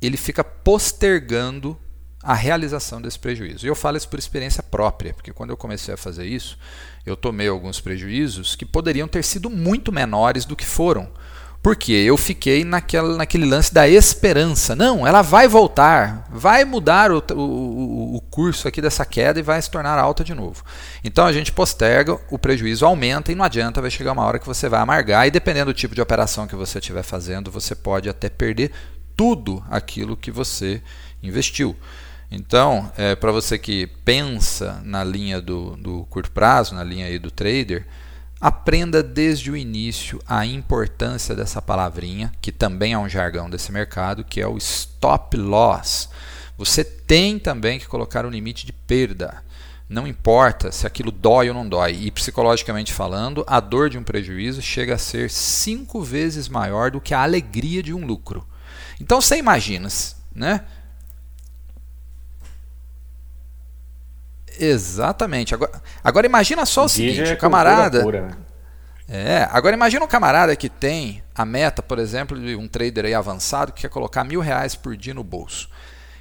ele 0.02 0.16
fica 0.16 0.44
postergando 0.44 1.78
a 2.24 2.34
realização 2.34 3.02
desse 3.02 3.20
prejuízo. 3.20 3.66
E 3.66 3.70
eu 3.70 3.76
falo 3.76 3.98
isso 3.98 4.10
por 4.10 4.18
experiência 4.18 4.64
própria, 4.64 5.14
porque 5.14 5.34
quando 5.34 5.52
eu 5.52 5.58
comecei 5.58 5.94
a 5.94 5.98
fazer 5.98 6.26
isso, 6.26 6.58
eu 7.06 7.16
tomei 7.16 7.48
alguns 7.48 7.80
prejuízos 7.80 8.56
que 8.56 8.66
poderiam 8.66 9.08
ter 9.08 9.24
sido 9.24 9.50
muito 9.50 9.92
menores 9.92 10.46
do 10.46 10.56
que 10.56 10.66
foram, 10.66 11.12
Porque 11.68 11.92
eu 11.92 12.16
fiquei 12.16 12.64
naquela, 12.64 13.18
naquele 13.18 13.46
lance 13.46 13.74
da 13.74 13.86
esperança. 13.90 14.74
Não, 14.74 15.06
ela 15.06 15.22
vai 15.22 15.50
voltar, 15.50 16.26
vai 16.32 16.64
mudar 16.64 17.12
o, 17.12 17.22
o, 17.36 18.16
o, 18.16 18.22
curso 18.22 18.70
aqui 18.70 18.82
dessa 18.82 19.06
queda 19.06 19.38
e 19.38 19.44
vai 19.44 19.62
se 19.62 19.70
tornar 19.70 20.00
alta 20.00 20.24
de 20.24 20.34
novo. 20.34 20.64
Então 21.04 21.26
a 21.26 21.34
gente 21.34 21.52
posterga, 21.52 22.18
o 22.32 22.40
prejuízo 22.40 22.86
aumenta 22.86 23.34
e 23.34 23.36
não 23.36 23.44
adianta, 23.44 23.82
vai 23.82 23.92
chegar 23.92 24.14
uma 24.14 24.24
hora 24.24 24.40
que 24.40 24.48
você 24.48 24.70
vai 24.70 24.80
amargar 24.80 25.28
e 25.28 25.32
dependendo 25.32 25.74
do 25.74 25.76
tipo 25.76 25.94
de 25.94 26.00
operação 26.00 26.48
que 26.48 26.56
você 26.56 26.80
estiver 26.80 27.04
fazendo, 27.04 27.52
você 27.52 27.76
pode 27.76 28.08
até 28.08 28.30
perder 28.30 28.72
tudo 29.14 29.62
aquilo 29.70 30.16
que 30.16 30.32
você 30.32 30.82
investiu. 31.22 31.76
Então, 32.32 32.90
é, 32.98 33.14
para 33.14 33.34
você 33.34 33.60
que 33.60 33.88
pensa 34.06 34.82
na 34.86 35.04
linha 35.04 35.42
do, 35.42 35.76
do 35.76 36.06
curto 36.06 36.32
prazo, 36.32 36.74
na 36.74 36.84
linha 36.86 37.08
aí 37.08 37.20
do 37.20 37.30
trader, 37.30 37.86
Aprenda 38.40 39.02
desde 39.02 39.50
o 39.50 39.58
início 39.58 40.22
a 40.28 40.46
importância 40.46 41.36
dessa 41.36 41.60
palavrinha, 41.60 42.32
que 42.40 42.52
também 42.52 42.94
é 42.94 42.98
um 42.98 43.10
jargão 43.10 43.50
desse 43.50 43.72
mercado, 43.72 44.24
que 44.24 44.40
é 44.40 44.48
o 44.48 44.58
stop 44.58 45.36
loss. 45.36 46.10
Você 46.56 46.84
tem 46.84 47.40
também 47.40 47.80
que 47.80 47.88
colocar 47.88 48.26
um 48.26 48.30
limite 48.30 48.64
de 48.66 48.72
perda. 48.72 49.44
Não 49.90 50.06
importa 50.06 50.72
se 50.72 50.86
aquilo 50.86 51.12
dói 51.12 51.50
ou 51.50 51.56
não 51.56 51.68
dói. 51.68 51.94
E 51.94 52.12
psicologicamente 52.12 52.94
falando, 52.94 53.44
a 53.48 53.60
dor 53.60 53.90
de 53.90 53.98
um 53.98 54.04
prejuízo 54.04 54.62
chega 54.62 54.96
a 54.96 55.00
ser 55.00 55.32
cinco 55.32 56.04
vezes 56.04 56.48
maior 56.48 56.92
do 56.92 57.02
que 57.02 57.16
a 57.16 57.24
alegria 57.24 57.82
de 57.82 57.94
um 57.94 58.06
lucro. 58.06 58.46
Então 59.00 59.20
você 59.20 59.38
imagina, 59.38 59.88
né? 60.36 60.62
Exatamente. 64.60 65.54
Agora, 65.54 65.82
agora 66.04 66.26
imagina 66.26 66.66
só 66.66 66.86
o 66.86 66.90
seguinte, 66.90 67.22
é 67.22 67.34
o 67.34 67.38
camarada. 67.38 68.02
Pura, 68.02 68.22
né? 68.22 68.38
É, 69.10 69.48
agora 69.52 69.74
imagina 69.74 70.04
um 70.04 70.08
camarada 70.08 70.54
que 70.56 70.68
tem 70.68 71.24
a 71.34 71.46
meta, 71.46 71.82
por 71.82 71.98
exemplo, 71.98 72.38
de 72.38 72.56
um 72.56 72.68
trader 72.68 73.06
aí 73.06 73.14
avançado 73.14 73.72
que 73.72 73.82
quer 73.82 73.90
colocar 73.90 74.24
mil 74.26 74.42
reais 74.42 74.76
por 74.76 74.98
dia 74.98 75.14
no 75.14 75.24
bolso. 75.24 75.70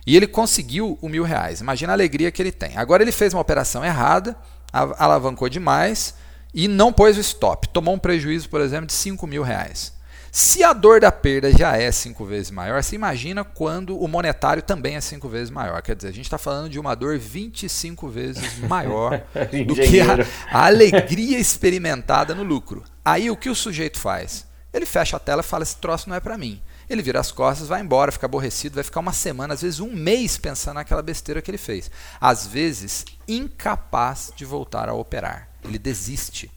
E 0.06 0.16
ele 0.16 0.28
conseguiu 0.28 0.96
o 1.02 1.08
mil 1.08 1.24
reais. 1.24 1.60
Imagina 1.60 1.92
a 1.92 1.96
alegria 1.96 2.30
que 2.30 2.40
ele 2.40 2.52
tem. 2.52 2.76
Agora 2.76 3.02
ele 3.02 3.10
fez 3.10 3.34
uma 3.34 3.40
operação 3.40 3.84
errada, 3.84 4.36
alavancou 4.72 5.48
demais 5.48 6.14
e 6.54 6.68
não 6.68 6.92
pôs 6.92 7.16
o 7.16 7.20
stop. 7.20 7.68
Tomou 7.70 7.94
um 7.94 7.98
prejuízo, 7.98 8.48
por 8.48 8.60
exemplo, 8.60 8.86
de 8.86 8.92
cinco 8.92 9.26
mil 9.26 9.42
reais. 9.42 9.95
Se 10.36 10.62
a 10.62 10.74
dor 10.74 11.00
da 11.00 11.10
perda 11.10 11.50
já 11.50 11.78
é 11.78 11.90
cinco 11.90 12.22
vezes 12.26 12.50
maior, 12.50 12.82
você 12.82 12.94
imagina 12.94 13.42
quando 13.42 13.98
o 13.98 14.06
monetário 14.06 14.62
também 14.62 14.94
é 14.94 15.00
cinco 15.00 15.30
vezes 15.30 15.48
maior. 15.48 15.80
Quer 15.80 15.96
dizer, 15.96 16.08
a 16.08 16.12
gente 16.12 16.26
está 16.26 16.36
falando 16.36 16.68
de 16.68 16.78
uma 16.78 16.94
dor 16.94 17.18
25 17.18 18.06
vezes 18.06 18.58
maior 18.58 19.22
do 19.66 19.74
que 19.74 19.98
a, 19.98 20.18
a 20.50 20.66
alegria 20.66 21.38
experimentada 21.38 22.34
no 22.34 22.42
lucro. 22.42 22.84
Aí 23.02 23.30
o 23.30 23.36
que 23.36 23.48
o 23.48 23.54
sujeito 23.54 23.98
faz? 23.98 24.46
Ele 24.74 24.84
fecha 24.84 25.16
a 25.16 25.20
tela 25.20 25.40
e 25.40 25.42
fala: 25.42 25.62
esse 25.62 25.78
troço 25.78 26.06
não 26.06 26.16
é 26.16 26.20
para 26.20 26.36
mim. 26.36 26.60
Ele 26.86 27.00
vira 27.00 27.18
as 27.18 27.32
costas, 27.32 27.68
vai 27.68 27.80
embora, 27.80 28.12
fica 28.12 28.26
aborrecido, 28.26 28.74
vai 28.74 28.84
ficar 28.84 29.00
uma 29.00 29.14
semana, 29.14 29.54
às 29.54 29.62
vezes 29.62 29.80
um 29.80 29.90
mês 29.90 30.36
pensando 30.36 30.74
naquela 30.74 31.00
besteira 31.00 31.40
que 31.40 31.50
ele 31.50 31.56
fez. 31.56 31.90
Às 32.20 32.46
vezes, 32.46 33.06
incapaz 33.26 34.30
de 34.36 34.44
voltar 34.44 34.90
a 34.90 34.92
operar. 34.92 35.48
Ele 35.64 35.78
desiste 35.78 36.50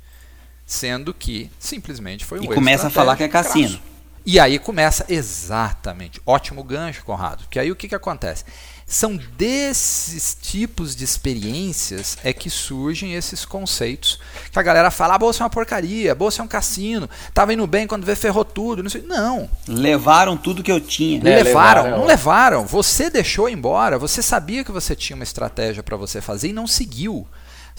sendo 0.70 1.15
que 1.15 1.49
simplesmente 1.57 2.24
foi 2.24 2.39
um 2.39 2.43
E 2.43 2.47
começa 2.47 2.88
a 2.88 2.89
falar 2.91 3.15
que 3.17 3.24
é 3.24 3.28
cassino. 3.28 3.70
Crasso. 3.70 3.89
E 4.24 4.39
aí 4.39 4.59
começa 4.59 5.03
exatamente, 5.09 6.22
ótimo 6.24 6.63
gancho, 6.63 7.03
Conrado, 7.03 7.45
que 7.49 7.57
aí 7.57 7.72
o 7.72 7.76
que, 7.76 7.88
que 7.88 7.95
acontece? 7.95 8.45
São 8.86 9.17
desses 9.36 10.38
tipos 10.39 10.95
de 10.95 11.03
experiências 11.03 12.17
é 12.24 12.32
que 12.32 12.49
surgem 12.49 13.15
esses 13.15 13.45
conceitos 13.45 14.20
que 14.51 14.59
a 14.59 14.63
galera 14.63 14.91
fala: 14.91 15.13
a 15.13 15.15
ah, 15.15 15.20
bolsa 15.20 15.41
é 15.41 15.43
uma 15.43 15.49
porcaria, 15.49 16.11
a 16.11 16.15
bolsa 16.15 16.41
é 16.41 16.45
um 16.45 16.47
cassino, 16.47 17.09
tava 17.34 17.53
indo 17.53 17.65
bem 17.65 17.88
quando 17.88 18.05
vê 18.05 18.15
ferrou 18.15 18.45
tudo, 18.45 18.84
não 18.84 18.89
sei. 18.89 19.01
Não. 19.01 19.49
Levaram 19.67 20.38
tudo 20.38 20.61
que 20.61 20.72
eu 20.72 20.82
tinha. 20.82 21.20
É, 21.20 21.43
levaram, 21.43 21.84
levaram, 21.84 21.97
não 21.97 22.05
levaram. 22.05 22.65
Você 22.67 23.09
deixou 23.09 23.49
embora, 23.49 23.97
você 23.97 24.22
sabia 24.22 24.63
que 24.63 24.72
você 24.72 24.95
tinha 24.95 25.15
uma 25.15 25.24
estratégia 25.24 25.82
para 25.82 25.97
você 25.97 26.22
fazer 26.22 26.49
e 26.49 26.53
não 26.53 26.67
seguiu. 26.67 27.28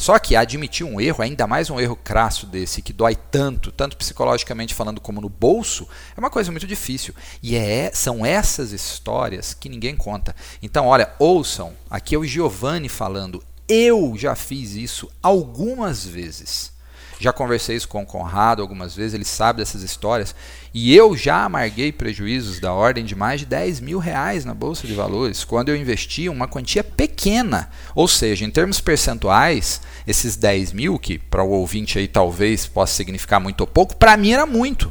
Só 0.00 0.18
que 0.18 0.34
admitir 0.34 0.82
um 0.82 0.98
erro, 0.98 1.22
ainda 1.22 1.46
mais 1.46 1.68
um 1.68 1.78
erro 1.78 1.94
crasso 1.94 2.46
desse, 2.46 2.80
que 2.80 2.90
dói 2.90 3.14
tanto, 3.14 3.70
tanto 3.70 3.98
psicologicamente 3.98 4.74
falando 4.74 4.98
como 4.98 5.20
no 5.20 5.28
bolso, 5.28 5.86
é 6.16 6.18
uma 6.18 6.30
coisa 6.30 6.50
muito 6.50 6.66
difícil. 6.66 7.14
E 7.42 7.54
é, 7.54 7.90
são 7.92 8.24
essas 8.24 8.72
histórias 8.72 9.52
que 9.52 9.68
ninguém 9.68 9.94
conta. 9.94 10.34
Então, 10.62 10.86
olha, 10.86 11.12
ouçam, 11.18 11.74
aqui 11.90 12.14
é 12.14 12.18
o 12.18 12.24
Giovanni 12.24 12.88
falando. 12.88 13.44
Eu 13.68 14.14
já 14.16 14.34
fiz 14.34 14.70
isso 14.72 15.06
algumas 15.22 16.02
vezes. 16.02 16.72
Já 17.20 17.34
conversei 17.34 17.76
isso 17.76 17.86
com 17.86 18.02
o 18.02 18.06
Conrado 18.06 18.62
algumas 18.62 18.96
vezes, 18.96 19.12
ele 19.12 19.26
sabe 19.26 19.58
dessas 19.58 19.82
histórias. 19.82 20.34
E 20.72 20.96
eu 20.96 21.14
já 21.14 21.44
amarguei 21.44 21.92
prejuízos 21.92 22.58
da 22.58 22.72
ordem 22.72 23.04
de 23.04 23.14
mais 23.14 23.40
de 23.40 23.46
10 23.46 23.80
mil 23.80 23.98
reais 23.98 24.46
na 24.46 24.54
Bolsa 24.54 24.86
de 24.86 24.94
Valores, 24.94 25.44
quando 25.44 25.68
eu 25.68 25.76
investi 25.76 26.30
uma 26.30 26.48
quantia 26.48 26.82
pequena. 26.82 27.68
Ou 27.94 28.08
seja, 28.08 28.46
em 28.46 28.50
termos 28.50 28.80
percentuais, 28.80 29.82
esses 30.06 30.34
10 30.34 30.72
mil, 30.72 30.98
que 30.98 31.18
para 31.18 31.44
o 31.44 31.50
ouvinte 31.50 31.98
aí 31.98 32.08
talvez 32.08 32.66
possa 32.66 32.94
significar 32.94 33.38
muito 33.38 33.60
ou 33.60 33.66
pouco, 33.66 33.94
para 33.94 34.16
mim 34.16 34.32
era 34.32 34.46
muito. 34.46 34.90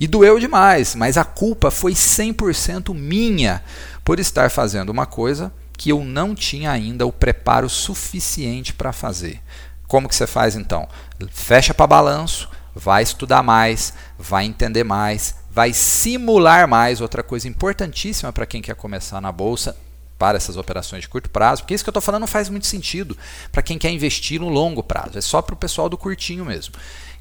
E 0.00 0.06
doeu 0.06 0.38
demais, 0.38 0.94
mas 0.94 1.18
a 1.18 1.24
culpa 1.24 1.70
foi 1.70 1.92
100% 1.92 2.94
minha 2.94 3.62
por 4.02 4.18
estar 4.18 4.50
fazendo 4.50 4.88
uma 4.88 5.04
coisa 5.04 5.52
que 5.76 5.90
eu 5.90 6.02
não 6.02 6.34
tinha 6.34 6.70
ainda 6.70 7.06
o 7.06 7.12
preparo 7.12 7.68
suficiente 7.68 8.72
para 8.72 8.94
fazer. 8.94 9.42
Como 9.86 10.08
que 10.08 10.14
você 10.14 10.26
faz 10.26 10.56
então? 10.56 10.88
Fecha 11.30 11.72
para 11.72 11.86
balanço, 11.86 12.48
vai 12.74 13.02
estudar 13.02 13.42
mais, 13.42 13.94
vai 14.18 14.44
entender 14.44 14.84
mais, 14.84 15.36
vai 15.50 15.72
simular 15.72 16.68
mais, 16.68 17.00
outra 17.00 17.22
coisa 17.22 17.48
importantíssima 17.48 18.32
para 18.32 18.46
quem 18.46 18.60
quer 18.60 18.74
começar 18.74 19.20
na 19.20 19.32
bolsa, 19.32 19.76
para 20.18 20.36
essas 20.36 20.56
operações 20.56 21.02
de 21.02 21.08
curto 21.08 21.28
prazo, 21.28 21.62
porque 21.62 21.74
isso 21.74 21.84
que 21.84 21.88
eu 21.88 21.92
estou 21.92 22.00
falando 22.00 22.22
não 22.22 22.26
faz 22.26 22.48
muito 22.48 22.66
sentido 22.66 23.16
para 23.52 23.62
quem 23.62 23.78
quer 23.78 23.90
investir 23.90 24.40
no 24.40 24.48
longo 24.48 24.82
prazo, 24.82 25.18
é 25.18 25.20
só 25.20 25.42
para 25.42 25.54
o 25.54 25.58
pessoal 25.58 25.88
do 25.88 25.98
curtinho 25.98 26.44
mesmo. 26.44 26.74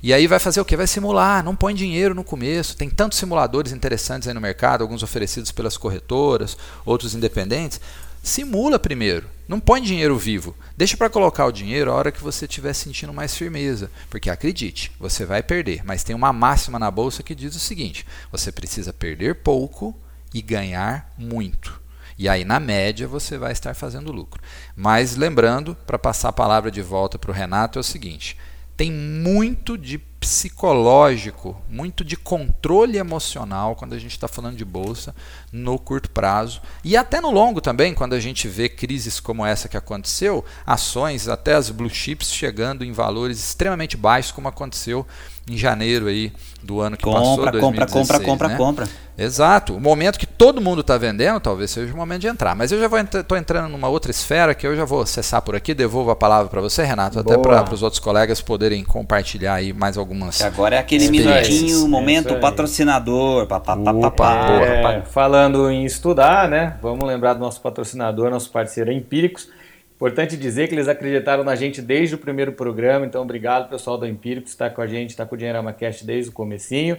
E 0.05 0.13
aí 0.13 0.27
vai 0.27 0.37
fazer 0.37 0.61
o 0.61 0.65
que? 0.65 0.77
Vai 0.77 0.85
simular, 0.85 1.43
não 1.43 1.55
põe 1.55 1.73
dinheiro 1.73 2.13
no 2.13 2.23
começo. 2.23 2.77
Tem 2.77 2.87
tantos 2.87 3.17
simuladores 3.17 3.71
interessantes 3.71 4.27
aí 4.27 4.35
no 4.35 4.41
mercado, 4.41 4.83
alguns 4.83 5.01
oferecidos 5.01 5.51
pelas 5.51 5.77
corretoras, 5.77 6.55
outros 6.85 7.15
independentes. 7.15 7.81
Simula 8.21 8.77
primeiro. 8.77 9.27
Não 9.47 9.59
põe 9.59 9.81
dinheiro 9.81 10.17
vivo. 10.17 10.55
Deixa 10.75 10.97
para 10.97 11.09
colocar 11.09 11.45
o 11.45 11.51
dinheiro 11.51 11.91
a 11.91 11.95
hora 11.95 12.11
que 12.11 12.23
você 12.23 12.45
estiver 12.45 12.73
sentindo 12.73 13.13
mais 13.13 13.35
firmeza. 13.35 13.91
Porque 14.09 14.29
acredite, 14.29 14.91
você 14.99 15.25
vai 15.25 15.43
perder. 15.43 15.83
Mas 15.85 16.03
tem 16.03 16.15
uma 16.15 16.33
máxima 16.33 16.79
na 16.79 16.89
bolsa 16.89 17.21
que 17.21 17.35
diz 17.35 17.55
o 17.55 17.59
seguinte: 17.59 18.05
você 18.31 18.51
precisa 18.51 18.91
perder 18.91 19.35
pouco 19.35 19.95
e 20.33 20.41
ganhar 20.41 21.13
muito. 21.17 21.81
E 22.17 22.29
aí, 22.29 22.45
na 22.45 22.59
média, 22.59 23.07
você 23.07 23.37
vai 23.37 23.51
estar 23.51 23.73
fazendo 23.73 24.11
lucro. 24.11 24.41
Mas 24.75 25.15
lembrando, 25.15 25.75
para 25.85 25.99
passar 25.99 26.29
a 26.29 26.33
palavra 26.33 26.71
de 26.71 26.81
volta 26.81 27.19
para 27.19 27.29
o 27.29 27.33
Renato, 27.33 27.77
é 27.77 27.81
o 27.81 27.83
seguinte: 27.83 28.37
tem 28.75 28.91
muito 28.91 29.77
de 29.77 29.97
psicológico, 29.97 31.61
muito 31.69 32.03
de 32.03 32.17
controle 32.17 32.97
emocional 32.97 33.75
quando 33.75 33.93
a 33.93 33.99
gente 33.99 34.11
está 34.11 34.27
falando 34.27 34.57
de 34.57 34.65
bolsa 34.65 35.15
no 35.51 35.77
curto 35.77 36.09
prazo. 36.09 36.61
E 36.83 36.97
até 36.97 37.21
no 37.21 37.29
longo 37.29 37.61
também, 37.61 37.93
quando 37.93 38.13
a 38.13 38.19
gente 38.19 38.47
vê 38.47 38.67
crises 38.67 39.19
como 39.19 39.45
essa 39.45 39.69
que 39.69 39.77
aconteceu, 39.77 40.43
ações, 40.65 41.27
até 41.27 41.53
as 41.53 41.69
blue 41.69 41.89
chips 41.89 42.33
chegando 42.33 42.83
em 42.83 42.91
valores 42.91 43.37
extremamente 43.37 43.95
baixos, 43.95 44.31
como 44.31 44.47
aconteceu 44.47 45.05
em 45.49 45.57
janeiro 45.57 46.07
aí 46.07 46.31
do 46.63 46.81
ano 46.81 46.97
que 46.97 47.03
compra, 47.03 47.21
passou, 47.21 47.51
2016, 47.51 47.91
compra, 47.91 48.19
compra, 48.19 48.25
compra, 48.25 48.47
né? 48.47 48.55
compra. 48.57 49.05
Exato. 49.17 49.75
O 49.75 49.79
momento 49.79 50.19
que 50.19 50.25
todo 50.25 50.59
mundo 50.59 50.81
está 50.81 50.97
vendendo, 50.97 51.39
talvez 51.39 51.71
seja 51.71 51.93
o 51.93 51.97
momento 51.97 52.21
de 52.21 52.27
entrar. 52.27 52.55
Mas 52.55 52.71
eu 52.71 52.79
já 52.79 52.87
vou 52.87 52.99
estou 52.99 53.37
entrando 53.37 53.69
numa 53.69 53.87
outra 53.87 54.11
esfera 54.11 54.53
que 54.53 54.67
eu 54.67 54.75
já 54.75 54.83
vou 54.83 55.01
acessar 55.01 55.41
por 55.41 55.55
aqui. 55.55 55.73
Devolvo 55.73 56.11
a 56.11 56.15
palavra 56.15 56.49
para 56.49 56.59
você, 56.59 56.83
Renato, 56.83 57.23
Boa. 57.23 57.35
até 57.35 57.41
para 57.41 57.73
os 57.73 57.81
outros 57.81 57.99
colegas 57.99 58.41
poderem 58.41 58.83
compartilhar 58.83 59.53
aí 59.53 59.71
mais 59.71 59.97
algumas. 59.97 60.41
Agora 60.41 60.75
é 60.75 60.79
aquele 60.79 61.09
minutinho, 61.09 61.87
momento 61.87 62.33
é 62.33 62.39
patrocinador. 62.39 63.47
Pá, 63.47 63.59
pá, 63.59 63.77
pá, 63.77 64.11
pá, 64.11 64.61
é, 64.63 65.01
falando 65.03 65.69
em 65.69 65.85
estudar, 65.85 66.49
né? 66.49 66.75
Vamos 66.81 67.07
lembrar 67.07 67.35
do 67.35 67.39
nosso 67.39 67.61
patrocinador, 67.61 68.29
nosso 68.29 68.51
parceiro 68.51 68.91
Empíricos. 68.91 69.47
Importante 69.95 70.35
dizer 70.35 70.67
que 70.67 70.75
eles 70.75 70.89
acreditaram 70.89 71.43
na 71.43 71.55
gente 71.55 71.81
desde 71.81 72.15
o 72.15 72.17
primeiro 72.17 72.51
programa, 72.51 73.05
então 73.05 73.21
obrigado 73.21 73.69
pessoal 73.69 73.97
do 73.97 74.05
Empíricos, 74.05 74.51
está 74.51 74.69
com 74.69 74.81
a 74.81 74.87
gente, 74.87 75.11
está 75.11 75.25
com 75.25 75.35
o 75.35 75.37
Dinheirama 75.37 75.71
Cast 75.71 76.05
desde 76.05 76.29
o 76.29 76.33
comecinho. 76.33 76.97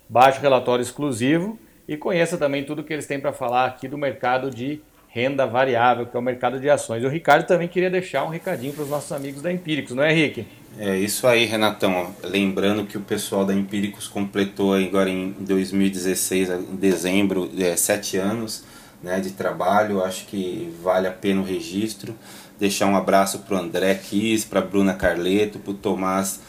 baixe 0.09 0.39
o 0.39 0.43
relatório 0.43 0.83
exclusivo 0.83 1.59
e 1.89 1.97
conheça 1.97 2.39
também 2.39 2.65
tudo 2.65 2.85
que 2.85 2.93
eles 2.93 3.07
têm 3.07 3.19
para 3.19 3.33
falar 3.33 3.67
aqui 3.67 3.89
do 3.89 3.99
mercado 3.99 4.51
de 4.51 4.81
renda 5.09 5.47
variável, 5.47 6.07
que 6.07 6.17
é 6.17 6.21
o 6.21 6.23
mercado 6.23 6.61
de 6.61 6.69
ações. 6.69 7.05
O 7.05 7.09
Ricardo 7.09 7.47
também 7.47 7.69
queria 7.69 7.91
deixar 7.91 8.25
um 8.25 8.29
recadinho 8.29 8.73
para 8.75 8.85
os 8.85 8.91
nossos 8.91 9.11
amigos 9.13 9.43
da 9.43 9.53
Empíricos, 9.53 9.95
não 9.95 10.03
é, 10.03 10.13
Henrique? 10.13 10.47
É 10.79 10.97
isso 10.99 11.27
aí, 11.27 11.47
Renatão. 11.47 12.15
Lembrando 12.23 12.85
que 12.85 12.99
o 12.99 13.01
pessoal 13.01 13.45
da 13.47 13.55
Empíricos 13.55 14.09
completou 14.09 14.75
agora 14.75 15.09
em 15.09 15.35
2016, 15.41 16.51
em 16.51 16.77
dezembro, 16.77 17.51
é, 17.59 17.75
sete 17.77 18.17
anos. 18.19 18.65
né, 19.03 19.21
de 19.21 19.31
trabalho. 19.31 20.03
Acho 20.03 20.27
que 20.27 20.75
vale 20.83 21.07
a 21.07 21.13
pena 21.13 21.41
o 21.41 21.45
registro. 21.45 22.15
Deixar 22.59 22.87
um 22.87 22.97
abraço 22.97 23.41
para 23.41 23.57
o 23.57 23.59
André 23.59 23.95
Kiss, 23.95 24.47
para 24.47 24.61
Bruna 24.61 24.95
Carleto, 24.95 25.59
para 25.59 25.71
o 25.71 25.75
Tomás 25.75 26.41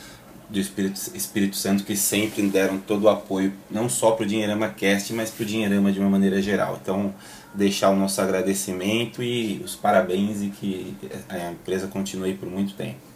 do 0.50 0.58
Espírito, 0.60 1.00
Espírito 1.14 1.56
Santo, 1.58 1.84
que 1.84 1.96
sempre 1.96 2.42
deram 2.44 2.78
todo 2.78 3.04
o 3.04 3.10
apoio, 3.10 3.52
não 3.70 3.90
só 3.90 4.12
para 4.12 4.24
o 4.24 4.28
Dinheirama 4.28 4.70
Cast, 4.70 5.14
mas 5.14 5.30
para 5.30 5.44
o 5.44 5.46
Dinheirama 5.46 5.92
de 5.92 6.00
uma 6.00 6.10
maneira 6.10 6.42
geral. 6.42 6.80
Então, 6.82 7.14
deixar 7.54 7.90
o 7.90 7.96
nosso 7.96 8.22
agradecimento 8.22 9.24
e 9.24 9.62
os 9.64 9.76
parabéns 9.76 10.42
e 10.42 10.48
que 10.48 10.96
a 11.30 11.52
empresa 11.52 11.88
continue 11.88 12.34
por 12.34 12.50
muito 12.50 12.74
tempo. 12.74 13.08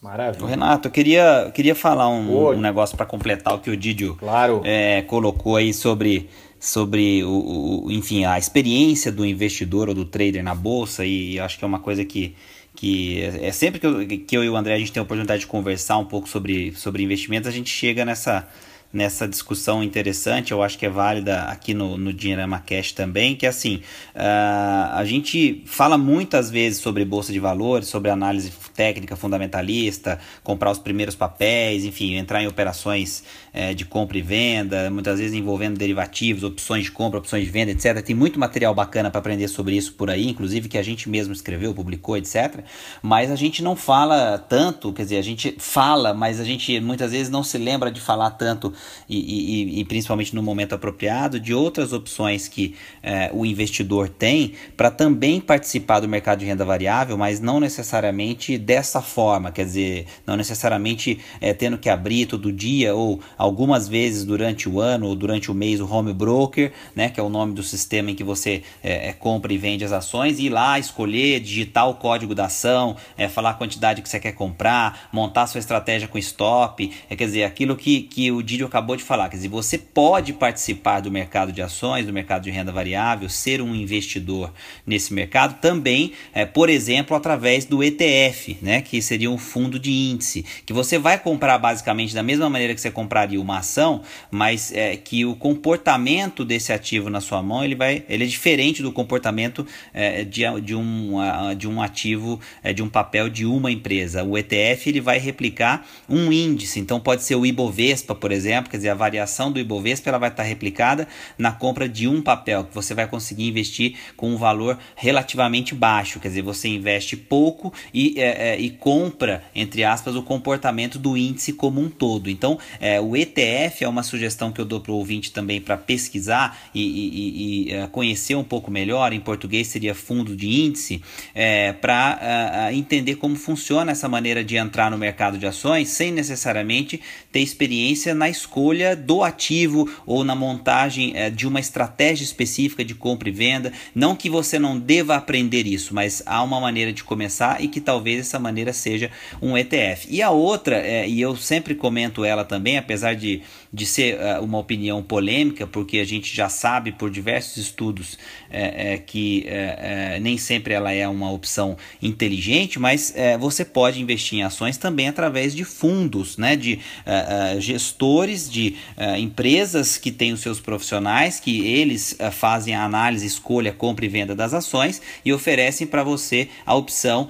Maravilha. 0.00 0.46
Renato, 0.46 0.86
eu 0.86 0.92
queria, 0.92 1.50
queria 1.52 1.74
falar 1.74 2.08
um, 2.08 2.50
um 2.50 2.60
negócio 2.60 2.96
para 2.96 3.04
completar 3.04 3.54
o 3.54 3.58
que 3.58 3.68
o 3.68 3.76
Didio 3.76 4.14
claro. 4.14 4.62
é, 4.64 5.02
colocou 5.02 5.56
aí 5.56 5.74
sobre, 5.74 6.28
sobre 6.60 7.24
o, 7.24 7.84
o, 7.86 7.90
enfim, 7.90 8.24
a 8.24 8.38
experiência 8.38 9.10
do 9.10 9.26
investidor 9.26 9.88
ou 9.88 9.94
do 9.94 10.04
trader 10.04 10.42
na 10.42 10.54
bolsa 10.54 11.04
e 11.04 11.40
acho 11.40 11.58
que 11.58 11.64
é 11.64 11.66
uma 11.66 11.80
coisa 11.80 12.04
que, 12.04 12.36
que 12.76 13.20
é, 13.20 13.48
é 13.48 13.52
sempre 13.52 13.80
que 13.80 13.86
eu, 13.86 14.06
que 14.06 14.36
eu 14.36 14.44
e 14.44 14.48
o 14.48 14.56
André 14.56 14.74
a 14.74 14.78
gente 14.78 14.92
tem 14.92 15.00
a 15.00 15.02
oportunidade 15.02 15.40
de 15.40 15.48
conversar 15.48 15.98
um 15.98 16.04
pouco 16.04 16.28
sobre, 16.28 16.72
sobre 16.76 17.02
investimentos, 17.02 17.48
a 17.48 17.52
gente 17.52 17.68
chega 17.68 18.04
nessa, 18.04 18.46
nessa 18.92 19.28
discussão 19.28 19.82
interessante, 19.82 20.52
eu 20.52 20.62
acho 20.62 20.78
que 20.78 20.86
é 20.86 20.88
válida 20.88 21.42
aqui 21.42 21.74
no, 21.74 21.98
no 21.98 22.12
Dinheirama 22.12 22.58
Cash 22.58 22.92
também, 22.92 23.36
que 23.36 23.44
é 23.44 23.48
assim, 23.48 23.82
uh, 24.14 24.94
a 24.94 25.04
gente 25.04 25.62
fala 25.66 25.98
muitas 25.98 26.50
vezes 26.50 26.80
sobre 26.80 27.04
bolsa 27.04 27.32
de 27.32 27.38
valores, 27.38 27.88
sobre 27.88 28.10
análise 28.10 28.50
técnica 28.78 29.16
fundamentalista, 29.16 30.20
comprar 30.44 30.70
os 30.70 30.78
primeiros 30.78 31.16
papéis, 31.16 31.84
enfim, 31.84 32.14
entrar 32.14 32.40
em 32.40 32.46
operações 32.46 33.24
é, 33.52 33.74
de 33.74 33.84
compra 33.84 34.16
e 34.16 34.22
venda, 34.22 34.88
muitas 34.88 35.18
vezes 35.18 35.34
envolvendo 35.34 35.76
derivativos, 35.76 36.44
opções 36.44 36.84
de 36.84 36.92
compra, 36.92 37.18
opções 37.18 37.44
de 37.44 37.50
venda, 37.50 37.72
etc. 37.72 38.00
Tem 38.00 38.14
muito 38.14 38.38
material 38.38 38.72
bacana 38.72 39.10
para 39.10 39.18
aprender 39.18 39.48
sobre 39.48 39.74
isso 39.74 39.94
por 39.94 40.08
aí, 40.08 40.28
inclusive 40.28 40.68
que 40.68 40.78
a 40.78 40.82
gente 40.82 41.08
mesmo 41.08 41.32
escreveu, 41.32 41.74
publicou, 41.74 42.16
etc. 42.16 42.60
Mas 43.02 43.32
a 43.32 43.34
gente 43.34 43.64
não 43.64 43.74
fala 43.74 44.38
tanto, 44.38 44.92
quer 44.92 45.02
dizer, 45.02 45.18
a 45.18 45.22
gente 45.22 45.56
fala, 45.58 46.14
mas 46.14 46.38
a 46.38 46.44
gente 46.44 46.78
muitas 46.78 47.10
vezes 47.10 47.28
não 47.28 47.42
se 47.42 47.58
lembra 47.58 47.90
de 47.90 48.00
falar 48.00 48.30
tanto 48.30 48.72
e, 49.08 49.16
e, 49.16 49.80
e 49.80 49.84
principalmente 49.86 50.36
no 50.36 50.42
momento 50.42 50.76
apropriado 50.76 51.40
de 51.40 51.52
outras 51.52 51.92
opções 51.92 52.46
que 52.46 52.76
é, 53.02 53.28
o 53.32 53.44
investidor 53.44 54.08
tem 54.08 54.52
para 54.76 54.88
também 54.88 55.40
participar 55.40 55.98
do 55.98 56.06
mercado 56.06 56.38
de 56.38 56.46
renda 56.46 56.64
variável, 56.64 57.18
mas 57.18 57.40
não 57.40 57.58
necessariamente 57.58 58.56
dessa 58.68 59.00
forma, 59.00 59.50
quer 59.50 59.64
dizer, 59.64 60.04
não 60.26 60.36
necessariamente 60.36 61.18
é, 61.40 61.54
tendo 61.54 61.78
que 61.78 61.88
abrir 61.88 62.26
todo 62.26 62.52
dia 62.52 62.94
ou 62.94 63.18
algumas 63.38 63.88
vezes 63.88 64.26
durante 64.26 64.68
o 64.68 64.78
ano 64.78 65.06
ou 65.06 65.16
durante 65.16 65.50
o 65.50 65.54
mês 65.54 65.80
o 65.80 65.90
home 65.90 66.12
broker, 66.12 66.70
né, 66.94 67.08
que 67.08 67.18
é 67.18 67.22
o 67.22 67.30
nome 67.30 67.54
do 67.54 67.62
sistema 67.62 68.10
em 68.10 68.14
que 68.14 68.22
você 68.22 68.62
é, 68.82 69.14
compra 69.14 69.54
e 69.54 69.56
vende 69.56 69.86
as 69.86 69.92
ações, 69.92 70.38
e 70.38 70.44
ir 70.44 70.48
lá 70.50 70.78
escolher, 70.78 71.40
digitar 71.40 71.88
o 71.88 71.94
código 71.94 72.34
da 72.34 72.44
ação, 72.44 72.94
é, 73.16 73.26
falar 73.26 73.50
a 73.50 73.54
quantidade 73.54 74.02
que 74.02 74.08
você 74.08 74.20
quer 74.20 74.32
comprar, 74.32 75.08
montar 75.10 75.46
sua 75.46 75.60
estratégia 75.60 76.06
com 76.06 76.18
stop, 76.18 76.92
é, 77.08 77.16
quer 77.16 77.24
dizer, 77.24 77.44
aquilo 77.44 77.74
que, 77.74 78.02
que 78.02 78.30
o 78.30 78.42
Didio 78.42 78.66
acabou 78.66 78.96
de 78.96 79.02
falar, 79.02 79.30
quer 79.30 79.36
dizer, 79.36 79.48
você 79.48 79.78
pode 79.78 80.34
participar 80.34 81.00
do 81.00 81.10
mercado 81.10 81.52
de 81.52 81.62
ações, 81.62 82.04
do 82.04 82.12
mercado 82.12 82.42
de 82.42 82.50
renda 82.50 82.70
variável, 82.70 83.30
ser 83.30 83.62
um 83.62 83.74
investidor 83.74 84.52
nesse 84.86 85.14
mercado 85.14 85.58
também, 85.58 86.12
é, 86.34 86.44
por 86.44 86.68
exemplo, 86.68 87.16
através 87.16 87.64
do 87.64 87.82
ETF, 87.82 88.57
né, 88.62 88.80
que 88.80 89.00
seria 89.00 89.30
um 89.30 89.38
fundo 89.38 89.78
de 89.78 89.90
índice, 89.90 90.44
que 90.64 90.72
você 90.72 90.98
vai 90.98 91.18
comprar 91.18 91.58
basicamente 91.58 92.14
da 92.14 92.22
mesma 92.22 92.48
maneira 92.48 92.74
que 92.74 92.80
você 92.80 92.90
compraria 92.90 93.40
uma 93.40 93.58
ação, 93.58 94.02
mas 94.30 94.72
é, 94.72 94.96
que 94.96 95.24
o 95.24 95.34
comportamento 95.34 96.44
desse 96.44 96.72
ativo 96.72 97.10
na 97.10 97.20
sua 97.20 97.42
mão 97.42 97.64
ele 97.64 97.74
vai, 97.74 98.04
ele 98.08 98.24
é 98.24 98.26
diferente 98.26 98.82
do 98.82 98.92
comportamento 98.92 99.66
é, 99.92 100.24
de, 100.24 100.42
de, 100.62 100.74
um, 100.74 101.16
de 101.56 101.68
um 101.68 101.80
ativo, 101.80 102.40
é, 102.62 102.72
de 102.72 102.82
um 102.82 102.88
papel 102.88 103.28
de 103.28 103.46
uma 103.46 103.70
empresa. 103.70 104.24
O 104.24 104.36
ETF 104.36 104.88
ele 104.88 105.00
vai 105.00 105.18
replicar 105.18 105.86
um 106.08 106.32
índice, 106.32 106.80
então 106.80 107.00
pode 107.00 107.22
ser 107.22 107.34
o 107.34 107.46
Ibovespa, 107.46 108.14
por 108.14 108.32
exemplo, 108.32 108.70
quer 108.70 108.78
dizer, 108.78 108.90
a 108.90 108.94
variação 108.94 109.50
do 109.50 109.58
Ibovespa 109.58 110.10
ela 110.10 110.18
vai 110.18 110.30
estar 110.30 110.42
replicada 110.42 111.06
na 111.36 111.52
compra 111.52 111.88
de 111.88 112.08
um 112.08 112.20
papel, 112.22 112.64
que 112.64 112.74
você 112.74 112.94
vai 112.94 113.06
conseguir 113.06 113.46
investir 113.46 113.94
com 114.16 114.30
um 114.30 114.36
valor 114.36 114.78
relativamente 114.96 115.74
baixo, 115.74 116.20
quer 116.20 116.28
dizer, 116.28 116.42
você 116.42 116.68
investe 116.68 117.16
pouco 117.16 117.72
e, 117.92 118.14
é, 118.16 118.37
é, 118.38 118.56
e 118.56 118.70
compra, 118.70 119.42
entre 119.52 119.82
aspas, 119.82 120.14
o 120.14 120.22
comportamento 120.22 120.96
do 120.96 121.16
índice 121.16 121.52
como 121.52 121.80
um 121.80 121.90
todo. 121.90 122.30
Então, 122.30 122.56
é, 122.80 123.00
o 123.00 123.16
ETF 123.16 123.82
é 123.82 123.88
uma 123.88 124.04
sugestão 124.04 124.52
que 124.52 124.60
eu 124.60 124.64
dou 124.64 124.80
para 124.80 124.92
o 124.92 124.94
ouvinte 124.94 125.32
também 125.32 125.60
para 125.60 125.76
pesquisar 125.76 126.56
e, 126.72 126.80
e, 126.80 127.72
e, 127.72 127.76
uh, 127.76 127.88
conhecer 127.88 128.36
um 128.36 128.44
pouco 128.44 128.70
melhor. 128.70 129.12
Em 129.12 129.18
português 129.18 129.66
seria 129.66 129.92
fundo 129.92 130.36
de 130.36 130.48
índice, 130.48 131.02
é, 131.34 131.72
para 131.72 132.70
entender 132.72 133.16
como 133.16 133.34
funciona 133.34 133.90
essa 133.90 134.08
maneira 134.08 134.44
de 134.44 134.56
entrar 134.56 134.88
no 134.88 134.96
mercado 134.96 135.36
de 135.36 135.46
ações 135.46 135.88
sem 135.88 136.12
necessariamente 136.12 137.00
ter 137.32 137.40
experiência 137.40 138.14
na 138.14 138.28
escolha 138.28 138.94
do 138.94 139.24
ativo 139.24 139.90
ou 140.06 140.22
na 140.22 140.36
montagem 140.36 141.12
uh, 141.12 141.30
de 141.30 141.46
uma 141.46 141.58
estratégia 141.58 142.22
específica 142.22 142.84
de 142.84 142.94
compra 142.94 143.28
e 143.28 143.32
venda. 143.32 143.72
Não 143.92 144.14
que 144.14 144.30
você 144.30 144.60
não 144.60 144.78
deva 144.78 145.16
aprender 145.16 145.66
isso, 145.66 145.92
mas 145.92 146.22
há 146.24 146.40
uma 146.40 146.60
maneira 146.60 146.92
de 146.92 147.02
começar 147.02 147.60
e 147.60 147.66
que 147.66 147.80
talvez 147.80 148.27
essa 148.28 148.38
maneira 148.38 148.72
seja 148.72 149.10
um 149.40 149.56
ETF. 149.56 150.06
E 150.10 150.22
a 150.22 150.30
outra, 150.30 150.76
é, 150.76 151.08
e 151.08 151.20
eu 151.20 151.34
sempre 151.36 151.74
comento 151.74 152.24
ela 152.24 152.44
também, 152.44 152.76
apesar 152.76 153.14
de, 153.14 153.42
de 153.72 153.84
ser 153.84 154.18
uh, 154.18 154.42
uma 154.42 154.58
opinião 154.58 155.02
polêmica, 155.02 155.66
porque 155.66 155.98
a 155.98 156.04
gente 156.04 156.34
já 156.34 156.48
sabe 156.48 156.92
por 156.92 157.10
diversos 157.10 157.56
estudos 157.56 158.18
é, 158.50 158.94
é, 158.94 158.98
que 158.98 159.44
é, 159.46 160.18
nem 160.20 160.38
sempre 160.38 160.72
ela 160.72 160.90
é 160.92 161.06
uma 161.06 161.30
opção 161.30 161.76
inteligente, 162.00 162.78
mas 162.78 163.14
você 163.38 163.64
pode 163.64 164.00
investir 164.00 164.38
em 164.38 164.42
ações 164.42 164.76
também 164.78 165.08
através 165.08 165.54
de 165.54 165.64
fundos, 165.64 166.38
né, 166.38 166.56
de 166.56 166.78
uh, 167.06 167.60
gestores, 167.60 168.50
de 168.50 168.76
empresas 169.18 169.98
que 169.98 170.10
têm 170.10 170.32
os 170.32 170.40
seus 170.40 170.60
profissionais, 170.60 171.40
que 171.40 171.66
eles 171.66 172.16
fazem 172.32 172.74
a 172.74 172.84
análise, 172.84 173.26
escolha, 173.26 173.72
compra 173.72 174.04
e 174.04 174.08
venda 174.08 174.34
das 174.34 174.54
ações 174.54 175.00
e 175.24 175.32
oferecem 175.32 175.86
para 175.86 176.02
você 176.02 176.48
a 176.64 176.74
opção 176.74 177.28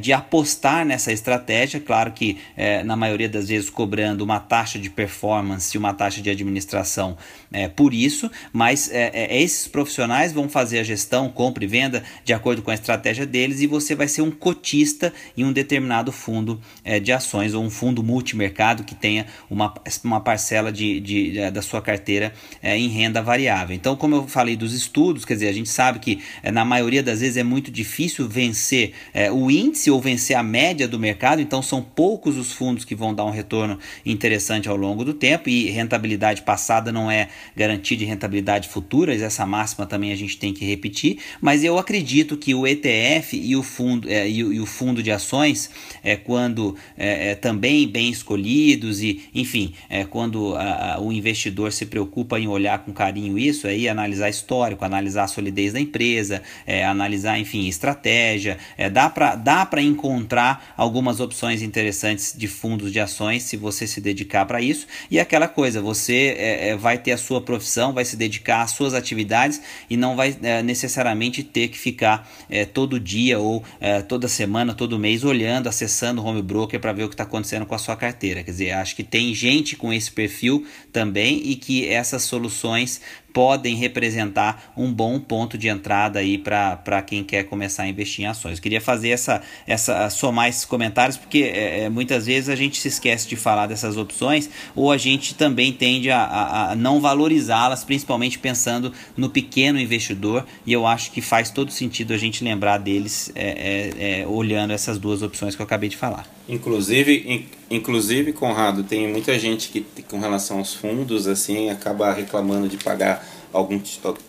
de 0.00 0.12
apostar 0.12 0.84
nessa 0.84 1.12
estratégia. 1.12 1.80
Claro 1.80 2.12
que 2.12 2.38
na 2.84 2.96
maioria 2.96 3.28
das 3.28 3.48
vezes 3.48 3.70
cobrando 3.70 4.22
uma 4.22 4.38
taxa 4.38 4.78
de 4.78 4.90
performance 4.90 5.71
uma 5.78 5.94
taxa 5.94 6.20
de 6.20 6.30
administração 6.30 7.16
é, 7.52 7.68
por 7.68 7.92
isso, 7.92 8.30
mas 8.52 8.90
é, 8.90 9.10
é, 9.12 9.42
esses 9.42 9.68
profissionais 9.68 10.32
vão 10.32 10.48
fazer 10.48 10.78
a 10.78 10.82
gestão, 10.82 11.28
compra 11.28 11.64
e 11.64 11.66
venda 11.66 12.02
de 12.24 12.32
acordo 12.32 12.62
com 12.62 12.70
a 12.70 12.74
estratégia 12.74 13.26
deles 13.26 13.60
e 13.60 13.66
você 13.66 13.94
vai 13.94 14.08
ser 14.08 14.22
um 14.22 14.30
cotista 14.30 15.12
em 15.36 15.44
um 15.44 15.52
determinado 15.52 16.10
fundo 16.10 16.60
é, 16.84 16.98
de 16.98 17.12
ações 17.12 17.54
ou 17.54 17.62
um 17.62 17.70
fundo 17.70 18.02
multimercado 18.02 18.84
que 18.84 18.94
tenha 18.94 19.26
uma, 19.50 19.72
uma 20.04 20.20
parcela 20.20 20.72
de, 20.72 21.00
de, 21.00 21.50
da 21.50 21.62
sua 21.62 21.82
carteira 21.82 22.32
é, 22.62 22.76
em 22.76 22.88
renda 22.88 23.22
variável. 23.22 23.74
Então, 23.74 23.96
como 23.96 24.16
eu 24.16 24.28
falei 24.28 24.56
dos 24.56 24.72
estudos, 24.72 25.24
quer 25.24 25.34
dizer, 25.34 25.48
a 25.48 25.52
gente 25.52 25.68
sabe 25.68 25.98
que 25.98 26.20
é, 26.42 26.50
na 26.50 26.64
maioria 26.64 27.02
das 27.02 27.20
vezes 27.20 27.36
é 27.36 27.42
muito 27.42 27.70
difícil 27.70 28.28
vencer 28.28 28.92
o 29.32 29.50
índice 29.50 29.90
ou 29.90 30.00
vencer 30.00 30.36
a 30.36 30.42
média 30.42 30.88
do 30.88 30.98
mercado, 30.98 31.40
então 31.40 31.62
são 31.62 31.82
poucos 31.82 32.36
os 32.36 32.52
fundos 32.52 32.84
que 32.84 32.94
vão 32.94 33.14
dar 33.14 33.24
um 33.24 33.30
retorno 33.30 33.78
interessante 34.04 34.68
ao 34.68 34.76
longo 34.76 35.04
do 35.04 35.14
tempo 35.14 35.48
e 35.48 35.61
rentabilidade 35.70 36.42
passada 36.42 36.92
não 36.92 37.10
é 37.10 37.28
garantia 37.56 37.96
de 37.96 38.04
rentabilidade 38.04 38.68
futuras, 38.68 39.22
essa 39.22 39.44
máxima 39.46 39.86
também 39.86 40.12
a 40.12 40.16
gente 40.16 40.36
tem 40.38 40.52
que 40.52 40.64
repetir, 40.64 41.18
mas 41.40 41.64
eu 41.64 41.78
acredito 41.78 42.36
que 42.36 42.54
o 42.54 42.66
ETF 42.66 43.36
e 43.36 43.56
o 43.56 43.62
fundo, 43.62 44.08
é, 44.08 44.28
e, 44.28 44.44
o, 44.44 44.52
e, 44.52 44.60
o, 44.60 44.66
fundo 44.66 45.02
de 45.02 45.10
ações, 45.10 45.70
é, 46.02 46.16
quando 46.16 46.76
é, 46.96 47.30
é, 47.30 47.34
também 47.34 47.86
bem 47.88 48.10
escolhidos 48.10 49.02
e, 49.02 49.22
enfim, 49.34 49.74
é, 49.88 50.04
quando 50.04 50.54
a, 50.56 50.94
a, 50.94 51.00
o 51.00 51.12
investidor 51.12 51.72
se 51.72 51.86
preocupa 51.86 52.38
em 52.38 52.48
olhar 52.48 52.78
com 52.80 52.92
carinho 52.92 53.38
isso, 53.38 53.66
aí 53.66 53.88
analisar 53.88 54.28
histórico, 54.28 54.84
analisar 54.84 55.24
a 55.24 55.28
solidez 55.28 55.72
da 55.72 55.80
empresa, 55.80 56.42
é, 56.66 56.84
analisar, 56.84 57.38
enfim, 57.38 57.66
estratégia, 57.66 58.58
é, 58.76 58.88
dá 58.88 59.08
para 59.08 59.34
dá 59.34 59.68
encontrar 59.82 60.72
algumas 60.76 61.20
opções 61.20 61.62
interessantes 61.62 62.34
de 62.36 62.48
fundos 62.48 62.92
de 62.92 63.00
ações 63.00 63.42
se 63.42 63.56
você 63.56 63.86
se 63.86 64.00
dedicar 64.00 64.44
para 64.44 64.60
isso, 64.60 64.86
e 65.10 65.18
aquela 65.18 65.48
coisa, 65.52 65.80
você 65.80 66.34
é, 66.36 66.68
é, 66.68 66.76
vai 66.76 66.98
ter 66.98 67.12
a 67.12 67.18
sua 67.18 67.40
profissão, 67.40 67.92
vai 67.92 68.04
se 68.04 68.16
dedicar 68.16 68.62
às 68.62 68.72
suas 68.72 68.94
atividades 68.94 69.60
e 69.88 69.96
não 69.96 70.16
vai 70.16 70.36
é, 70.42 70.62
necessariamente 70.62 71.42
ter 71.42 71.68
que 71.68 71.78
ficar 71.78 72.28
é, 72.50 72.64
todo 72.64 72.98
dia 72.98 73.38
ou 73.38 73.62
é, 73.80 74.02
toda 74.02 74.26
semana, 74.28 74.74
todo 74.74 74.98
mês 74.98 75.24
olhando, 75.24 75.68
acessando 75.68 76.20
o 76.20 76.24
home 76.24 76.42
broker 76.42 76.80
para 76.80 76.92
ver 76.92 77.04
o 77.04 77.08
que 77.08 77.14
está 77.14 77.24
acontecendo 77.24 77.66
com 77.66 77.74
a 77.74 77.78
sua 77.78 77.96
carteira. 77.96 78.42
Quer 78.42 78.50
dizer, 78.50 78.70
acho 78.72 78.96
que 78.96 79.04
tem 79.04 79.34
gente 79.34 79.76
com 79.76 79.92
esse 79.92 80.10
perfil 80.10 80.66
também 80.92 81.42
e 81.44 81.54
que 81.56 81.88
essas 81.88 82.22
soluções 82.22 83.00
podem 83.32 83.74
representar 83.74 84.72
um 84.76 84.92
bom 84.92 85.18
ponto 85.18 85.56
de 85.56 85.68
entrada 85.68 86.18
aí 86.18 86.38
para 86.38 87.02
quem 87.02 87.24
quer 87.24 87.44
começar 87.44 87.84
a 87.84 87.88
investir 87.88 88.24
em 88.24 88.28
ações. 88.28 88.58
Eu 88.58 88.62
queria 88.62 88.80
fazer 88.80 89.10
essa, 89.10 89.42
essa 89.66 90.10
somar 90.10 90.48
esses 90.48 90.64
comentários 90.64 91.16
porque 91.16 91.38
é, 91.38 91.84
é, 91.84 91.88
muitas 91.88 92.26
vezes 92.26 92.48
a 92.48 92.56
gente 92.56 92.78
se 92.78 92.88
esquece 92.88 93.28
de 93.28 93.36
falar 93.36 93.66
dessas 93.66 93.96
opções 93.96 94.48
ou 94.74 94.92
a 94.92 94.98
gente 94.98 95.34
também 95.34 95.72
tende 95.72 96.10
a, 96.10 96.22
a, 96.22 96.72
a 96.72 96.76
não 96.76 97.00
valorizá-las, 97.00 97.84
principalmente 97.84 98.38
pensando 98.38 98.92
no 99.16 99.30
pequeno 99.30 99.80
investidor 99.80 100.46
e 100.66 100.72
eu 100.72 100.86
acho 100.86 101.10
que 101.10 101.20
faz 101.20 101.50
todo 101.50 101.70
sentido 101.70 102.12
a 102.12 102.18
gente 102.18 102.44
lembrar 102.44 102.78
deles 102.78 103.32
é, 103.34 103.90
é, 103.98 104.20
é 104.22 104.26
olhando 104.26 104.72
essas 104.72 104.98
duas 104.98 105.22
opções 105.22 105.56
que 105.56 105.62
eu 105.62 105.64
acabei 105.64 105.88
de 105.88 105.96
falar. 105.96 106.26
Inclusive, 106.52 107.24
in, 107.26 107.46
inclusive, 107.74 108.30
Conrado, 108.34 108.82
tem 108.82 109.08
muita 109.08 109.38
gente 109.38 109.70
que 109.70 109.80
com 110.02 110.20
relação 110.20 110.58
aos 110.58 110.74
fundos 110.74 111.26
assim 111.26 111.70
acaba 111.70 112.12
reclamando 112.12 112.68
de 112.68 112.76
pagar 112.76 113.26
algum 113.50 113.80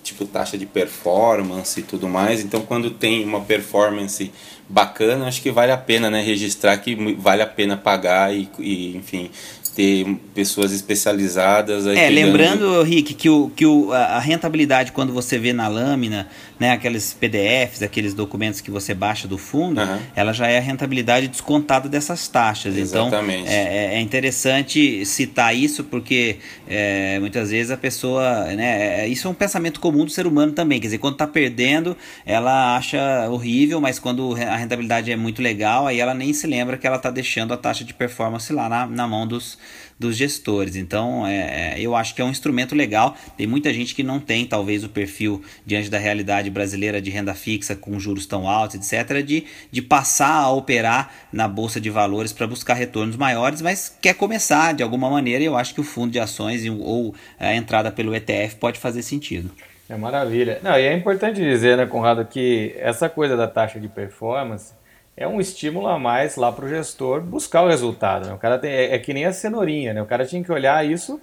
tipo 0.02 0.26
taxa 0.26 0.58
de 0.58 0.66
performance 0.66 1.78
e 1.82 1.84
tudo 1.84 2.08
mais. 2.08 2.42
Então, 2.42 2.62
quando 2.62 2.92
tem 2.92 3.26
uma 3.26 3.42
performance 3.42 4.32
bacana, 4.70 5.28
acho 5.28 5.42
que 5.42 5.52
vale 5.52 5.74
a 5.74 5.78
pena, 5.78 6.10
né, 6.10 6.22
registrar 6.22 6.78
que 6.78 6.96
vale 7.16 7.42
a 7.42 7.48
pena 7.48 7.76
pagar 7.76 8.34
e, 8.34 8.50
e 8.58 8.96
enfim, 8.96 9.30
ter 9.76 10.06
pessoas 10.34 10.72
especializadas. 10.72 11.86
é, 11.88 12.10
lembrando, 12.10 12.82
Rick, 12.84 13.14
que, 13.14 13.30
o, 13.30 13.52
que 13.56 13.66
o, 13.66 13.92
a 13.92 14.20
rentabilidade, 14.20 14.92
quando 14.92 15.12
você 15.12 15.38
vê 15.38 15.52
na 15.54 15.68
lâmina, 15.68 16.28
né, 16.60 16.72
aqueles 16.72 17.14
PDFs, 17.14 17.82
aqueles 17.82 18.14
documentos 18.14 18.62
que 18.62 18.72
você 18.72 18.94
baixa 18.94 19.28
do 19.28 19.38
fundo, 19.38 19.82
uhum. 19.82 20.00
ela 20.16 20.32
já 20.32 20.48
é 20.48 20.58
a 20.58 20.62
rentabilidade 20.62 21.28
descontada 21.28 21.90
dessas 21.90 22.28
taxas. 22.28 22.78
Então, 22.78 23.08
Exatamente. 23.08 23.42
Então, 23.42 23.54
é, 23.54 23.96
é 23.96 24.02
interessante 24.02 25.06
citar 25.06 25.56
isso, 25.56 25.84
porque 25.84 26.38
é, 26.68 27.20
muitas 27.20 27.50
vezes 27.50 27.72
a 27.72 27.78
pessoa. 27.78 28.46
Né, 28.56 29.02
é, 29.02 29.08
isso 29.08 29.28
é 29.28 29.32
um 29.32 29.34
pensamento 29.34 29.80
comum 29.80 30.06
do 30.06 30.12
ser 30.12 30.28
humano 30.28 30.54
também. 30.54 30.80
Quer 30.80 30.88
dizer, 30.88 30.98
quando 31.00 31.14
está 31.14 31.28
perdendo, 31.28 31.98
ela 32.26 32.78
acha 32.78 33.28
horrível, 33.30 33.82
mas 33.82 34.00
quando 34.00 34.36
a 34.36 34.56
rentabilidade 34.56 35.12
é 35.12 35.16
muito 35.16 35.42
legal, 35.42 35.88
aí 35.88 36.00
ela 36.00 36.14
nem 36.14 36.32
se 36.32 36.48
lembra 36.48 36.78
que 36.78 36.86
ela 36.86 36.98
está 36.98 37.10
deixando 37.10 37.54
a 37.54 37.58
taxa 37.58 37.84
de 37.84 37.94
performance 37.94 38.52
lá 38.54 38.70
na, 38.70 38.88
na 38.88 39.08
mão 39.08 39.28
dos, 39.28 39.58
dos 40.04 40.18
gestores. 40.18 40.76
Então, 40.76 41.26
é, 41.26 41.76
é, 41.76 41.80
eu 41.80 41.96
acho 41.96 42.14
que 42.14 42.22
é 42.22 42.26
um 42.26 42.30
instrumento 42.30 42.76
legal. 42.76 43.16
Tem 43.38 43.48
muita 43.48 43.74
gente 43.74 43.96
que 43.96 44.04
não 44.04 44.20
tem, 44.20 44.46
talvez, 44.46 44.84
o 44.84 44.90
perfil 44.90 45.42
diante 45.66 45.90
da 45.90 45.98
realidade 45.98 46.50
brasileira 46.50 47.02
de 47.02 47.10
renda 47.10 47.34
fixa 47.34 47.76
com 47.76 48.00
juros 48.00 48.26
tão 48.26 48.48
altos, 48.48 48.76
etc., 48.76 49.24
de, 49.24 49.46
de 49.72 49.82
passar 49.82 50.36
a 50.36 50.52
operar 50.52 51.12
na 51.32 51.48
bolsa 51.48 51.80
de 51.80 51.90
valores 51.90 52.34
para 52.34 52.46
buscar 52.46 52.74
retornos 52.74 53.16
maiores, 53.16 53.62
mas 53.62 53.98
quer 54.02 54.14
começar 54.14 54.74
de 54.74 54.84
alguma 54.84 55.10
maneira. 55.10 55.42
E 55.42 55.48
eu 55.48 55.56
acho 55.56 55.74
que 55.74 55.82
o 55.82 55.84
fundo 55.84 56.12
de 56.12 56.20
ações 56.20 56.64
ou 56.68 57.16
a 57.40 57.56
entrada 57.56 57.92
pelo 57.92 58.14
ETF 58.14 58.58
pode 58.58 58.80
fazer 58.80 59.02
sentido. 59.02 59.50
É 59.90 59.96
maravilha. 59.96 60.60
Não, 60.62 60.78
e 60.78 60.82
é 60.82 60.94
importante 60.94 61.42
dizer, 61.42 61.78
né, 61.78 61.86
Conrado, 61.86 62.26
que 62.26 62.76
essa 62.78 63.10
coisa 63.10 63.36
da 63.36 63.48
taxa 63.48 63.80
de 63.80 63.88
performance 63.88 64.74
é 65.16 65.28
um 65.28 65.40
estímulo 65.40 65.88
a 65.88 66.00
mais 66.00 66.36
lá 66.36 66.52
para 66.52 66.66
o 66.66 66.70
gestor 66.70 67.22
buscar 67.22 67.64
o 67.64 67.68
resultado. 67.68 68.28
Né? 68.28 68.34
O 68.34 68.38
cara 68.38 68.58
tem, 68.58 68.72
é, 68.72 68.96
é, 68.96 69.00
que 69.00 69.14
nem 69.14 69.26
a 69.26 69.34
cenourinha, 69.34 69.94
né? 69.94 70.02
O 70.02 70.06
cara 70.06 70.26
tinha 70.26 70.44
que 70.44 70.52
olhar 70.52 70.86
isso 70.86 71.22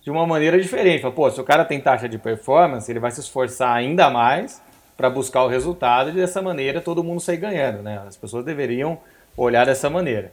de 0.00 0.10
uma 0.10 0.26
maneira 0.26 0.60
diferente. 0.60 1.02
Fala, 1.02 1.14
pô, 1.14 1.30
se 1.30 1.40
o 1.40 1.44
cara 1.44 1.64
tem 1.64 1.80
taxa 1.80 2.08
de 2.08 2.18
performance, 2.18 2.90
ele 2.90 3.00
vai 3.00 3.10
se 3.10 3.20
esforçar 3.20 3.74
ainda 3.74 4.08
mais 4.10 4.62
para 4.96 5.10
buscar 5.10 5.42
o 5.44 5.48
resultado 5.48 6.10
e 6.10 6.12
dessa 6.12 6.40
maneira 6.40 6.80
todo 6.80 7.02
mundo 7.02 7.20
sair 7.20 7.38
ganhando, 7.38 7.82
né? 7.82 8.02
As 8.06 8.16
pessoas 8.16 8.44
deveriam 8.44 8.98
olhar 9.36 9.66
dessa 9.66 9.90
maneira. 9.90 10.32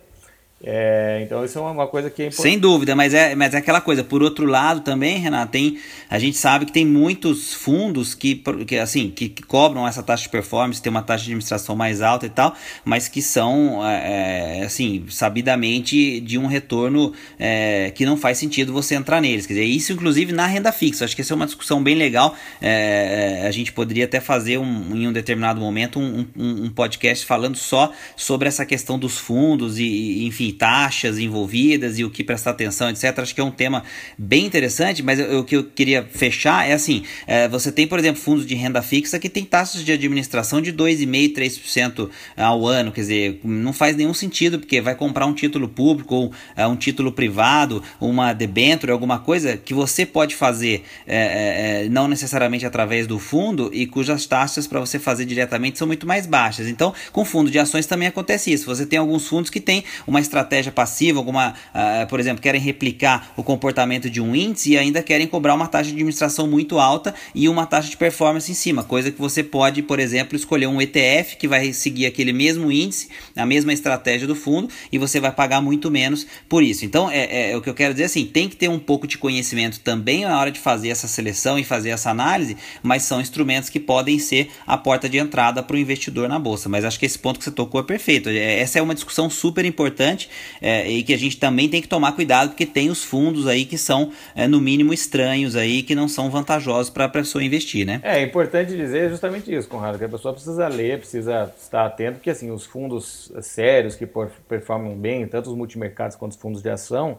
É, 0.61 1.21
então 1.23 1.45
isso 1.45 1.57
é 1.57 1.61
uma 1.61 1.87
coisa 1.87 2.09
que 2.09 2.21
é 2.21 2.25
importante. 2.25 2.43
Sem 2.43 2.59
dúvida, 2.59 2.93
mas 2.93 3.13
é, 3.13 3.33
mas 3.33 3.53
é 3.53 3.57
aquela 3.57 3.79
coisa. 3.79 4.03
Por 4.03 4.21
outro 4.21 4.45
lado, 4.45 4.81
também, 4.81 5.17
Renato, 5.17 5.53
tem, 5.53 5.77
a 6.09 6.19
gente 6.19 6.37
sabe 6.37 6.65
que 6.65 6.71
tem 6.73 6.85
muitos 6.85 7.53
fundos 7.53 8.13
que, 8.13 8.43
que 8.67 8.77
assim, 8.77 9.09
que, 9.09 9.29
que 9.29 9.41
cobram 9.41 9.87
essa 9.87 10.03
taxa 10.03 10.23
de 10.23 10.29
performance, 10.29 10.81
tem 10.81 10.89
uma 10.89 11.01
taxa 11.01 11.23
de 11.23 11.29
administração 11.29 11.77
mais 11.77 12.01
alta 12.01 12.25
e 12.25 12.29
tal, 12.29 12.53
mas 12.83 13.07
que 13.07 13.21
são, 13.21 13.85
é, 13.87 14.59
é 14.59 14.63
assim, 14.65 15.05
sabidamente 15.09 16.19
de 16.19 16.37
um 16.37 16.45
retorno 16.45 17.13
é, 17.39 17.91
que 17.91 18.05
não 18.05 18.17
faz 18.17 18.37
sentido 18.37 18.73
você 18.73 18.95
entrar 18.95 19.21
neles. 19.21 19.45
Quer 19.45 19.53
dizer, 19.53 19.65
isso 19.65 19.93
inclusive 19.93 20.33
na 20.33 20.45
renda 20.45 20.73
fixa. 20.73 21.05
Acho 21.05 21.15
que 21.15 21.21
essa 21.21 21.33
é 21.33 21.35
uma 21.35 21.45
discussão 21.45 21.81
bem 21.81 21.95
legal. 21.95 22.35
É, 22.61 23.45
a 23.47 23.51
gente 23.51 23.71
poderia 23.71 24.03
até 24.03 24.19
fazer 24.19 24.57
um, 24.57 24.93
em 24.93 25.07
um 25.07 25.13
determinado 25.13 25.61
momento 25.61 25.99
um, 25.99 26.27
um, 26.35 26.65
um 26.65 26.69
podcast 26.69 27.25
falando 27.25 27.55
só 27.55 27.93
sobre 28.17 28.49
essa 28.49 28.65
questão 28.65 28.99
dos 28.99 29.17
fundos 29.17 29.79
e, 29.79 29.85
e 29.85 30.27
enfim 30.27 30.48
taxas 30.53 31.17
envolvidas 31.17 31.99
e 31.99 32.03
o 32.03 32.09
que 32.09 32.23
prestar 32.23 32.51
atenção, 32.51 32.89
etc. 32.89 33.19
Acho 33.19 33.35
que 33.35 33.41
é 33.41 33.43
um 33.43 33.51
tema 33.51 33.83
bem 34.17 34.45
interessante, 34.45 35.03
mas 35.03 35.19
o 35.19 35.43
que 35.43 35.55
eu 35.55 35.63
queria 35.63 36.03
fechar 36.03 36.67
é 36.67 36.73
assim: 36.73 37.03
é, 37.27 37.47
você 37.47 37.71
tem, 37.71 37.87
por 37.87 37.99
exemplo, 37.99 38.21
fundos 38.21 38.45
de 38.45 38.55
renda 38.55 38.81
fixa 38.81 39.19
que 39.19 39.29
tem 39.29 39.45
taxas 39.45 39.83
de 39.83 39.91
administração 39.91 40.61
de 40.61 40.73
2,5%, 40.73 41.33
3% 41.33 42.09
ao 42.37 42.67
ano, 42.67 42.91
quer 42.91 43.01
dizer, 43.01 43.39
não 43.43 43.73
faz 43.73 43.95
nenhum 43.95 44.13
sentido, 44.13 44.59
porque 44.59 44.81
vai 44.81 44.95
comprar 44.95 45.25
um 45.25 45.33
título 45.33 45.67
público 45.67 46.15
ou 46.15 46.33
é, 46.55 46.65
um 46.67 46.75
título 46.75 47.11
privado, 47.11 47.83
uma 47.99 48.33
debênture, 48.33 48.91
alguma 48.91 49.19
coisa 49.19 49.57
que 49.57 49.73
você 49.73 50.05
pode 50.05 50.35
fazer 50.35 50.83
é, 51.07 51.17
é, 51.17 51.85
é 51.85 51.89
não 51.89 52.07
necessariamente 52.07 52.65
através 52.65 53.07
do 53.07 53.19
fundo 53.19 53.69
e 53.73 53.85
cujas 53.85 54.25
taxas 54.25 54.67
para 54.67 54.79
você 54.79 54.99
fazer 54.99 55.25
diretamente 55.25 55.77
são 55.77 55.87
muito 55.87 56.07
mais 56.07 56.25
baixas. 56.25 56.67
Então, 56.67 56.93
com 57.11 57.25
fundo 57.25 57.49
de 57.49 57.59
ações 57.59 57.85
também 57.85 58.07
acontece 58.07 58.51
isso. 58.51 58.65
Você 58.65 58.85
tem 58.85 58.99
alguns 58.99 59.27
fundos 59.27 59.49
que 59.49 59.59
têm 59.59 59.83
uma 60.05 60.19
estratégia 60.19 60.38
estratégia 60.39 60.71
passiva, 60.71 61.19
alguma, 61.19 61.51
uh, 61.51 62.07
por 62.07 62.19
exemplo, 62.19 62.41
querem 62.41 62.61
replicar 62.61 63.33
o 63.35 63.43
comportamento 63.43 64.09
de 64.09 64.21
um 64.21 64.35
índice 64.35 64.71
e 64.71 64.77
ainda 64.77 65.03
querem 65.03 65.27
cobrar 65.27 65.53
uma 65.53 65.67
taxa 65.67 65.85
de 65.85 65.91
administração 65.91 66.47
muito 66.47 66.79
alta 66.79 67.13
e 67.35 67.49
uma 67.49 67.65
taxa 67.65 67.89
de 67.89 67.97
performance 67.97 68.51
em 68.51 68.55
cima, 68.55 68.83
coisa 68.83 69.11
que 69.11 69.19
você 69.19 69.43
pode, 69.43 69.81
por 69.81 69.99
exemplo, 69.99 70.35
escolher 70.35 70.67
um 70.67 70.81
ETF 70.81 71.35
que 71.37 71.47
vai 71.47 71.73
seguir 71.73 72.05
aquele 72.05 72.31
mesmo 72.31 72.71
índice, 72.71 73.09
a 73.35 73.45
mesma 73.45 73.73
estratégia 73.73 74.27
do 74.27 74.35
fundo 74.35 74.69
e 74.91 74.97
você 74.97 75.19
vai 75.19 75.31
pagar 75.31 75.61
muito 75.61 75.91
menos 75.91 76.25
por 76.47 76.63
isso. 76.63 76.85
Então, 76.85 77.09
é, 77.09 77.25
é, 77.25 77.51
é 77.51 77.57
o 77.57 77.61
que 77.61 77.69
eu 77.69 77.73
quero 77.73 77.93
dizer 77.93 78.05
assim, 78.05 78.25
tem 78.25 78.47
que 78.47 78.55
ter 78.55 78.69
um 78.69 78.79
pouco 78.79 79.07
de 79.07 79.17
conhecimento 79.17 79.79
também 79.79 80.25
na 80.25 80.39
hora 80.39 80.51
de 80.51 80.59
fazer 80.59 80.89
essa 80.89 81.07
seleção 81.07 81.59
e 81.59 81.63
fazer 81.63 81.89
essa 81.89 82.09
análise, 82.09 82.57
mas 82.81 83.03
são 83.03 83.19
instrumentos 83.19 83.69
que 83.69 83.79
podem 83.79 84.19
ser 84.19 84.49
a 84.65 84.77
porta 84.77 85.09
de 85.09 85.17
entrada 85.17 85.61
para 85.61 85.75
o 85.75 85.79
investidor 85.79 86.29
na 86.29 86.39
bolsa. 86.39 86.69
Mas 86.69 86.85
acho 86.85 86.99
que 86.99 87.05
esse 87.05 87.19
ponto 87.19 87.39
que 87.39 87.45
você 87.45 87.51
tocou 87.51 87.81
é 87.81 87.83
perfeito. 87.83 88.29
É, 88.29 88.59
essa 88.59 88.79
é 88.79 88.81
uma 88.81 88.95
discussão 88.95 89.29
super 89.29 89.65
importante 89.65 90.28
é, 90.61 90.89
e 90.89 91.03
que 91.03 91.13
a 91.13 91.17
gente 91.17 91.37
também 91.37 91.69
tem 91.69 91.81
que 91.81 91.87
tomar 91.87 92.13
cuidado, 92.13 92.49
porque 92.49 92.65
tem 92.65 92.89
os 92.89 93.03
fundos 93.03 93.47
aí 93.47 93.65
que 93.65 93.77
são, 93.77 94.11
é, 94.35 94.47
no 94.47 94.59
mínimo, 94.59 94.93
estranhos 94.93 95.55
aí, 95.55 95.83
que 95.83 95.95
não 95.95 96.07
são 96.07 96.29
vantajosos 96.29 96.89
para 96.89 97.05
a 97.05 97.09
pessoa 97.09 97.43
investir, 97.43 97.85
né? 97.85 97.99
É, 98.03 98.19
é 98.19 98.23
importante 98.23 98.75
dizer 98.75 99.09
justamente 99.09 99.53
isso, 99.53 99.67
Conrado, 99.67 99.97
que 99.97 100.05
a 100.05 100.09
pessoa 100.09 100.33
precisa 100.33 100.67
ler, 100.67 100.99
precisa 100.99 101.53
estar 101.59 101.85
atento, 101.85 102.15
porque 102.15 102.29
assim, 102.29 102.51
os 102.51 102.65
fundos 102.65 103.31
sérios 103.41 103.95
que 103.95 104.07
performam 104.47 104.95
bem, 104.95 105.27
tanto 105.27 105.49
os 105.49 105.55
multimercados 105.55 106.15
quanto 106.15 106.33
os 106.33 106.37
fundos 106.37 106.61
de 106.61 106.69
ação, 106.69 107.17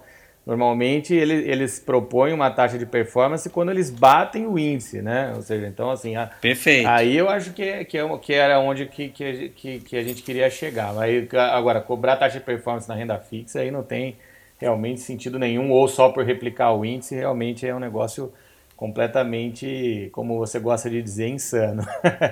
Normalmente 0.51 1.15
eles, 1.15 1.47
eles 1.47 1.79
propõem 1.79 2.33
uma 2.33 2.51
taxa 2.51 2.77
de 2.77 2.85
performance 2.85 3.49
quando 3.49 3.71
eles 3.71 3.89
batem 3.89 4.49
o 4.49 4.59
índice, 4.59 5.01
né? 5.01 5.33
Ou 5.37 5.43
seja, 5.43 5.65
então 5.69 5.93
assim. 5.93 6.17
A, 6.17 6.27
Perfeito. 6.27 6.89
Aí 6.89 7.17
eu 7.17 7.29
acho 7.29 7.53
que, 7.53 7.85
que, 7.85 7.97
é, 7.97 8.19
que 8.19 8.35
era 8.35 8.59
onde 8.59 8.87
que, 8.87 9.11
que, 9.11 9.79
que, 9.79 9.97
a 9.97 10.03
gente 10.03 10.25
queria 10.25 10.51
chegar. 10.51 10.93
Aí, 10.99 11.29
agora, 11.53 11.81
cobrar 11.81 12.17
taxa 12.17 12.41
de 12.41 12.45
performance 12.45 12.89
na 12.89 12.97
renda 12.97 13.17
fixa 13.17 13.61
aí 13.61 13.71
não 13.71 13.85
tem 13.85 14.17
realmente 14.59 15.01
sentido 15.01 15.39
nenhum, 15.39 15.71
ou 15.71 15.87
só 15.87 16.09
por 16.09 16.25
replicar 16.25 16.73
o 16.73 16.85
índice, 16.85 17.15
realmente 17.15 17.65
é 17.65 17.73
um 17.73 17.79
negócio 17.79 18.33
completamente, 18.77 20.11
como 20.11 20.37
você 20.37 20.59
gosta 20.59 20.91
de 20.91 21.01
dizer, 21.01 21.29
insano. 21.29 21.87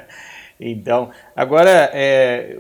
então, 0.59 1.13
agora, 1.37 1.89
é, 1.95 2.59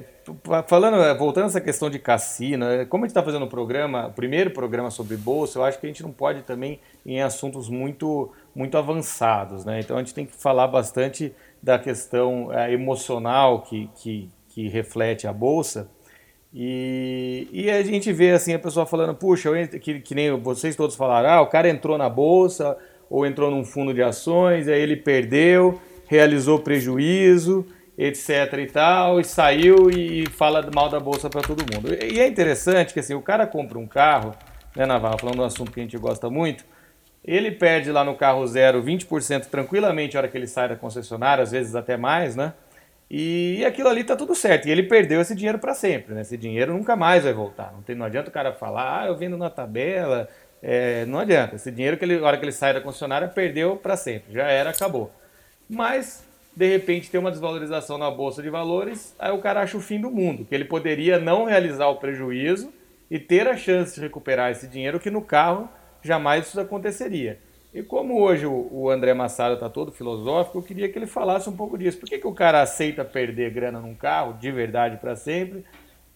falando, 0.66 0.96
é, 1.02 1.14
voltando 1.14 1.44
a 1.44 1.46
essa 1.46 1.60
questão 1.60 1.88
de 1.88 1.98
cassino, 1.98 2.64
é, 2.64 2.84
como 2.84 3.04
a 3.04 3.06
gente 3.06 3.12
está 3.12 3.22
fazendo 3.22 3.44
o 3.44 3.48
programa, 3.48 4.08
o 4.08 4.12
primeiro 4.12 4.50
programa 4.50 4.90
sobre 4.90 5.16
bolsa, 5.16 5.58
eu 5.58 5.64
acho 5.64 5.78
que 5.78 5.86
a 5.86 5.88
gente 5.88 6.02
não 6.02 6.12
pode 6.12 6.42
também 6.42 6.80
em 7.04 7.22
assuntos 7.22 7.68
muito, 7.68 8.30
muito 8.54 8.76
avançados, 8.76 9.64
né? 9.64 9.80
Então 9.80 9.96
a 9.96 10.00
gente 10.00 10.14
tem 10.14 10.26
que 10.26 10.36
falar 10.36 10.66
bastante 10.66 11.34
da 11.62 11.78
questão 11.78 12.52
é, 12.52 12.72
emocional 12.72 13.62
que, 13.62 13.88
que, 13.96 14.28
que 14.48 14.68
reflete 14.68 15.26
a 15.26 15.32
bolsa. 15.32 15.88
E, 16.52 17.48
e 17.52 17.70
a 17.70 17.82
gente 17.82 18.12
vê 18.12 18.30
assim 18.30 18.54
a 18.54 18.58
pessoa 18.58 18.86
falando, 18.86 19.14
puxa, 19.14 19.50
que, 19.78 20.00
que 20.00 20.14
nem 20.14 20.38
vocês 20.40 20.74
todos 20.74 20.96
falaram, 20.96 21.28
ah, 21.28 21.40
o 21.42 21.46
cara 21.46 21.68
entrou 21.68 21.98
na 21.98 22.08
bolsa 22.08 22.76
ou 23.10 23.26
entrou 23.26 23.50
num 23.50 23.64
fundo 23.64 23.92
de 23.92 24.02
ações, 24.02 24.68
aí 24.68 24.80
ele 24.80 24.96
perdeu, 24.96 25.80
realizou 26.06 26.58
prejuízo 26.58 27.66
etc 27.98 28.52
e 28.58 28.66
tal, 28.66 29.20
e 29.20 29.24
saiu 29.24 29.90
e 29.90 30.24
fala 30.30 30.64
mal 30.72 30.88
da 30.88 31.00
bolsa 31.00 31.28
para 31.28 31.42
todo 31.42 31.64
mundo. 31.74 31.92
E 31.92 32.20
é 32.20 32.28
interessante 32.28 32.94
que 32.94 33.00
assim, 33.00 33.14
o 33.14 33.20
cara 33.20 33.44
compra 33.44 33.76
um 33.76 33.88
carro, 33.88 34.34
né, 34.76 34.86
Navarro, 34.86 35.18
falando 35.18 35.40
um 35.40 35.44
assunto 35.44 35.72
que 35.72 35.80
a 35.80 35.82
gente 35.82 35.98
gosta 35.98 36.30
muito, 36.30 36.64
ele 37.24 37.50
perde 37.50 37.90
lá 37.90 38.04
no 38.04 38.14
carro 38.14 38.46
zero 38.46 38.80
20% 38.82 39.46
tranquilamente 39.46 40.14
na 40.14 40.20
hora 40.20 40.28
que 40.28 40.38
ele 40.38 40.46
sai 40.46 40.68
da 40.68 40.76
concessionária, 40.76 41.42
às 41.42 41.50
vezes 41.50 41.74
até 41.74 41.96
mais, 41.96 42.36
né? 42.36 42.52
E 43.10 43.64
aquilo 43.64 43.88
ali 43.88 44.04
tá 44.04 44.14
tudo 44.14 44.34
certo. 44.34 44.68
E 44.68 44.70
ele 44.70 44.82
perdeu 44.82 45.20
esse 45.20 45.34
dinheiro 45.34 45.58
para 45.58 45.74
sempre, 45.74 46.14
né? 46.14 46.20
Esse 46.20 46.36
dinheiro 46.36 46.72
nunca 46.74 46.94
mais 46.94 47.24
vai 47.24 47.32
voltar. 47.32 47.72
Não, 47.72 47.82
tem, 47.82 47.96
não 47.96 48.06
adianta 48.06 48.28
o 48.28 48.32
cara 48.32 48.52
falar, 48.52 49.02
ah, 49.02 49.06
eu 49.06 49.16
vendo 49.16 49.36
na 49.36 49.50
tabela, 49.50 50.28
é, 50.62 51.04
não 51.06 51.18
adianta. 51.18 51.56
Esse 51.56 51.70
dinheiro 51.70 51.96
que 51.96 52.04
ele, 52.04 52.20
na 52.20 52.26
hora 52.26 52.36
que 52.36 52.44
ele 52.44 52.52
sai 52.52 52.74
da 52.74 52.80
concessionária, 52.80 53.26
perdeu 53.26 53.76
para 53.76 53.96
sempre. 53.96 54.34
Já 54.34 54.46
era, 54.46 54.70
acabou. 54.70 55.10
Mas, 55.68 56.27
de 56.58 56.66
repente, 56.66 57.08
tem 57.08 57.20
uma 57.20 57.30
desvalorização 57.30 57.96
na 57.96 58.10
Bolsa 58.10 58.42
de 58.42 58.50
Valores, 58.50 59.14
aí 59.16 59.30
o 59.30 59.38
cara 59.38 59.60
acha 59.60 59.76
o 59.76 59.80
fim 59.80 60.00
do 60.00 60.10
mundo, 60.10 60.44
que 60.44 60.52
ele 60.52 60.64
poderia 60.64 61.16
não 61.16 61.44
realizar 61.44 61.86
o 61.86 61.98
prejuízo 62.00 62.72
e 63.08 63.16
ter 63.16 63.46
a 63.46 63.56
chance 63.56 63.94
de 63.94 64.00
recuperar 64.00 64.50
esse 64.50 64.66
dinheiro, 64.66 64.98
que 64.98 65.08
no 65.08 65.22
carro 65.22 65.68
jamais 66.02 66.48
isso 66.48 66.58
aconteceria. 66.58 67.38
E 67.72 67.80
como 67.80 68.20
hoje 68.20 68.44
o, 68.44 68.90
André 68.90 69.14
Massaro 69.14 69.54
está 69.54 69.68
todo 69.68 69.92
filosófico, 69.92 70.58
eu 70.58 70.62
queria 70.62 70.88
que 70.88 70.98
ele 70.98 71.06
falasse 71.06 71.48
um 71.48 71.56
pouco 71.56 71.78
disso. 71.78 72.00
Por 72.00 72.08
que, 72.08 72.18
que 72.18 72.26
o 72.26 72.34
cara 72.34 72.60
aceita 72.60 73.04
perder 73.04 73.52
grana 73.52 73.78
num 73.78 73.94
carro, 73.94 74.32
de 74.32 74.50
verdade 74.50 74.96
para 74.96 75.14
sempre, 75.14 75.64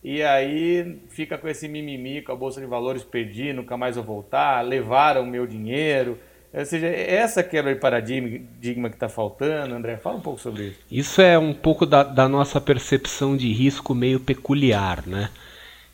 e 0.03 0.25
aí 0.25 1.03
fica 1.09 1.39
com 1.39 1.47
esse 1.47 1.69
mimimi, 1.69 2.21
com 2.21 2.33
a 2.33 2.37
Bolsa 2.37 2.61
de 2.61 2.67
Valores 2.67 3.05
perdi, 3.05 3.53
nunca 3.53 3.77
mais 3.77 3.95
vou 3.95 4.05
voltar, 4.05 4.61
levaram 4.63 5.23
o 5.23 5.27
meu 5.27 5.47
dinheiro. 5.47 6.19
Ou 6.55 6.67
seja, 6.67 6.87
é 6.87 7.15
essa 7.15 7.43
quebra 7.43 7.75
de 7.75 7.81
paradigma 7.81 8.91
que 8.91 8.97
está 8.97 9.09
faltando, 9.09 9.75
André, 9.75 9.97
fala 9.97 10.17
um 10.17 10.21
pouco 10.21 10.39
sobre 10.39 10.65
isso. 10.65 10.79
Isso 10.91 11.23
é 11.23 11.39
um 11.39 11.55
pouco 11.55 11.87
da, 11.87 12.03
da 12.03 12.29
nossa 12.29 12.61
percepção 12.61 13.37
de 13.37 13.51
risco 13.51 13.95
meio 13.95 14.21
peculiar, 14.21 15.07
né? 15.07 15.31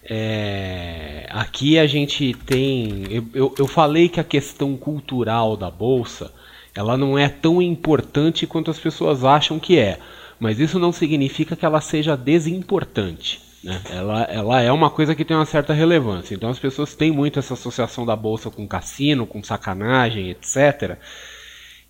É, 0.03 1.27
aqui 1.31 1.79
a 1.79 1.87
gente 1.87 2.35
tem. 2.47 3.05
Eu, 3.11 3.25
eu, 3.35 3.55
eu, 3.59 3.67
falei 3.67 4.09
que 4.09 4.19
a 4.19 4.25
questão 4.25 4.77
cultural 4.77 5.57
da 5.57 5.71
bolsa 5.71 6.33
ela 6.75 6.97
não 6.97 7.19
é 7.19 7.29
tão 7.29 7.61
importante 7.61 8.47
quanto 8.47 8.71
as 8.71 8.79
pessoas 8.79 9.25
acham 9.25 9.59
que 9.59 9.79
é, 9.79 9.99
mas 10.41 10.59
isso 10.59 10.79
não 10.79 10.93
significa 10.93 11.55
que 11.55 11.67
ela 11.67 11.81
seja 11.81 12.17
desimportante. 12.17 13.48
Né? 13.63 13.81
Ela, 13.91 14.23
ela 14.25 14.63
é 14.63 14.71
uma 14.71 14.91
coisa 14.91 15.15
que 15.15 15.25
tem 15.25 15.37
uma 15.37 15.47
certa 15.47 15.73
relevância. 15.73 16.35
Então 16.35 16.51
as 16.51 16.59
pessoas 16.59 16.95
têm 16.95 17.11
muito 17.11 17.39
essa 17.39 17.55
associação 17.55 18.07
da 18.07 18.15
bolsa 18.15 18.51
com 18.51 18.67
cassino, 18.67 19.27
com 19.27 19.43
sacanagem, 19.43 20.31
etc. 20.31 20.97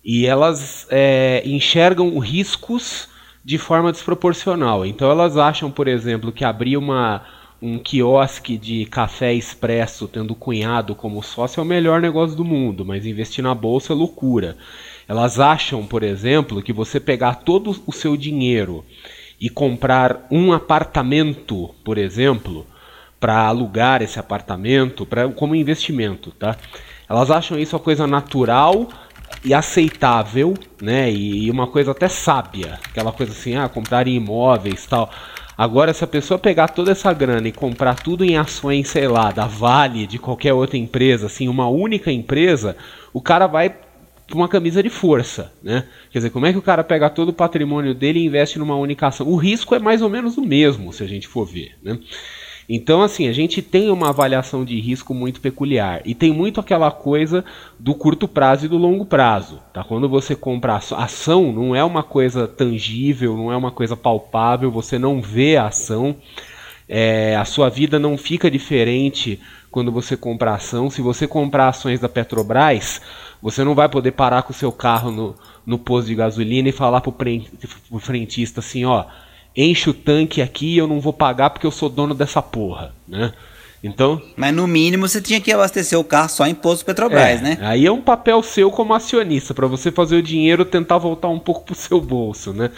E 0.03 0.25
elas 0.25 0.87
é, 0.89 1.41
enxergam 1.45 2.17
riscos 2.19 3.07
de 3.43 3.57
forma 3.57 3.91
desproporcional. 3.91 4.85
Então 4.85 5.09
elas 5.09 5.37
acham, 5.37 5.71
por 5.71 5.87
exemplo, 5.87 6.31
que 6.31 6.43
abrir 6.43 6.77
uma 6.77 7.23
um 7.61 7.77
quiosque 7.77 8.57
de 8.57 8.85
café 8.85 9.33
expresso 9.33 10.07
tendo 10.07 10.33
cunhado 10.33 10.95
como 10.95 11.21
sócio 11.21 11.59
é 11.59 11.63
o 11.63 11.65
melhor 11.65 11.99
negócio 11.99 12.35
do 12.35 12.45
mundo, 12.45 12.85
mas 12.85 13.05
investir 13.05 13.43
na 13.43 13.53
bolsa 13.53 13.91
é 13.91 13.95
loucura. 13.95 14.57
Elas 15.07 15.39
acham, 15.39 15.85
por 15.85 16.01
exemplo, 16.01 16.61
que 16.61 16.71
você 16.71 16.99
pegar 16.99 17.35
todo 17.35 17.75
o 17.85 17.91
seu 17.91 18.15
dinheiro 18.15 18.85
e 19.39 19.49
comprar 19.49 20.27
um 20.29 20.51
apartamento, 20.51 21.73
por 21.83 21.97
exemplo, 21.97 22.65
para 23.19 23.47
alugar 23.47 24.01
esse 24.01 24.19
apartamento, 24.19 25.05
pra, 25.05 25.27
como 25.29 25.55
investimento, 25.55 26.31
tá? 26.31 26.55
Elas 27.07 27.31
acham 27.31 27.57
isso 27.57 27.75
uma 27.75 27.81
coisa 27.81 28.05
natural 28.05 28.87
e 29.43 29.53
aceitável, 29.53 30.53
né? 30.81 31.11
E, 31.11 31.49
uma 31.49 31.67
coisa 31.67 31.91
até 31.91 32.07
sábia, 32.07 32.79
aquela 32.89 33.11
coisa 33.11 33.31
assim, 33.31 33.55
ah, 33.55 33.69
comprar 33.69 34.07
imóveis, 34.07 34.85
tal. 34.85 35.09
Agora, 35.57 35.93
se 35.93 36.03
a 36.03 36.07
pessoa 36.07 36.39
pegar 36.39 36.69
toda 36.69 36.91
essa 36.91 37.11
grana 37.11 37.47
e 37.47 37.51
comprar 37.51 37.95
tudo 37.95 38.23
em 38.23 38.37
ações, 38.37 38.87
sei 38.87 39.07
lá, 39.07 39.31
da 39.31 39.45
Vale, 39.45 40.07
de 40.07 40.17
qualquer 40.17 40.53
outra 40.53 40.77
empresa, 40.77 41.25
assim, 41.25 41.49
uma 41.49 41.67
única 41.67 42.11
empresa, 42.11 42.77
o 43.11 43.21
cara 43.21 43.45
vai 43.45 43.75
uma 44.35 44.47
camisa 44.47 44.81
de 44.83 44.89
força, 44.89 45.53
né? 45.61 45.85
Quer 46.11 46.19
dizer, 46.19 46.29
como 46.29 46.45
é 46.45 46.51
que 46.51 46.57
o 46.57 46.61
cara 46.61 46.83
pega 46.83 47.09
todo 47.09 47.29
o 47.29 47.33
patrimônio 47.33 47.93
dele 47.93 48.19
e 48.19 48.25
investe 48.25 48.59
numa 48.59 48.75
única 48.75 49.07
ação? 49.07 49.27
O 49.27 49.35
risco 49.35 49.75
é 49.75 49.79
mais 49.79 50.01
ou 50.01 50.09
menos 50.09 50.37
o 50.37 50.41
mesmo, 50.41 50.91
se 50.93 51.03
a 51.03 51.07
gente 51.07 51.27
for 51.27 51.45
ver, 51.45 51.75
né? 51.81 51.99
Então, 52.71 53.01
assim, 53.01 53.27
a 53.27 53.33
gente 53.33 53.63
tem 53.63 53.89
uma 53.89 54.09
avaliação 54.09 54.63
de 54.63 54.79
risco 54.79 55.11
muito 55.11 55.41
peculiar 55.41 56.03
e 56.05 56.13
tem 56.13 56.31
muito 56.31 56.59
aquela 56.59 56.91
coisa 56.91 57.43
do 57.79 57.95
curto 57.95 58.27
prazo 58.27 58.67
e 58.67 58.69
do 58.69 58.77
longo 58.77 59.05
prazo. 59.05 59.59
Tá? 59.73 59.83
Quando 59.83 60.07
você 60.07 60.35
compra 60.35 60.75
ação, 60.75 61.51
não 61.51 61.75
é 61.75 61.83
uma 61.83 62.03
coisa 62.03 62.47
tangível, 62.47 63.35
não 63.35 63.51
é 63.51 63.57
uma 63.57 63.71
coisa 63.71 63.97
palpável, 63.97 64.69
você 64.69 64.99
não 64.99 65.19
vê 65.19 65.57
a 65.57 65.65
ação. 65.65 66.15
É, 66.87 67.35
a 67.35 67.45
sua 67.45 67.69
vida 67.69 67.97
não 67.97 68.15
fica 68.15 68.51
diferente 68.51 69.39
quando 69.71 69.91
você 69.91 70.15
compra 70.15 70.53
ação. 70.53 70.91
Se 70.91 71.01
você 71.01 71.27
comprar 71.27 71.69
ações 71.69 71.99
da 71.99 72.07
Petrobras, 72.07 73.01
você 73.41 73.63
não 73.63 73.75
vai 73.75 73.87
poder 73.89 74.11
parar 74.11 74.43
com 74.43 74.51
o 74.51 74.55
seu 74.55 74.71
carro 74.71 75.11
no, 75.11 75.35
no 75.65 75.77
posto 75.77 76.07
de 76.07 76.15
gasolina 76.15 76.69
e 76.69 76.73
falar 76.73 77.01
para 77.01 77.11
o 77.89 77.99
frentista 77.99 78.59
assim, 78.59 78.85
ó 78.85 79.05
enche 79.55 79.89
o 79.89 79.93
tanque 79.93 80.41
aqui 80.41 80.75
e 80.75 80.77
eu 80.77 80.87
não 80.87 80.99
vou 80.99 81.13
pagar 81.13 81.49
porque 81.49 81.67
eu 81.67 81.71
sou 81.71 81.89
dono 81.89 82.13
dessa 82.13 82.41
porra, 82.41 82.93
né? 83.07 83.33
Então, 83.81 84.21
mas 84.35 84.53
no 84.53 84.67
mínimo 84.67 85.07
você 85.07 85.21
tinha 85.21 85.39
que 85.39 85.51
abastecer 85.53 85.97
o 85.97 86.03
carro 86.03 86.27
só 86.27 86.45
em 86.45 86.53
posto 86.53 86.83
Petrobras, 86.83 87.39
é, 87.39 87.41
né? 87.41 87.57
Aí 87.61 87.85
é 87.85 87.91
um 87.91 88.01
papel 88.01 88.43
seu 88.43 88.69
como 88.69 88.93
acionista 88.93 89.53
para 89.53 89.67
você 89.67 89.89
fazer 89.89 90.17
o 90.17 90.21
dinheiro 90.21 90.65
tentar 90.65 90.97
voltar 90.97 91.29
um 91.29 91.39
pouco 91.39 91.63
pro 91.63 91.75
seu 91.75 92.01
bolso, 92.01 92.51
né? 92.51 92.71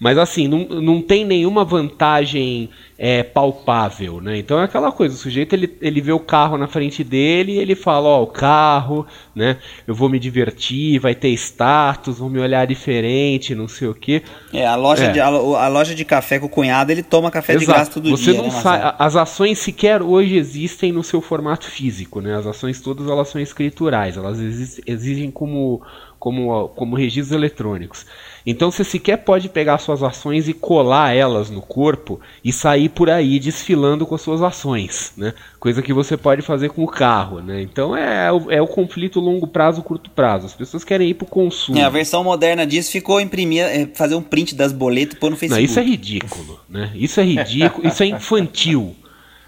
Mas 0.00 0.16
assim, 0.16 0.48
não, 0.48 0.60
não 0.80 1.02
tem 1.02 1.26
nenhuma 1.26 1.62
vantagem 1.62 2.70
é, 3.02 3.22
palpável, 3.22 4.18
né? 4.18 4.38
Então 4.38 4.58
é 4.58 4.64
aquela 4.64 4.90
coisa, 4.90 5.14
o 5.14 5.18
sujeito 5.18 5.54
ele, 5.54 5.76
ele 5.78 6.00
vê 6.00 6.10
o 6.10 6.18
carro 6.18 6.56
na 6.56 6.66
frente 6.66 7.04
dele 7.04 7.52
e 7.52 7.58
ele 7.58 7.74
fala, 7.74 8.08
ó, 8.08 8.20
oh, 8.20 8.22
o 8.22 8.26
carro, 8.26 9.06
né? 9.34 9.58
Eu 9.86 9.94
vou 9.94 10.08
me 10.08 10.18
divertir, 10.18 10.98
vai 10.98 11.14
ter 11.14 11.28
status, 11.30 12.18
vão 12.18 12.30
me 12.30 12.38
olhar 12.38 12.66
diferente, 12.66 13.54
não 13.54 13.68
sei 13.68 13.88
o 13.88 13.94
quê. 13.94 14.22
É, 14.54 14.66
a 14.66 14.74
loja, 14.74 15.04
é. 15.04 15.12
De, 15.12 15.20
a, 15.20 15.26
a, 15.26 15.68
loja 15.68 15.94
de 15.94 16.04
café 16.04 16.38
com 16.38 16.46
o 16.46 16.48
cunhado, 16.50 16.90
ele 16.90 17.02
toma 17.02 17.30
café 17.30 17.52
Exato. 17.52 17.66
de 17.66 17.72
graça 17.72 17.90
todo 17.90 18.10
Você 18.10 18.32
dia. 18.32 18.42
Não 18.42 18.48
né, 18.48 18.94
as 18.98 19.16
ações 19.16 19.58
sequer 19.58 20.00
hoje 20.00 20.36
existem 20.36 20.92
no 20.92 21.04
seu 21.04 21.20
formato 21.20 21.66
físico, 21.66 22.22
né? 22.22 22.36
As 22.36 22.46
ações 22.46 22.80
todas 22.80 23.06
elas 23.06 23.28
são 23.28 23.40
escriturais, 23.40 24.16
elas 24.16 24.38
exigem 24.86 25.30
como, 25.30 25.82
como, 26.20 26.68
como 26.68 26.94
registros 26.94 27.32
eletrônicos. 27.32 28.04
Então 28.44 28.70
você 28.70 28.84
sequer 28.84 29.16
pode 29.16 29.48
pegar 29.48 29.78
suas 29.78 30.02
ações 30.02 30.48
e 30.48 30.52
colar 30.52 31.14
elas 31.14 31.50
no 31.50 31.62
corpo 31.62 32.20
e 32.44 32.52
sair 32.52 32.90
por 32.90 33.10
aí 33.10 33.38
desfilando 33.38 34.06
com 34.06 34.14
as 34.14 34.20
suas 34.20 34.42
ações, 34.42 35.12
né? 35.16 35.34
Coisa 35.58 35.82
que 35.82 35.92
você 35.92 36.16
pode 36.16 36.42
fazer 36.42 36.68
com 36.68 36.84
o 36.84 36.86
carro, 36.86 37.40
né? 37.40 37.62
Então 37.62 37.96
é, 37.96 38.30
o, 38.30 38.50
é 38.50 38.60
o 38.60 38.66
conflito 38.66 39.18
longo 39.18 39.46
prazo, 39.46 39.82
curto 39.82 40.10
prazo. 40.10 40.46
As 40.46 40.54
pessoas 40.54 40.84
querem 40.84 41.08
ir 41.08 41.14
para 41.14 41.24
o 41.24 41.28
consumo. 41.28 41.78
É, 41.78 41.82
a 41.82 41.90
versão 41.90 42.22
moderna 42.22 42.66
disso 42.66 42.92
ficou 42.92 43.20
imprimir, 43.20 43.64
é, 43.64 43.86
fazer 43.86 44.14
um 44.14 44.22
print 44.22 44.54
das 44.54 44.72
boletas 44.72 45.16
e 45.16 45.18
pôr 45.18 45.30
no 45.30 45.36
Facebook. 45.36 45.62
Não, 45.62 45.64
isso 45.64 45.80
é 45.80 45.82
ridículo, 45.82 46.60
né? 46.68 46.92
Isso 46.94 47.20
é 47.20 47.24
ridículo, 47.24 47.88
isso 47.88 48.02
é 48.02 48.06
infantil. 48.06 48.94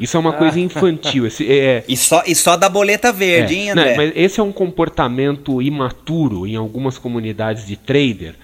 Isso 0.01 0.17
é 0.17 0.21
uma 0.21 0.33
coisa 0.33 0.59
infantil. 0.59 1.27
Esse, 1.27 1.51
é, 1.51 1.85
e, 1.87 1.97
só, 1.97 2.23
e 2.27 2.35
só 2.35 2.57
da 2.57 2.69
boleta 2.69 3.13
verde, 3.13 3.55
é, 3.55 3.59
hein, 3.59 3.71
André? 3.71 3.91
Não, 3.91 3.97
mas 3.97 4.13
esse 4.17 4.41
é 4.41 4.43
um 4.43 4.53
comportamento 4.53 5.63
imaturo 5.63 6.47
em 6.47 6.57
algumas 6.57 6.99
comunidades 6.99 7.67
de 7.67 7.77
trader 7.77 8.35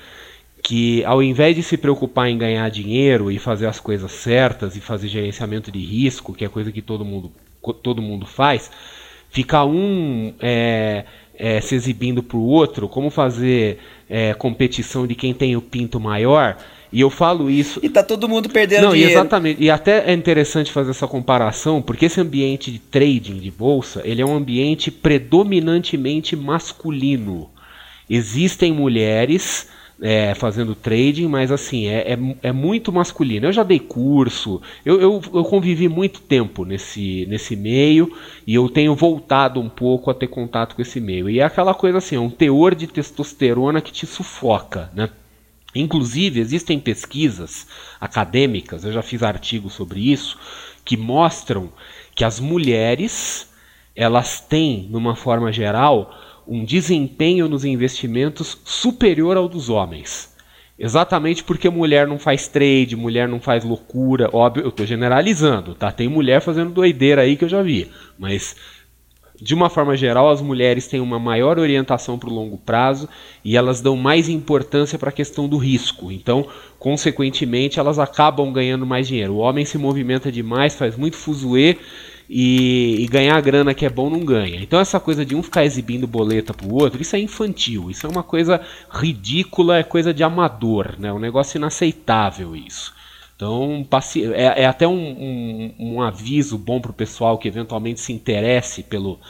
que 0.62 1.04
ao 1.04 1.22
invés 1.22 1.56
de 1.56 1.62
se 1.62 1.76
preocupar 1.76 2.28
em 2.28 2.36
ganhar 2.36 2.68
dinheiro 2.68 3.30
e 3.30 3.38
fazer 3.38 3.66
as 3.66 3.80
coisas 3.80 4.12
certas 4.12 4.76
e 4.76 4.80
fazer 4.80 5.08
gerenciamento 5.08 5.72
de 5.72 5.78
risco, 5.78 6.34
que 6.34 6.44
é 6.44 6.48
coisa 6.48 6.70
que 6.70 6.82
todo 6.82 7.04
mundo, 7.04 7.32
todo 7.82 8.02
mundo 8.02 8.26
faz, 8.26 8.70
fica 9.30 9.64
um 9.64 10.34
é, 10.40 11.04
é, 11.38 11.60
se 11.60 11.74
exibindo 11.74 12.22
para 12.22 12.36
o 12.36 12.44
outro, 12.44 12.88
como 12.88 13.08
fazer 13.08 13.78
é, 14.10 14.34
competição 14.34 15.06
de 15.06 15.14
quem 15.14 15.32
tem 15.32 15.56
o 15.56 15.62
pinto 15.62 15.98
maior. 16.00 16.58
E 16.92 17.00
eu 17.00 17.10
falo 17.10 17.50
isso. 17.50 17.80
E 17.82 17.88
tá 17.88 18.02
todo 18.02 18.28
mundo 18.28 18.48
perdendo 18.48 18.84
Não, 18.84 18.92
dinheiro. 18.92 19.12
Exatamente. 19.12 19.62
E 19.62 19.70
até 19.70 20.10
é 20.10 20.12
interessante 20.12 20.72
fazer 20.72 20.90
essa 20.90 21.06
comparação, 21.06 21.82
porque 21.82 22.06
esse 22.06 22.20
ambiente 22.20 22.70
de 22.70 22.78
trading 22.78 23.38
de 23.38 23.50
bolsa, 23.50 24.02
ele 24.04 24.22
é 24.22 24.26
um 24.26 24.34
ambiente 24.34 24.90
predominantemente 24.90 26.34
masculino. 26.34 27.50
Existem 28.08 28.72
mulheres 28.72 29.68
é, 30.00 30.34
fazendo 30.34 30.74
trading, 30.74 31.26
mas 31.26 31.50
assim, 31.50 31.86
é, 31.88 32.12
é, 32.12 32.18
é, 32.42 32.52
muito 32.52 32.92
masculino. 32.92 33.46
Eu 33.46 33.52
já 33.52 33.62
dei 33.62 33.78
curso, 33.78 34.62
eu, 34.84 35.00
eu, 35.00 35.22
eu, 35.34 35.44
convivi 35.44 35.88
muito 35.88 36.20
tempo 36.20 36.64
nesse, 36.64 37.26
nesse 37.28 37.56
meio 37.56 38.10
e 38.46 38.54
eu 38.54 38.68
tenho 38.68 38.94
voltado 38.94 39.60
um 39.60 39.68
pouco 39.68 40.10
a 40.10 40.14
ter 40.14 40.28
contato 40.28 40.76
com 40.76 40.82
esse 40.82 41.00
meio. 41.00 41.28
E 41.28 41.40
é 41.40 41.42
aquela 41.42 41.74
coisa 41.74 41.98
assim, 41.98 42.16
é 42.16 42.20
um 42.20 42.30
teor 42.30 42.74
de 42.74 42.86
testosterona 42.86 43.80
que 43.80 43.92
te 43.92 44.06
sufoca, 44.06 44.90
né? 44.94 45.10
Inclusive, 45.78 46.40
existem 46.40 46.78
pesquisas 46.78 47.66
acadêmicas, 48.00 48.84
eu 48.84 48.92
já 48.92 49.02
fiz 49.02 49.22
artigos 49.22 49.74
sobre 49.74 50.00
isso, 50.00 50.36
que 50.84 50.96
mostram 50.96 51.72
que 52.14 52.24
as 52.24 52.40
mulheres, 52.40 53.48
elas 53.94 54.40
têm, 54.40 54.88
numa 54.90 55.14
forma 55.14 55.52
geral, 55.52 56.12
um 56.46 56.64
desempenho 56.64 57.48
nos 57.48 57.64
investimentos 57.64 58.58
superior 58.64 59.36
ao 59.36 59.48
dos 59.48 59.68
homens. 59.68 60.34
Exatamente 60.78 61.42
porque 61.42 61.68
mulher 61.68 62.06
não 62.06 62.18
faz 62.18 62.46
trade, 62.46 62.96
mulher 62.96 63.28
não 63.28 63.40
faz 63.40 63.64
loucura. 63.64 64.30
Óbvio, 64.32 64.62
eu 64.64 64.68
estou 64.68 64.86
generalizando, 64.86 65.74
tá? 65.74 65.90
Tem 65.90 66.08
mulher 66.08 66.40
fazendo 66.40 66.70
doideira 66.70 67.22
aí 67.22 67.36
que 67.36 67.44
eu 67.44 67.48
já 67.48 67.62
vi. 67.62 67.90
Mas, 68.16 68.56
de 69.40 69.54
uma 69.54 69.70
forma 69.70 69.96
geral, 69.96 70.28
as 70.28 70.42
mulheres 70.42 70.88
têm 70.88 71.00
uma 71.00 71.18
maior 71.18 71.58
orientação 71.58 72.18
para 72.18 72.28
o 72.28 72.34
longo 72.34 72.58
prazo 72.58 73.08
e 73.44 73.56
elas 73.56 73.80
dão 73.80 73.96
mais 73.96 74.28
importância 74.28 74.98
para 74.98 75.10
a 75.10 75.12
questão 75.12 75.48
do 75.48 75.56
risco. 75.56 76.10
Então, 76.10 76.46
consequentemente, 76.78 77.78
elas 77.78 77.98
acabam 77.98 78.52
ganhando 78.52 78.84
mais 78.84 79.06
dinheiro. 79.06 79.34
O 79.34 79.38
homem 79.38 79.64
se 79.64 79.78
movimenta 79.78 80.32
demais, 80.32 80.74
faz 80.74 80.96
muito 80.96 81.16
fuzuê 81.16 81.76
e, 82.28 82.96
e, 83.00 83.06
ganhar 83.06 83.40
grana 83.40 83.72
que 83.72 83.86
é 83.86 83.88
bom 83.88 84.10
não 84.10 84.20
ganha. 84.20 84.60
Então 84.60 84.78
essa 84.78 85.00
coisa 85.00 85.24
de 85.24 85.34
um 85.34 85.42
ficar 85.42 85.64
exibindo 85.64 86.06
boleta 86.06 86.52
pro 86.52 86.74
outro, 86.74 87.00
isso 87.00 87.16
é 87.16 87.18
infantil, 87.18 87.90
isso 87.90 88.06
é 88.06 88.10
uma 88.10 88.22
coisa 88.22 88.60
ridícula, 88.90 89.78
é 89.78 89.82
coisa 89.82 90.12
de 90.12 90.22
amador, 90.22 90.94
né? 90.98 91.12
Um 91.12 91.18
negócio 91.18 91.56
inaceitável 91.56 92.54
isso. 92.54 92.97
Então 93.38 93.86
é, 94.34 94.62
é 94.62 94.66
até 94.66 94.88
um, 94.88 94.98
um, 94.98 95.74
um 95.78 96.02
aviso 96.02 96.58
bom 96.58 96.80
pro 96.80 96.92
pessoal 96.92 97.38
que 97.38 97.46
eventualmente 97.46 98.00
se 98.00 98.12
interesse 98.12 98.82
pelo, 98.82 99.20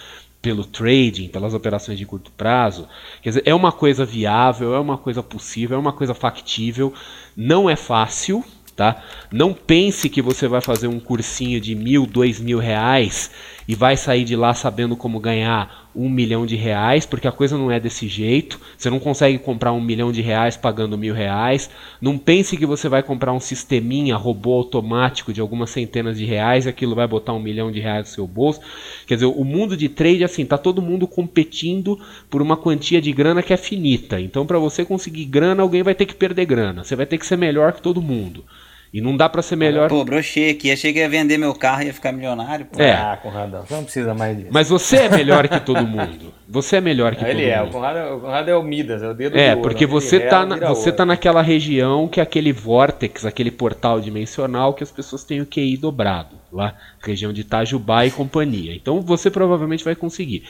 pelo 0.41 0.65
trading, 0.65 1.29
pelas 1.29 1.53
operações 1.53 1.99
de 1.99 2.07
curto 2.07 2.33
prazo. 2.33 2.89
Quer 3.21 3.29
dizer, 3.29 3.43
é 3.45 3.55
uma 3.55 3.71
coisa 3.71 4.07
viável, 4.07 4.75
é 4.75 4.81
uma 4.81 4.97
coisa 4.97 5.23
possível, 5.23 5.77
é 5.77 5.81
uma 5.81 5.93
coisa 5.93 6.15
factível, 6.15 6.95
não 7.37 7.69
é 7.69 7.77
fácil, 7.77 8.43
tá? 8.75 9.05
Não 9.31 9.53
pense 9.53 10.09
que 10.09 10.23
você 10.23 10.49
vai 10.49 10.63
fazer 10.63 10.89
um 10.89 10.99
cursinho 10.99 11.61
de 11.61 11.75
mil, 11.75 12.07
dois 12.07 12.41
mil 12.41 12.59
reais 12.59 13.31
e 13.69 13.75
vai 13.75 13.99
sair 13.99 14.25
de 14.25 14.35
lá 14.35 14.55
sabendo 14.55 14.97
como 14.97 15.21
ganhar 15.21 15.91
um 15.95 16.09
milhão 16.09 16.47
de 16.47 16.57
reais, 16.57 17.05
porque 17.05 17.29
a 17.29 17.33
coisa 17.33 17.59
não 17.59 17.71
é 17.71 17.79
desse 17.79 18.09
jeito. 18.09 18.59
Você 18.79 18.89
não 18.89 18.99
consegue 18.99 19.37
comprar 19.37 19.73
um 19.73 19.81
milhão 19.81 20.11
de 20.11 20.23
reais 20.23 20.57
pagando 20.57 20.97
mil 20.97 21.13
reais. 21.13 21.69
Não 22.01 22.17
pense 22.17 22.57
que 22.57 22.65
você 22.65 22.89
vai 22.89 23.03
comprar 23.03 23.31
um 23.33 23.41
sisteminha, 23.41 24.17
robô 24.17 24.55
automático 24.55 25.35
de 25.35 25.41
algumas 25.43 25.69
centenas 25.69 26.17
de 26.17 26.25
reais 26.25 26.65
e 26.65 26.71
aquilo 26.71 26.95
vai 26.95 27.07
botar 27.07 27.35
um 27.35 27.41
milhão 27.41 27.71
de 27.71 27.79
reais 27.79 28.09
no 28.09 28.15
seu 28.15 28.27
bolso. 28.27 28.61
Quer 29.07 29.17
dizer, 29.17 29.27
o 29.27 29.45
mundo 29.45 29.77
de 29.77 29.91
trade, 29.91 30.25
assim, 30.25 30.47
tá 30.47 30.57
todo 30.57 30.81
mundo 30.81 31.07
competindo 31.07 32.01
por 32.31 32.41
uma 32.41 32.57
quantia 32.57 33.03
de 33.03 33.13
grana 33.13 33.43
que 33.43 33.53
é 33.53 33.59
finita. 33.59 34.19
Então, 34.19 34.47
para 34.47 34.59
você 34.59 34.83
conseguir 34.83 35.27
grana, 35.27 35.63
alguém 35.63 35.83
vai 35.83 35.95
ter 35.95 36.07
que 36.07 36.15
perder 36.15 36.47
grana. 36.47 36.85
Você 36.85 36.97
vai 36.97 37.05
ter 37.05 37.19
que 37.19 37.27
ser 37.27 37.37
melhor 37.37 37.75
que 37.75 37.83
todo 37.83 38.01
mundo. 38.01 38.45
E 38.93 39.01
não 39.03 39.15
dá 39.17 39.29
para 39.29 39.43
ser 39.43 39.57
melhor. 39.57 39.89
Pô, 39.89 40.03
brochei 40.05 40.51
aqui. 40.51 40.71
Achei 40.73 40.93
que 40.95 40.99
ia 40.99 41.09
vender 41.09 41.37
meu 41.37 41.55
carro 41.55 41.83
e 41.83 41.87
ia 41.87 41.93
ficar 41.93 42.11
milionário. 42.11 42.65
Pô. 42.67 42.83
É. 42.83 42.93
Ah, 42.93 43.19
Conrado, 43.23 43.59
você 43.67 43.75
não 43.75 43.85
precisa 43.85 44.15
mais 44.15 44.37
disso. 44.37 44.49
Mas 44.51 44.69
você 44.71 44.97
é 44.97 45.09
melhor 45.11 45.47
que 45.47 45.61
todo 45.61 45.87
mundo. 45.87 46.33
Você 46.49 46.77
é 46.77 46.81
melhor 46.81 47.13
que 47.15 47.21
todo 47.21 47.29
ele 47.29 47.43
mundo. 47.43 47.45
Ele 47.45 47.51
é. 47.51 47.63
O 47.63 47.69
Conrado, 47.69 48.17
o 48.17 48.21
Conrado 48.21 48.49
é 48.49 48.57
o 48.57 48.63
Midas, 48.63 49.03
é 49.03 49.09
o 49.09 49.13
dedo 49.13 49.37
É, 49.37 49.55
do 49.55 49.61
porque 49.61 49.85
ouro. 49.85 50.01
você 50.01 50.21
tá, 50.21 50.47
na, 50.47 50.57
você 50.69 50.91
tá 50.91 51.05
naquela 51.05 51.43
região 51.43 52.09
que 52.09 52.19
é 52.19 52.23
aquele 52.23 52.51
vortex, 52.53 53.27
aquele 53.27 53.51
portal 53.51 54.01
dimensional 54.01 54.73
que 54.73 54.83
as 54.83 54.91
pessoas 54.91 55.23
têm 55.23 55.43
o 55.43 55.47
QI 55.47 55.77
dobrado. 55.77 56.37
Lá, 56.51 56.75
região 57.03 57.31
de 57.31 57.43
Itajubá 57.43 58.07
e 58.07 58.11
companhia. 58.11 58.75
Então 58.75 59.03
você 59.03 59.31
provavelmente 59.31 59.85
vai 59.85 59.95
conseguir. 59.95 60.45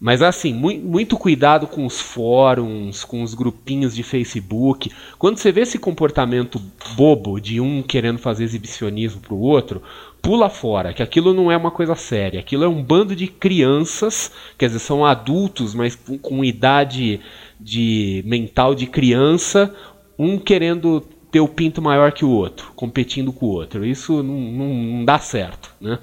Mas 0.00 0.22
assim, 0.22 0.54
muito 0.54 1.18
cuidado 1.18 1.66
com 1.66 1.84
os 1.84 2.00
fóruns, 2.00 3.04
com 3.04 3.22
os 3.22 3.34
grupinhos 3.34 3.94
de 3.94 4.02
Facebook. 4.02 4.90
Quando 5.18 5.36
você 5.36 5.52
vê 5.52 5.60
esse 5.60 5.78
comportamento 5.78 6.58
bobo 6.96 7.38
de 7.38 7.60
um 7.60 7.82
querendo 7.82 8.18
fazer 8.18 8.44
exibicionismo 8.44 9.20
para 9.20 9.34
o 9.34 9.40
outro, 9.40 9.82
pula 10.22 10.48
fora, 10.48 10.94
que 10.94 11.02
aquilo 11.02 11.34
não 11.34 11.52
é 11.52 11.56
uma 11.56 11.70
coisa 11.70 11.94
séria. 11.94 12.40
Aquilo 12.40 12.64
é 12.64 12.68
um 12.68 12.82
bando 12.82 13.14
de 13.14 13.26
crianças, 13.26 14.32
quer 14.56 14.68
dizer, 14.68 14.78
são 14.78 15.04
adultos, 15.04 15.74
mas 15.74 15.94
com, 15.94 16.16
com 16.16 16.42
idade 16.42 17.20
de 17.60 18.22
mental 18.24 18.74
de 18.74 18.86
criança, 18.86 19.74
um 20.18 20.38
querendo 20.38 21.02
ter 21.30 21.40
o 21.40 21.48
pinto 21.48 21.82
maior 21.82 22.12
que 22.12 22.24
o 22.24 22.30
outro, 22.30 22.72
competindo 22.74 23.34
com 23.34 23.44
o 23.44 23.50
outro. 23.50 23.84
Isso 23.84 24.22
não, 24.22 24.40
não, 24.40 24.74
não 24.74 25.04
dá 25.04 25.18
certo, 25.18 25.74
né? 25.78 25.98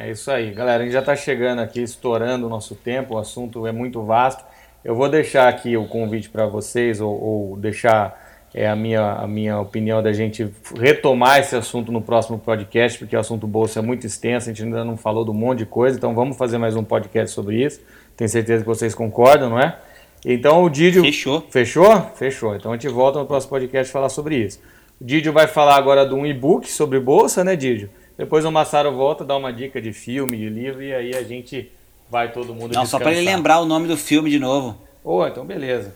É 0.00 0.10
isso 0.10 0.30
aí, 0.30 0.50
galera. 0.50 0.82
A 0.82 0.86
gente 0.86 0.94
já 0.94 1.00
está 1.00 1.14
chegando 1.14 1.58
aqui, 1.58 1.82
estourando 1.82 2.46
o 2.46 2.48
nosso 2.48 2.74
tempo, 2.74 3.16
o 3.16 3.18
assunto 3.18 3.66
é 3.66 3.72
muito 3.72 4.02
vasto. 4.02 4.42
Eu 4.82 4.94
vou 4.94 5.10
deixar 5.10 5.46
aqui 5.46 5.76
o 5.76 5.86
convite 5.86 6.30
para 6.30 6.46
vocês, 6.46 7.02
ou, 7.02 7.22
ou, 7.22 7.56
deixar 7.58 8.18
é, 8.54 8.66
a, 8.66 8.74
minha, 8.74 9.02
a 9.02 9.26
minha 9.28 9.60
opinião 9.60 10.02
da 10.02 10.10
gente 10.10 10.50
retomar 10.74 11.40
esse 11.40 11.54
assunto 11.54 11.92
no 11.92 12.00
próximo 12.00 12.38
podcast, 12.38 12.98
porque 12.98 13.14
o 13.14 13.20
assunto 13.20 13.46
bolsa 13.46 13.80
é 13.80 13.82
muito 13.82 14.06
extenso, 14.06 14.48
a 14.48 14.52
gente 14.54 14.62
ainda 14.62 14.82
não 14.82 14.96
falou 14.96 15.22
de 15.22 15.32
um 15.32 15.34
monte 15.34 15.58
de 15.58 15.66
coisa, 15.66 15.98
então 15.98 16.14
vamos 16.14 16.38
fazer 16.38 16.56
mais 16.56 16.74
um 16.74 16.82
podcast 16.82 17.34
sobre 17.34 17.62
isso. 17.62 17.82
Tenho 18.16 18.30
certeza 18.30 18.62
que 18.62 18.68
vocês 18.68 18.94
concordam, 18.94 19.50
não 19.50 19.60
é? 19.60 19.76
Então 20.24 20.64
o 20.64 20.70
Didio. 20.70 21.02
Fechou. 21.02 21.46
Fechou? 21.50 22.00
Fechou. 22.14 22.56
Então 22.56 22.72
a 22.72 22.74
gente 22.74 22.88
volta 22.88 23.18
no 23.18 23.26
próximo 23.26 23.50
podcast 23.50 23.92
falar 23.92 24.08
sobre 24.08 24.36
isso. 24.36 24.60
O 24.98 25.04
Didio 25.04 25.30
vai 25.30 25.46
falar 25.46 25.76
agora 25.76 26.06
de 26.06 26.14
um 26.14 26.24
e-book 26.24 26.70
sobre 26.70 26.98
bolsa, 26.98 27.44
né, 27.44 27.54
Didio? 27.54 27.90
Depois 28.20 28.44
o 28.44 28.50
Massaro 28.52 28.92
volta, 28.92 29.24
dá 29.24 29.34
uma 29.34 29.50
dica 29.50 29.80
de 29.80 29.94
filme, 29.94 30.36
de 30.36 30.48
livro, 30.50 30.82
e 30.82 30.92
aí 30.94 31.14
a 31.16 31.22
gente 31.22 31.72
vai 32.10 32.30
todo 32.30 32.48
mundo 32.54 32.74
Não, 32.74 32.82
descansar. 32.82 32.90
só 32.90 32.98
para 32.98 33.12
ele 33.12 33.22
lembrar 33.22 33.60
o 33.60 33.64
nome 33.64 33.88
do 33.88 33.96
filme 33.96 34.28
de 34.28 34.38
novo. 34.38 34.76
Oh, 35.02 35.26
então 35.26 35.42
beleza. 35.46 35.94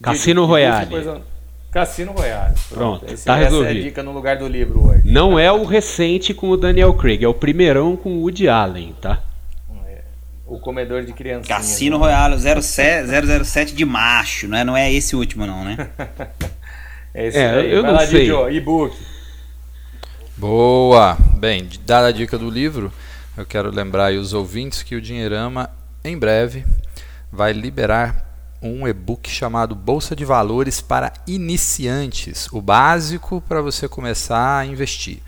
Cassino 0.00 0.44
Royale. 0.46 0.94
Eu... 0.94 1.20
Cassino 1.72 2.12
Royale. 2.12 2.54
Pronto, 2.68 3.00
Pronto. 3.00 3.12
Esse, 3.12 3.24
tá 3.24 3.34
essa 3.36 3.44
resolvido. 3.50 3.76
é 3.76 3.80
a 3.80 3.82
dica 3.82 4.02
no 4.04 4.12
lugar 4.12 4.36
do 4.38 4.46
livro 4.46 4.80
hoje. 4.90 5.02
Não 5.10 5.36
é 5.36 5.50
o 5.50 5.64
recente 5.64 6.32
com 6.32 6.50
o 6.50 6.56
Daniel 6.56 6.94
Craig, 6.94 7.24
é 7.24 7.28
o 7.28 7.34
primeirão 7.34 7.96
com 7.96 8.10
o 8.10 8.20
Woody 8.20 8.48
Allen, 8.48 8.94
tá? 9.00 9.20
É, 9.88 10.02
o 10.46 10.60
comedor 10.60 11.02
de 11.04 11.12
criancinhas. 11.12 11.48
Cassino 11.48 11.98
Royale 11.98 12.36
07, 12.62 13.08
007 13.44 13.74
de 13.74 13.84
macho, 13.84 14.46
né? 14.46 14.62
Não 14.62 14.76
é 14.76 14.92
esse 14.92 15.16
último 15.16 15.44
não, 15.46 15.64
né? 15.64 15.90
é 17.12 17.26
esse 17.26 17.36
É, 17.38 17.50
aí. 17.50 17.72
eu 17.72 17.82
Vai 17.82 17.90
não 17.90 17.98
lá, 17.98 18.06
sei. 18.06 18.30
E-book. 18.56 18.96
Boa! 20.38 21.18
Bem, 21.36 21.68
dada 21.84 22.06
a 22.06 22.12
dica 22.12 22.38
do 22.38 22.48
livro, 22.48 22.92
eu 23.36 23.44
quero 23.44 23.74
lembrar 23.74 24.12
os 24.12 24.32
ouvintes 24.32 24.84
que 24.84 24.94
o 24.94 25.00
Dinheirama, 25.00 25.68
em 26.04 26.16
breve, 26.16 26.64
vai 27.32 27.52
liberar 27.52 28.24
um 28.62 28.86
e-book 28.86 29.28
chamado 29.28 29.74
Bolsa 29.74 30.14
de 30.14 30.24
Valores 30.24 30.80
para 30.80 31.12
Iniciantes, 31.26 32.46
o 32.52 32.62
básico 32.62 33.40
para 33.48 33.60
você 33.60 33.88
começar 33.88 34.58
a 34.58 34.64
investir. 34.64 35.18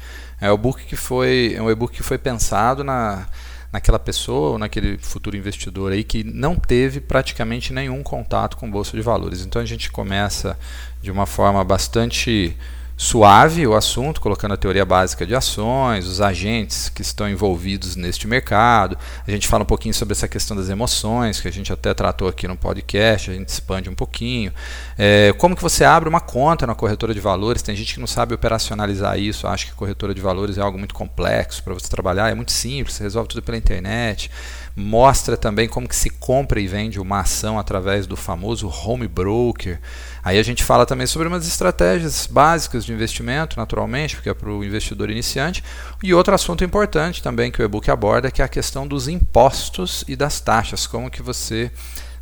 É 0.41 0.49
um 0.49 0.55
e-book 0.55 0.85
que 0.85 0.95
foi, 0.95 1.55
é 1.57 1.61
um 1.61 1.69
e-book 1.69 1.93
que 1.93 2.05
foi 2.05 2.17
pensado 2.17 2.85
na, 2.85 3.27
naquela 3.73 3.99
pessoa, 3.99 4.51
ou 4.51 4.59
naquele 4.61 4.97
futuro 4.99 5.37
investidor 5.37 5.91
aí 5.91 6.05
que 6.05 6.23
não 6.23 6.55
teve 6.55 7.01
praticamente 7.01 7.73
nenhum 7.73 8.01
contato 8.05 8.57
com 8.57 8.71
bolsa 8.71 8.97
de 8.97 9.03
valores. 9.03 9.45
Então 9.45 9.61
a 9.61 9.67
gente 9.67 9.91
começa 9.91 10.57
de 11.03 11.11
uma 11.11 11.27
forma 11.27 11.65
bastante 11.65 12.57
suave 13.01 13.67
o 13.67 13.75
assunto, 13.75 14.21
colocando 14.21 14.53
a 14.53 14.59
teoria 14.59 14.85
básica 14.85 15.25
de 15.25 15.35
ações, 15.35 16.07
os 16.07 16.21
agentes 16.21 16.91
que 16.91 17.01
estão 17.01 17.27
envolvidos 17.27 17.97
neste 17.97 18.29
mercado. 18.29 18.95
A 19.27 19.31
gente 19.31 19.49
fala 19.49 19.63
um 19.63 19.67
pouquinho 19.67 19.95
sobre 19.95 20.13
essa 20.13 20.29
questão 20.29 20.55
das 20.55 20.69
emoções, 20.69 21.41
que 21.41 21.49
a 21.49 21.51
gente 21.51 21.73
até 21.73 21.95
tratou 21.95 22.29
aqui 22.29 22.47
no 22.47 22.59
podcast, 22.59 23.31
a 23.31 23.33
gente 23.33 23.49
expande 23.49 23.89
um 23.89 23.95
pouquinho. 23.95 24.53
É, 24.99 25.33
como 25.39 25.57
que 25.57 25.63
você 25.63 25.83
abre 25.83 26.11
uma 26.11 26.21
conta 26.21 26.67
na 26.67 26.75
corretora 26.75 27.15
de 27.15 27.21
valores? 27.21 27.63
Tem 27.63 27.75
gente 27.75 27.95
que 27.95 28.01
não 28.01 28.07
sabe 28.07 28.35
operacionalizar 28.35 29.19
isso, 29.19 29.47
acha 29.47 29.65
que 29.65 29.73
corretora 29.73 30.13
de 30.13 30.21
valores 30.21 30.59
é 30.59 30.61
algo 30.61 30.77
muito 30.77 30.95
complexo 30.95 31.63
para 31.63 31.73
você 31.73 31.89
trabalhar, 31.89 32.29
é 32.29 32.35
muito 32.35 32.53
simples, 32.53 32.97
você 32.97 33.05
resolve 33.05 33.31
tudo 33.31 33.43
pela 33.43 33.57
internet. 33.57 34.31
Mostra 34.77 35.39
também 35.39 35.67
como 35.67 35.89
que 35.89 35.97
se 35.97 36.11
compra 36.11 36.61
e 36.61 36.67
vende 36.67 37.01
uma 37.01 37.21
ação 37.21 37.59
através 37.59 38.07
do 38.07 38.15
famoso 38.15 38.69
home 38.69 39.09
broker. 39.09 39.81
Aí 40.23 40.39
a 40.39 40.43
gente 40.43 40.63
fala 40.63 40.85
também 40.85 41.07
sobre 41.07 41.29
umas 41.29 41.47
estratégias 41.47 42.27
básicas 42.27 42.85
de 42.85 42.93
investimento, 42.93 43.57
naturalmente, 43.57 44.17
porque 44.17 44.29
é 44.29 44.35
para 44.35 44.51
o 44.51 44.65
investidor 44.65 45.11
iniciante. 45.11 45.65
E 46.03 46.13
outro 46.13 46.35
assunto 46.35 46.63
importante 46.63 47.23
também 47.23 47.51
que 47.51 47.63
o 47.63 47.65
e-book 47.65 47.91
aborda, 47.91 48.31
que 48.31 48.43
é 48.43 48.45
a 48.45 48.49
questão 48.49 48.87
dos 48.87 49.09
impostos 49.09 50.05
e 50.07 50.15
das 50.15 50.41
taxas. 50.41 50.87
Como 50.87 51.11
que 51.11 51.23
você 51.23 51.71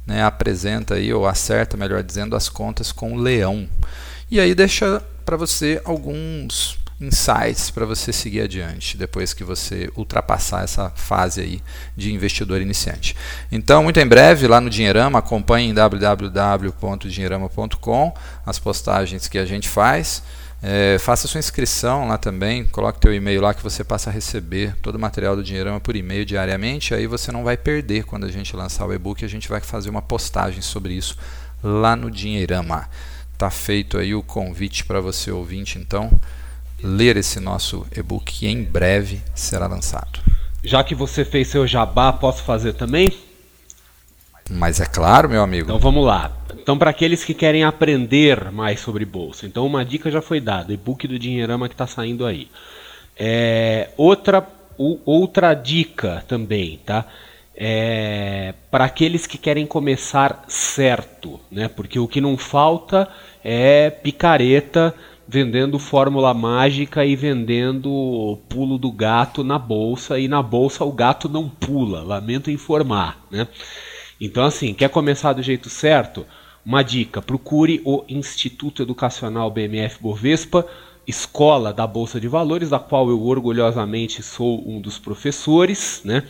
né, 0.07 0.23
apresenta 0.23 0.95
aí, 0.95 1.13
ou 1.13 1.27
acerta, 1.27 1.77
melhor 1.77 2.03
dizendo, 2.03 2.37
as 2.37 2.49
contas 2.49 2.93
com 2.93 3.13
o 3.13 3.19
leão. 3.19 3.69
E 4.31 4.39
aí 4.41 4.55
deixa 4.55 5.03
para 5.25 5.37
você 5.37 5.81
alguns 5.85 6.78
insights 7.01 7.71
para 7.71 7.87
você 7.87 8.13
seguir 8.13 8.41
adiante 8.41 8.97
depois 8.97 9.33
que 9.33 9.45
você 9.45 9.89
ultrapassar 9.97 10.65
essa 10.65 10.91
fase 10.91 11.41
aí 11.41 11.63
de 11.97 12.13
investidor 12.13 12.61
iniciante. 12.61 13.15
Então, 13.51 13.83
muito 13.85 13.99
em 14.01 14.07
breve 14.07 14.47
lá 14.49 14.61
no 14.61 14.69
Dinheirama, 14.69 15.21
acompanhe 15.21 15.69
em 15.69 15.75
www.dinheirama.com 15.75 18.15
as 18.45 18.59
postagens 18.59 19.29
que 19.29 19.39
a 19.39 19.47
gente 19.47 19.69
faz. 19.69 20.25
É, 20.61 20.99
faça 20.99 21.29
sua 21.29 21.39
inscrição 21.39 22.09
lá 22.09 22.19
também, 22.19 22.65
coloque 22.65 22.99
teu 22.99 23.15
e-mail 23.15 23.41
lá 23.41 23.55
que 23.55 23.63
você 23.63 23.85
passa 23.85 24.11
a 24.11 24.13
receber 24.13 24.75
todo 24.83 24.97
o 24.97 24.99
material 24.99 25.37
do 25.37 25.45
Dinheirama 25.45 25.79
por 25.79 25.95
e-mail 25.95 26.25
diariamente, 26.25 26.93
aí 26.93 27.07
você 27.07 27.31
não 27.31 27.45
vai 27.45 27.57
perder 27.57 28.03
quando 28.05 28.27
a 28.27 28.29
gente 28.29 28.57
lançar 28.57 28.85
o 28.85 28.93
e-book, 28.93 29.25
a 29.25 29.29
gente 29.29 29.49
vai 29.49 29.61
fazer 29.61 29.89
uma 29.89 30.03
postagem 30.03 30.61
sobre 30.61 30.95
isso 30.95 31.17
lá 31.63 31.95
no 31.95 32.11
Dinheirama. 32.11 32.91
Tá 33.37 33.51
feito 33.51 33.99
aí 33.99 34.17
o 34.17 34.23
convite 34.23 34.85
para 34.85 35.01
você 35.01 35.31
ouvinte, 35.31 35.79
então, 35.79 36.11
ler 36.83 37.17
esse 37.17 37.41
nosso 37.41 37.87
e-book 37.97 38.25
que 38.33 38.49
em 38.49 38.63
breve 38.63 39.21
será 39.35 39.67
lançado. 39.67 40.21
Já 40.63 40.83
que 40.83 40.95
você 40.95 41.25
fez 41.25 41.49
seu 41.49 41.67
jabá, 41.67 42.13
posso 42.13 42.43
fazer 42.43 42.75
também? 42.75 43.13
Mas 44.51 44.81
é 44.81 44.87
claro, 44.87 45.29
meu 45.29 45.43
amigo. 45.43 45.65
Então 45.65 45.79
vamos 45.79 46.05
lá. 46.05 46.33
Então, 46.55 46.77
para 46.77 46.91
aqueles 46.91 47.25
que 47.25 47.35
querem 47.35 47.65
aprender 47.65 48.51
mais 48.51 48.81
sobre 48.81 49.05
bolsa, 49.05 49.47
então 49.47 49.67
uma 49.67 49.85
dica 49.85 50.11
já 50.11 50.21
foi 50.21 50.41
dada: 50.41 50.73
e-book 50.73 51.07
do 51.07 51.19
Dinheirama 51.19 51.69
que 51.69 51.75
está 51.75 51.87
saindo 51.87 52.27
aí. 52.27 52.49
É, 53.17 53.91
outra, 53.97 54.47
o, 54.77 54.99
outra 55.05 55.55
dica 55.55 56.25
também, 56.29 56.79
tá? 56.85 57.05
É, 57.55 58.55
para 58.71 58.85
aqueles 58.85 59.27
que 59.27 59.37
querem 59.37 59.67
começar 59.67 60.45
certo, 60.47 61.41
né? 61.51 61.69
Porque 61.69 61.99
o 61.99 62.07
que 62.07 62.21
não 62.21 62.37
falta 62.37 63.09
é 63.43 63.91
picareta 63.91 64.95
vendendo 65.29 65.79
fórmula 65.79 66.33
mágica 66.33 67.05
e 67.05 67.15
vendendo 67.15 68.39
pulo 68.49 68.79
do 68.79 68.91
gato 68.91 69.45
na 69.45 69.59
bolsa 69.59 70.19
e 70.19 70.27
na 70.27 70.43
bolsa 70.43 70.85
o 70.85 70.91
gato 70.91 71.29
não 71.29 71.51
pula, 71.51 72.03
lamento 72.03 72.51
informar, 72.51 73.23
né? 73.31 73.47
Então 74.19 74.43
assim, 74.43 74.73
quer 74.73 74.89
começar 74.89 75.35
do 75.35 75.43
jeito 75.43 75.69
certo? 75.69 76.25
Uma 76.65 76.83
dica, 76.83 77.21
procure 77.21 77.83
o 77.85 78.05
Instituto 78.09 78.83
Educacional 78.83 79.51
BMF 79.51 80.01
Bovespa, 80.01 80.67
escola 81.07 81.73
da 81.73 81.87
Bolsa 81.87 82.19
de 82.19 82.29
Valores, 82.29 82.71
da 82.71 82.79
qual 82.79 83.09
eu 83.11 83.23
orgulhosamente 83.23 84.23
sou 84.23 84.67
um 84.67 84.81
dos 84.81 84.99
professores, 84.99 86.01
né? 86.05 86.25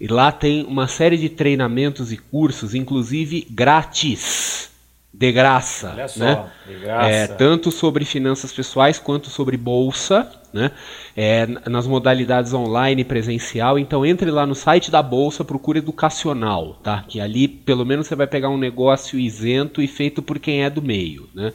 E 0.00 0.06
lá 0.06 0.32
tem 0.32 0.64
uma 0.64 0.88
série 0.88 1.16
de 1.16 1.28
treinamentos 1.28 2.12
e 2.12 2.16
cursos, 2.16 2.74
inclusive 2.74 3.46
grátis 3.50 4.70
de 5.12 5.32
graça, 5.32 5.90
Olha 5.92 6.08
só, 6.08 6.20
né? 6.20 6.50
de 6.66 6.74
graça. 6.74 7.10
É, 7.10 7.26
tanto 7.26 7.72
sobre 7.72 8.04
finanças 8.04 8.52
pessoais 8.52 8.98
quanto 8.98 9.28
sobre 9.28 9.56
bolsa, 9.56 10.30
né? 10.52 10.70
É, 11.16 11.46
nas 11.68 11.86
modalidades 11.86 12.54
online 12.54 13.02
e 13.02 13.04
presencial. 13.04 13.78
Então 13.78 14.06
entre 14.06 14.30
lá 14.30 14.46
no 14.46 14.54
site 14.54 14.90
da 14.90 15.02
bolsa, 15.02 15.44
procura 15.44 15.78
educacional, 15.78 16.74
tá? 16.82 17.04
Que 17.08 17.20
ali 17.20 17.48
pelo 17.48 17.84
menos 17.84 18.06
você 18.06 18.14
vai 18.14 18.26
pegar 18.26 18.50
um 18.50 18.58
negócio 18.58 19.18
isento 19.18 19.82
e 19.82 19.88
feito 19.88 20.22
por 20.22 20.38
quem 20.38 20.64
é 20.64 20.70
do 20.70 20.80
meio, 20.80 21.28
né? 21.34 21.52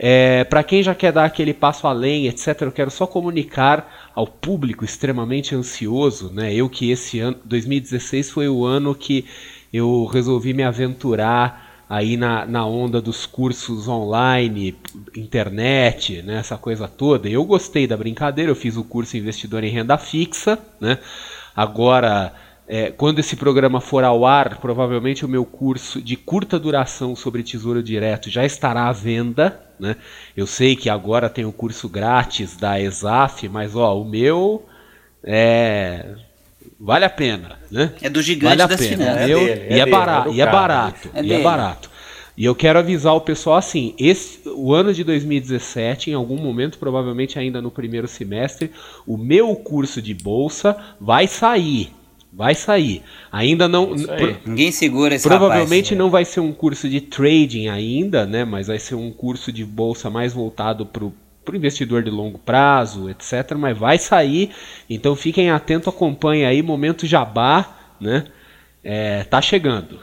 É, 0.00 0.44
Para 0.44 0.62
quem 0.62 0.80
já 0.80 0.94
quer 0.94 1.10
dar 1.12 1.24
aquele 1.24 1.52
passo 1.52 1.84
além, 1.88 2.28
etc., 2.28 2.62
eu 2.62 2.72
quero 2.72 2.90
só 2.90 3.04
comunicar 3.04 4.10
ao 4.14 4.28
público 4.28 4.84
extremamente 4.84 5.56
ansioso, 5.56 6.32
né? 6.32 6.54
Eu 6.54 6.68
que 6.68 6.92
esse 6.92 7.18
ano, 7.18 7.36
2016 7.44 8.30
foi 8.30 8.48
o 8.48 8.64
ano 8.64 8.94
que 8.94 9.26
eu 9.72 10.04
resolvi 10.06 10.54
me 10.54 10.62
aventurar 10.62 11.67
aí 11.88 12.16
na, 12.16 12.44
na 12.44 12.66
onda 12.66 13.00
dos 13.00 13.24
cursos 13.24 13.88
online, 13.88 14.76
internet, 15.16 16.22
né, 16.22 16.38
essa 16.38 16.58
coisa 16.58 16.86
toda. 16.86 17.28
Eu 17.28 17.44
gostei 17.44 17.86
da 17.86 17.96
brincadeira, 17.96 18.50
eu 18.50 18.56
fiz 18.56 18.76
o 18.76 18.84
curso 18.84 19.16
Investidor 19.16 19.64
em 19.64 19.70
Renda 19.70 19.96
Fixa, 19.96 20.58
né? 20.80 20.98
Agora, 21.56 22.32
é, 22.68 22.90
quando 22.90 23.18
esse 23.18 23.34
programa 23.34 23.80
for 23.80 24.04
ao 24.04 24.26
ar, 24.26 24.58
provavelmente 24.58 25.24
o 25.24 25.28
meu 25.28 25.44
curso 25.44 26.02
de 26.02 26.16
curta 26.16 26.58
duração 26.58 27.16
sobre 27.16 27.42
Tesouro 27.42 27.82
Direto 27.82 28.28
já 28.28 28.44
estará 28.44 28.88
à 28.88 28.92
venda, 28.92 29.58
né? 29.80 29.96
Eu 30.36 30.46
sei 30.46 30.76
que 30.76 30.90
agora 30.90 31.30
tem 31.30 31.46
o 31.46 31.52
curso 31.52 31.88
grátis 31.88 32.54
da 32.56 32.78
ESAF, 32.78 33.48
mas 33.48 33.74
ó, 33.74 33.98
o 33.98 34.04
meu 34.04 34.66
é 35.24 36.14
vale 36.78 37.04
a 37.04 37.10
pena, 37.10 37.58
né? 37.70 37.92
É 38.02 38.08
do 38.08 38.20
gigante 38.22 38.50
vale 38.50 38.62
a 38.62 38.66
das 38.66 38.80
pena. 38.80 38.90
finanças. 38.96 39.20
É 39.22 39.32
Eu- 39.32 39.38
dele, 39.40 39.50
é 39.50 39.54
e 39.54 39.64
é 39.64 39.68
dele, 39.68 39.80
é 39.80 39.86
barato, 39.86 40.28
do 40.30 40.34
e 40.36 40.40
é 40.40 40.46
barato, 40.46 41.10
É 41.14 41.22
e 41.22 41.32
é 41.32 41.42
barato. 41.42 41.90
E 42.36 42.44
eu 42.44 42.54
quero 42.54 42.78
avisar 42.78 43.14
o 43.14 43.20
pessoal 43.20 43.56
assim, 43.56 43.94
esse 43.98 44.40
o 44.46 44.72
ano 44.72 44.94
de 44.94 45.02
2017, 45.02 46.10
em 46.10 46.14
algum 46.14 46.36
momento, 46.36 46.78
provavelmente 46.78 47.36
ainda 47.38 47.60
no 47.60 47.70
primeiro 47.70 48.06
semestre, 48.06 48.70
o 49.06 49.16
meu 49.16 49.54
curso 49.56 50.00
de 50.00 50.14
bolsa 50.14 50.76
vai 51.00 51.26
sair. 51.26 51.90
Vai 52.32 52.54
sair. 52.54 53.02
ainda 53.32 53.66
não. 53.66 53.86
Pro- 53.96 54.36
Ninguém 54.46 54.70
segura 54.70 55.14
esse 55.14 55.26
Provavelmente 55.26 55.86
rapaz. 55.86 55.98
não 55.98 56.10
vai 56.10 56.24
ser 56.24 56.38
um 56.40 56.52
curso 56.52 56.88
de 56.88 57.00
trading 57.00 57.68
ainda, 57.68 58.24
né? 58.26 58.44
Mas 58.44 58.68
vai 58.68 58.78
ser 58.78 58.94
um 58.94 59.10
curso 59.10 59.50
de 59.50 59.64
bolsa 59.64 60.08
mais 60.08 60.32
voltado 60.34 60.86
para 60.86 61.04
o 61.54 61.56
investidor 61.56 62.02
de 62.02 62.10
longo 62.10 62.38
prazo, 62.38 63.08
etc. 63.10 63.54
Mas 63.56 63.76
vai 63.76 63.98
sair, 63.98 64.54
então 64.88 65.14
fiquem 65.14 65.50
atentos, 65.50 65.88
acompanhem 65.88 66.46
aí, 66.46 66.62
momento 66.62 67.06
jabá, 67.06 67.94
né? 68.00 68.26
É, 68.82 69.24
tá 69.24 69.40
chegando. 69.40 70.00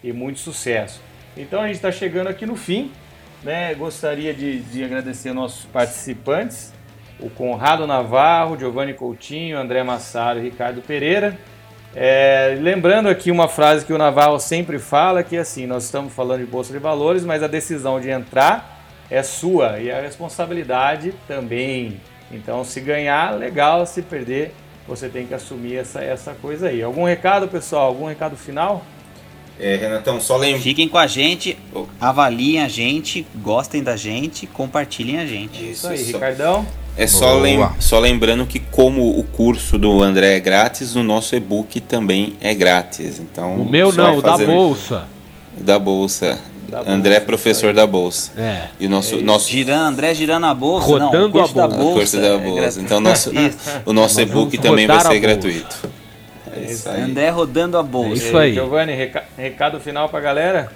e 0.03 0.13
muito 0.13 0.39
sucesso. 0.39 1.01
Então 1.37 1.61
a 1.61 1.67
gente 1.67 1.77
está 1.77 1.93
chegando 1.93 2.29
aqui 2.29 2.47
no 2.47 2.57
fim, 2.57 2.91
né? 3.43 3.75
Gostaria 3.75 4.33
de, 4.33 4.61
de 4.61 4.83
agradecer 4.83 5.33
nossos 5.35 5.67
participantes, 5.67 6.73
o 7.21 7.29
Conrado 7.29 7.87
Navarro, 7.87 8.59
Giovanni 8.59 8.95
Coutinho, 8.95 9.59
André 9.59 9.83
Massaro 9.83 10.39
e 10.39 10.43
Ricardo 10.43 10.81
Pereira. 10.81 11.37
É, 11.95 12.57
lembrando 12.61 13.09
aqui 13.09 13.31
uma 13.31 13.49
frase 13.49 13.85
que 13.85 13.93
o 13.93 13.99
Navarro 13.99 14.39
sempre 14.39 14.79
fala, 14.79 15.23
que 15.23 15.37
é 15.37 15.41
assim, 15.41 15.67
nós 15.67 15.85
estamos 15.85 16.13
falando 16.13 16.41
de 16.41 16.47
Bolsa 16.47 16.73
de 16.73 16.79
Valores, 16.79 17.25
mas 17.25 17.43
a 17.43 17.47
decisão 17.47 18.01
de 18.01 18.11
entrar 18.11 18.76
é 19.11 19.23
sua 19.23 19.79
e 19.81 19.91
a 19.91 20.01
responsabilidade 20.01 21.15
também. 21.29 22.01
Então, 22.33 22.65
se 22.65 22.81
ganhar, 22.81 23.37
legal, 23.39 23.87
se 23.87 24.03
perder, 24.03 24.53
você 24.87 25.09
tem 25.09 25.27
que 25.27 25.35
assumir 25.35 25.77
essa, 25.77 26.01
essa 26.03 26.33
coisa 26.35 26.69
aí. 26.69 26.83
Algum 26.83 27.05
recado, 27.05 27.47
pessoal? 27.49 27.87
Algum 27.89 28.07
recado 28.07 28.37
final? 28.37 28.85
É, 29.59 29.77
Renatão, 29.77 30.21
só 30.21 30.37
lembra. 30.37 30.61
Fiquem 30.61 30.87
com 30.89 30.99
a 30.99 31.07
gente, 31.07 31.57
avaliem 32.01 32.61
a 32.63 32.69
gente, 32.69 33.27
gostem 33.37 33.83
da 33.83 33.97
gente, 33.97 34.47
compartilhem 34.47 35.19
a 35.19 35.25
gente. 35.27 35.71
Isso 35.71 35.89
aí, 35.89 35.99
só- 35.99 36.13
Ricardão. 36.19 36.67
É 36.99 37.07
só, 37.07 37.35
lem- 37.39 37.69
só 37.79 37.99
lembrando 37.99 38.47
que 38.47 38.59
como 38.59 39.19
o 39.19 39.23
curso 39.23 39.79
do 39.79 40.03
André 40.03 40.37
é 40.37 40.41
grátis, 40.41 40.97
o 40.97 41.03
nosso 41.03 41.37
e-book 41.37 41.79
também 41.81 42.35
é 42.41 42.55
grátis. 42.55 43.19
Então, 43.19 43.55
O 43.57 43.71
meu 43.71 43.93
não, 43.93 44.17
o 44.19 44.23
da 44.23 44.37
bolsa. 44.39 45.05
Da 45.59 45.79
bolsa. 45.79 46.39
Da 46.69 46.81
André 46.81 47.11
é 47.15 47.15
bolsa, 47.21 47.27
professor 47.27 47.73
da 47.75 47.87
bolsa. 47.87 48.33
É. 48.37 48.69
E 48.81 48.87
o 48.87 48.91
nosso, 48.91 49.17
nosso 49.23 49.49
Girando, 49.49 49.89
André 49.95 50.15
girando 50.15 50.47
a 50.47 50.55
bolsa. 50.55 50.87
Rodando 50.87 51.11
não, 51.13 51.29
a 51.63 51.69
da 51.69 51.69
bolsa. 51.69 51.93
curso 51.93 52.17
da 52.21 52.27
é 52.27 52.39
bolsa. 52.39 52.55
gratuito. 52.61 52.81
Então, 52.85 53.01
nosso, 53.01 53.33
o 53.87 53.93
nosso 53.93 54.21
e-book 54.21 54.59
também 54.59 54.87
vai 54.87 54.99
ser 55.01 55.05
bolsa. 55.09 55.21
gratuito. 55.21 55.77
É 56.57 56.61
isso 56.73 56.89
aí. 56.89 57.03
André 57.03 57.29
rodando 57.31 57.77
a 57.79 57.83
bolsa. 57.83 58.23
É 58.23 58.27
isso 58.27 58.37
aí. 58.39 58.55
Giovanni, 58.55 58.95
reca- 58.95 59.25
recado 59.37 59.79
final 59.81 60.09
pra 60.09 60.21
galera? 60.21 60.71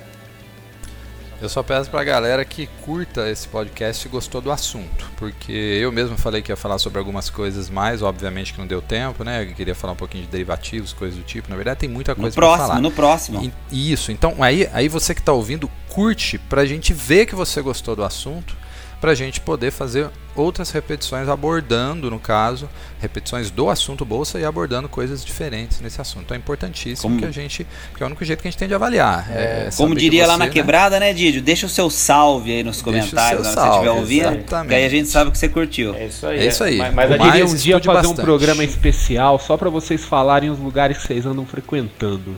Eu 1.41 1.49
só 1.49 1.63
peço 1.63 1.89
pra 1.91 2.05
galera 2.05 2.45
que 2.45 2.67
curta 2.85 3.31
esse 3.31 3.49
podcast 3.49 4.07
e 4.07 4.11
gostou 4.11 4.43
do 4.43 4.51
assunto, 4.53 5.11
porque 5.17 5.51
eu 5.53 5.91
mesmo 5.91 6.19
falei 6.19 6.43
que 6.43 6.53
ia 6.53 6.57
falar 6.57 6.79
sobre 6.79 6.99
algumas 6.99 7.31
coisas 7.31 7.71
mais, 7.71 8.03
obviamente 8.03 8.53
que 8.53 8.59
não 8.59 8.67
deu 8.67 8.83
tempo, 8.83 9.25
né? 9.25 9.43
Eu 9.45 9.55
queria 9.55 9.75
falar 9.75 9.95
um 9.95 9.97
pouquinho 9.97 10.25
de 10.25 10.31
derivativos, 10.31 10.93
coisas 10.93 11.17
do 11.17 11.25
tipo. 11.25 11.49
Na 11.49 11.57
verdade, 11.57 11.81
tem 11.81 11.89
muita 11.89 12.13
No 12.15 12.21
coisa 12.21 12.35
pra 12.35 12.47
próximo, 12.47 12.69
falar. 12.69 12.81
no 12.83 12.91
próximo. 12.91 13.53
E- 13.73 13.93
Isso, 13.93 14.13
então 14.13 14.35
aí, 14.43 14.69
aí 14.73 14.87
você 14.89 15.15
que 15.15 15.21
está 15.23 15.33
ouvindo, 15.33 15.71
curte 15.89 16.37
pra 16.37 16.67
gente 16.67 16.93
ver 16.93 17.25
que 17.25 17.35
você 17.35 17.63
gostou 17.63 17.97
do 17.97 18.05
assunto, 18.05 18.55
pra 19.01 19.15
gente 19.15 19.41
poder 19.41 19.71
fazer 19.71 20.09
outras 20.37 20.71
repetições 20.71 21.29
abordando, 21.29 22.11
no 22.11 22.19
caso, 22.19 22.69
repetições 23.01 23.51
do 23.51 23.69
assunto 23.69 24.05
bolsa 24.05 24.39
e 24.39 24.45
abordando 24.45 24.89
coisas 24.89 25.25
diferentes 25.25 25.81
nesse 25.81 26.01
assunto. 26.01 26.25
Então 26.25 26.35
é 26.35 26.39
importantíssimo 26.39 27.09
Como- 27.09 27.19
que 27.21 27.27
a 27.27 27.31
gente, 27.31 27.67
porque 27.91 28.03
é 28.03 28.07
o 28.07 28.09
único 28.09 28.25
jeito 28.25 28.41
que 28.41 28.49
a 28.49 28.51
gente 28.51 28.59
tem 28.59 28.69
de 28.69 28.75
avaliar. 28.75 29.27
É, 29.31 29.69
Como 29.77 29.89
saber 29.89 29.95
que 29.95 30.01
diria 30.01 30.27
lá 30.27 30.35
você, 30.35 30.39
na 30.39 30.45
né, 30.47 30.51
quebrada, 30.53 31.01
né, 31.01 31.13
Didio? 31.13 31.43
Deixa 31.43 31.67
o 31.67 31.69
seu 31.69 31.89
salve 31.91 32.53
aí 32.53 32.63
nos 32.63 32.81
comentários, 32.83 33.49
que 33.49 33.55
você 33.55 33.69
estiver 33.69 33.91
ouvindo. 33.91 34.29
exatamente. 34.35 34.69
Que 34.69 34.75
aí 34.75 34.85
a 34.85 34.89
gente 34.91 35.09
sabe 35.09 35.31
que 35.31 35.39
você 35.39 35.49
curtiu. 35.49 35.95
É 35.95 36.07
isso 36.07 36.27
aí. 36.27 36.39
É 36.39 36.47
isso 36.47 36.63
aí. 36.65 36.77
Mas, 36.79 36.95
mas 36.95 37.11
a 37.11 37.15
Eu 37.15 37.19
queria 37.19 37.41
mais, 37.41 37.53
um 37.53 37.57
dia 37.57 37.75
fazer 37.81 37.91
um 37.91 37.95
bastante. 37.95 38.21
programa 38.25 38.63
especial 38.65 39.39
só 39.39 39.57
pra 39.57 39.71
vocês 39.71 40.05
falarem 40.05 40.51
os 40.51 40.59
lugares 40.59 40.99
que 40.99 41.07
vocês 41.07 41.25
andam 41.27 41.45
frequentando. 41.47 42.37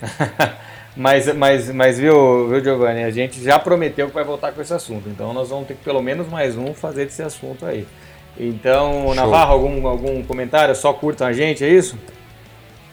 Mas, 0.98 1.32
mas, 1.34 1.70
mas 1.72 1.96
viu, 1.98 2.48
viu, 2.48 2.62
Giovanni? 2.62 3.04
A 3.04 3.10
gente 3.10 3.40
já 3.42 3.56
prometeu 3.58 4.08
que 4.08 4.14
vai 4.14 4.24
voltar 4.24 4.50
com 4.52 4.60
esse 4.60 4.74
assunto. 4.74 5.08
Então 5.08 5.32
nós 5.32 5.48
vamos 5.48 5.68
ter 5.68 5.74
que 5.74 5.84
pelo 5.84 6.02
menos 6.02 6.26
mais 6.28 6.56
um 6.56 6.74
fazer 6.74 7.04
desse 7.04 7.22
assunto 7.22 7.64
aí. 7.64 7.86
Então, 8.36 9.14
Navarro, 9.14 9.52
algum, 9.52 9.86
algum 9.86 10.22
comentário? 10.24 10.74
Só 10.74 10.92
curtam 10.92 11.26
a 11.26 11.32
gente, 11.32 11.64
é 11.64 11.68
isso? 11.68 11.96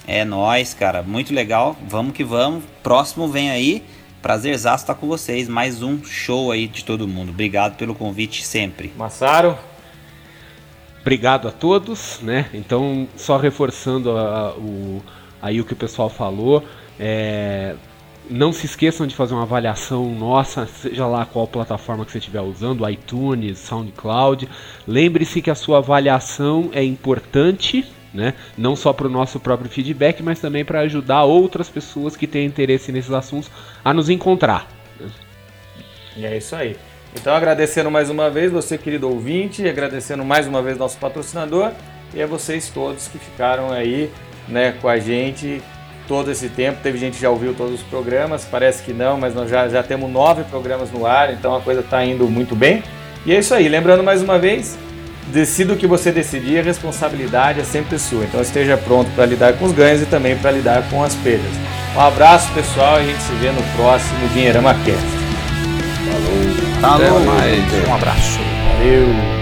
É 0.08 0.24
nóis, 0.24 0.74
cara. 0.76 1.02
Muito 1.02 1.34
legal. 1.34 1.76
Vamos 1.88 2.14
que 2.14 2.24
vamos. 2.24 2.64
Próximo 2.84 3.28
vem 3.28 3.50
aí. 3.50 3.84
Prazerzaço 4.22 4.84
estar 4.84 4.94
com 4.96 5.08
vocês. 5.08 5.48
Mais 5.50 5.82
um 5.82 6.04
show 6.04 6.52
aí 6.52 6.68
de 6.68 6.86
todo 6.86 7.08
mundo. 7.08 7.30
Obrigado 7.32 7.76
pelo 7.76 7.96
convite 7.96 8.46
sempre. 8.46 8.94
Massaro? 8.96 9.58
Obrigado 11.02 11.48
a 11.48 11.52
todos, 11.52 12.20
né? 12.22 12.48
Então, 12.54 13.08
só 13.16 13.38
reforçando 13.38 14.16
a- 14.18 14.22
a- 14.50 14.54
o, 14.54 15.02
aí 15.42 15.60
o 15.62 15.66
que 15.66 15.74
o 15.74 15.76
pessoal 15.76 16.10
falou, 16.10 16.64
é, 17.00 17.76
Não 18.30 18.52
se 18.52 18.66
esqueçam 18.66 19.06
de 19.06 19.16
fazer 19.16 19.34
uma 19.34 19.44
avaliação 19.44 20.10
nossa, 20.16 20.66
seja 20.66 21.06
lá 21.06 21.26
qual 21.26 21.48
plataforma 21.48 22.04
que 22.06 22.12
você 22.12 22.18
estiver 22.18 22.42
usando, 22.42 22.88
iTunes, 22.90 23.60
SoundCloud. 23.60 24.50
Lembre-se 24.88 25.42
que 25.42 25.52
a 25.52 25.56
sua 25.56 25.78
avaliação 25.78 26.70
é 26.74 26.84
importante, 26.84 27.86
né? 28.14 28.34
não 28.58 28.76
só 28.76 28.92
para 28.94 29.06
o 29.06 29.10
nosso 29.10 29.40
próprio 29.40 29.70
feedback, 29.70 30.24
mas 30.24 30.40
também 30.40 30.66
para 30.66 30.80
ajudar 30.82 31.24
outras 31.24 31.70
pessoas 31.70 32.16
que 32.16 32.26
têm 32.26 32.48
interesse 32.48 32.92
nesses 32.92 33.12
assuntos 33.12 33.52
a 33.84 33.94
nos 33.94 34.10
encontrar. 34.10 34.68
Né? 35.00 35.08
E 36.18 36.26
é 36.26 36.38
isso 36.38 36.56
aí. 36.56 36.76
Então 37.16 37.34
agradecendo 37.34 37.92
mais 37.92 38.10
uma 38.10 38.30
vez 38.30 38.52
você, 38.52 38.78
querido 38.78 39.08
ouvinte, 39.08 39.68
agradecendo 39.68 40.26
mais 40.26 40.48
uma 40.48 40.62
vez 40.62 40.78
nosso 40.78 40.98
patrocinador 40.98 41.72
e 42.14 42.22
a 42.22 42.28
vocês 42.28 42.70
todos 42.70 43.08
que 43.08 43.18
ficaram 43.18 43.72
aí 43.72 44.12
né, 44.48 44.74
com 44.82 44.88
a 44.88 44.98
gente 44.98 45.62
todo 46.08 46.32
esse 46.32 46.50
tempo. 46.50 46.80
Teve 46.82 46.98
gente 46.98 47.16
que 47.16 47.22
já 47.22 47.30
ouviu 47.30 47.54
todos 47.54 47.76
os 47.76 47.84
programas, 47.84 48.46
parece 48.50 48.84
que 48.84 48.94
não, 48.94 49.18
mas 49.18 49.34
nós 49.34 49.50
já, 49.50 49.68
já 49.68 49.84
temos 49.84 50.10
nove 50.12 50.44
programas 50.44 50.92
no 50.92 51.06
ar, 51.06 51.34
então 51.34 51.56
a 51.56 51.62
coisa 51.62 51.82
está 51.82 52.04
indo 52.04 52.28
muito 52.28 52.56
bem. 52.56 52.84
E 53.26 53.34
é 53.34 53.40
isso 53.40 53.54
aí, 53.54 53.68
lembrando 53.68 54.04
mais 54.04 54.22
uma 54.22 54.38
vez, 54.38 54.78
decida 55.28 55.74
o 55.74 55.78
que 55.78 55.88
você 55.88 56.12
decidir, 56.12 56.60
a 56.60 56.64
responsabilidade 56.64 57.60
é 57.60 57.64
sempre 57.64 57.98
sua. 57.98 58.24
Então 58.24 58.42
esteja 58.42 58.78
pronto 58.78 59.10
para 59.12 59.26
lidar 59.26 59.54
com 59.54 59.66
os 59.66 59.72
ganhos 59.72 60.02
e 60.02 60.06
também 60.06 60.38
para 60.38 60.52
lidar 60.52 60.88
com 60.90 61.04
as 61.04 61.16
perdas. 61.16 61.52
Um 61.96 62.02
abraço 62.02 62.52
pessoal 62.54 63.00
e 63.00 63.04
a 63.04 63.06
gente 63.06 63.22
se 63.22 63.34
vê 63.34 63.52
no 63.52 63.64
próximo 63.76 64.28
Dinheirama 64.34 64.74
Cast. 64.74 65.26
Falou. 66.82 67.00
Falou. 67.00 67.18
Até 67.18 67.26
mais. 67.26 67.88
Um 67.88 67.94
abraço. 67.96 68.40
Valeu. 68.78 69.35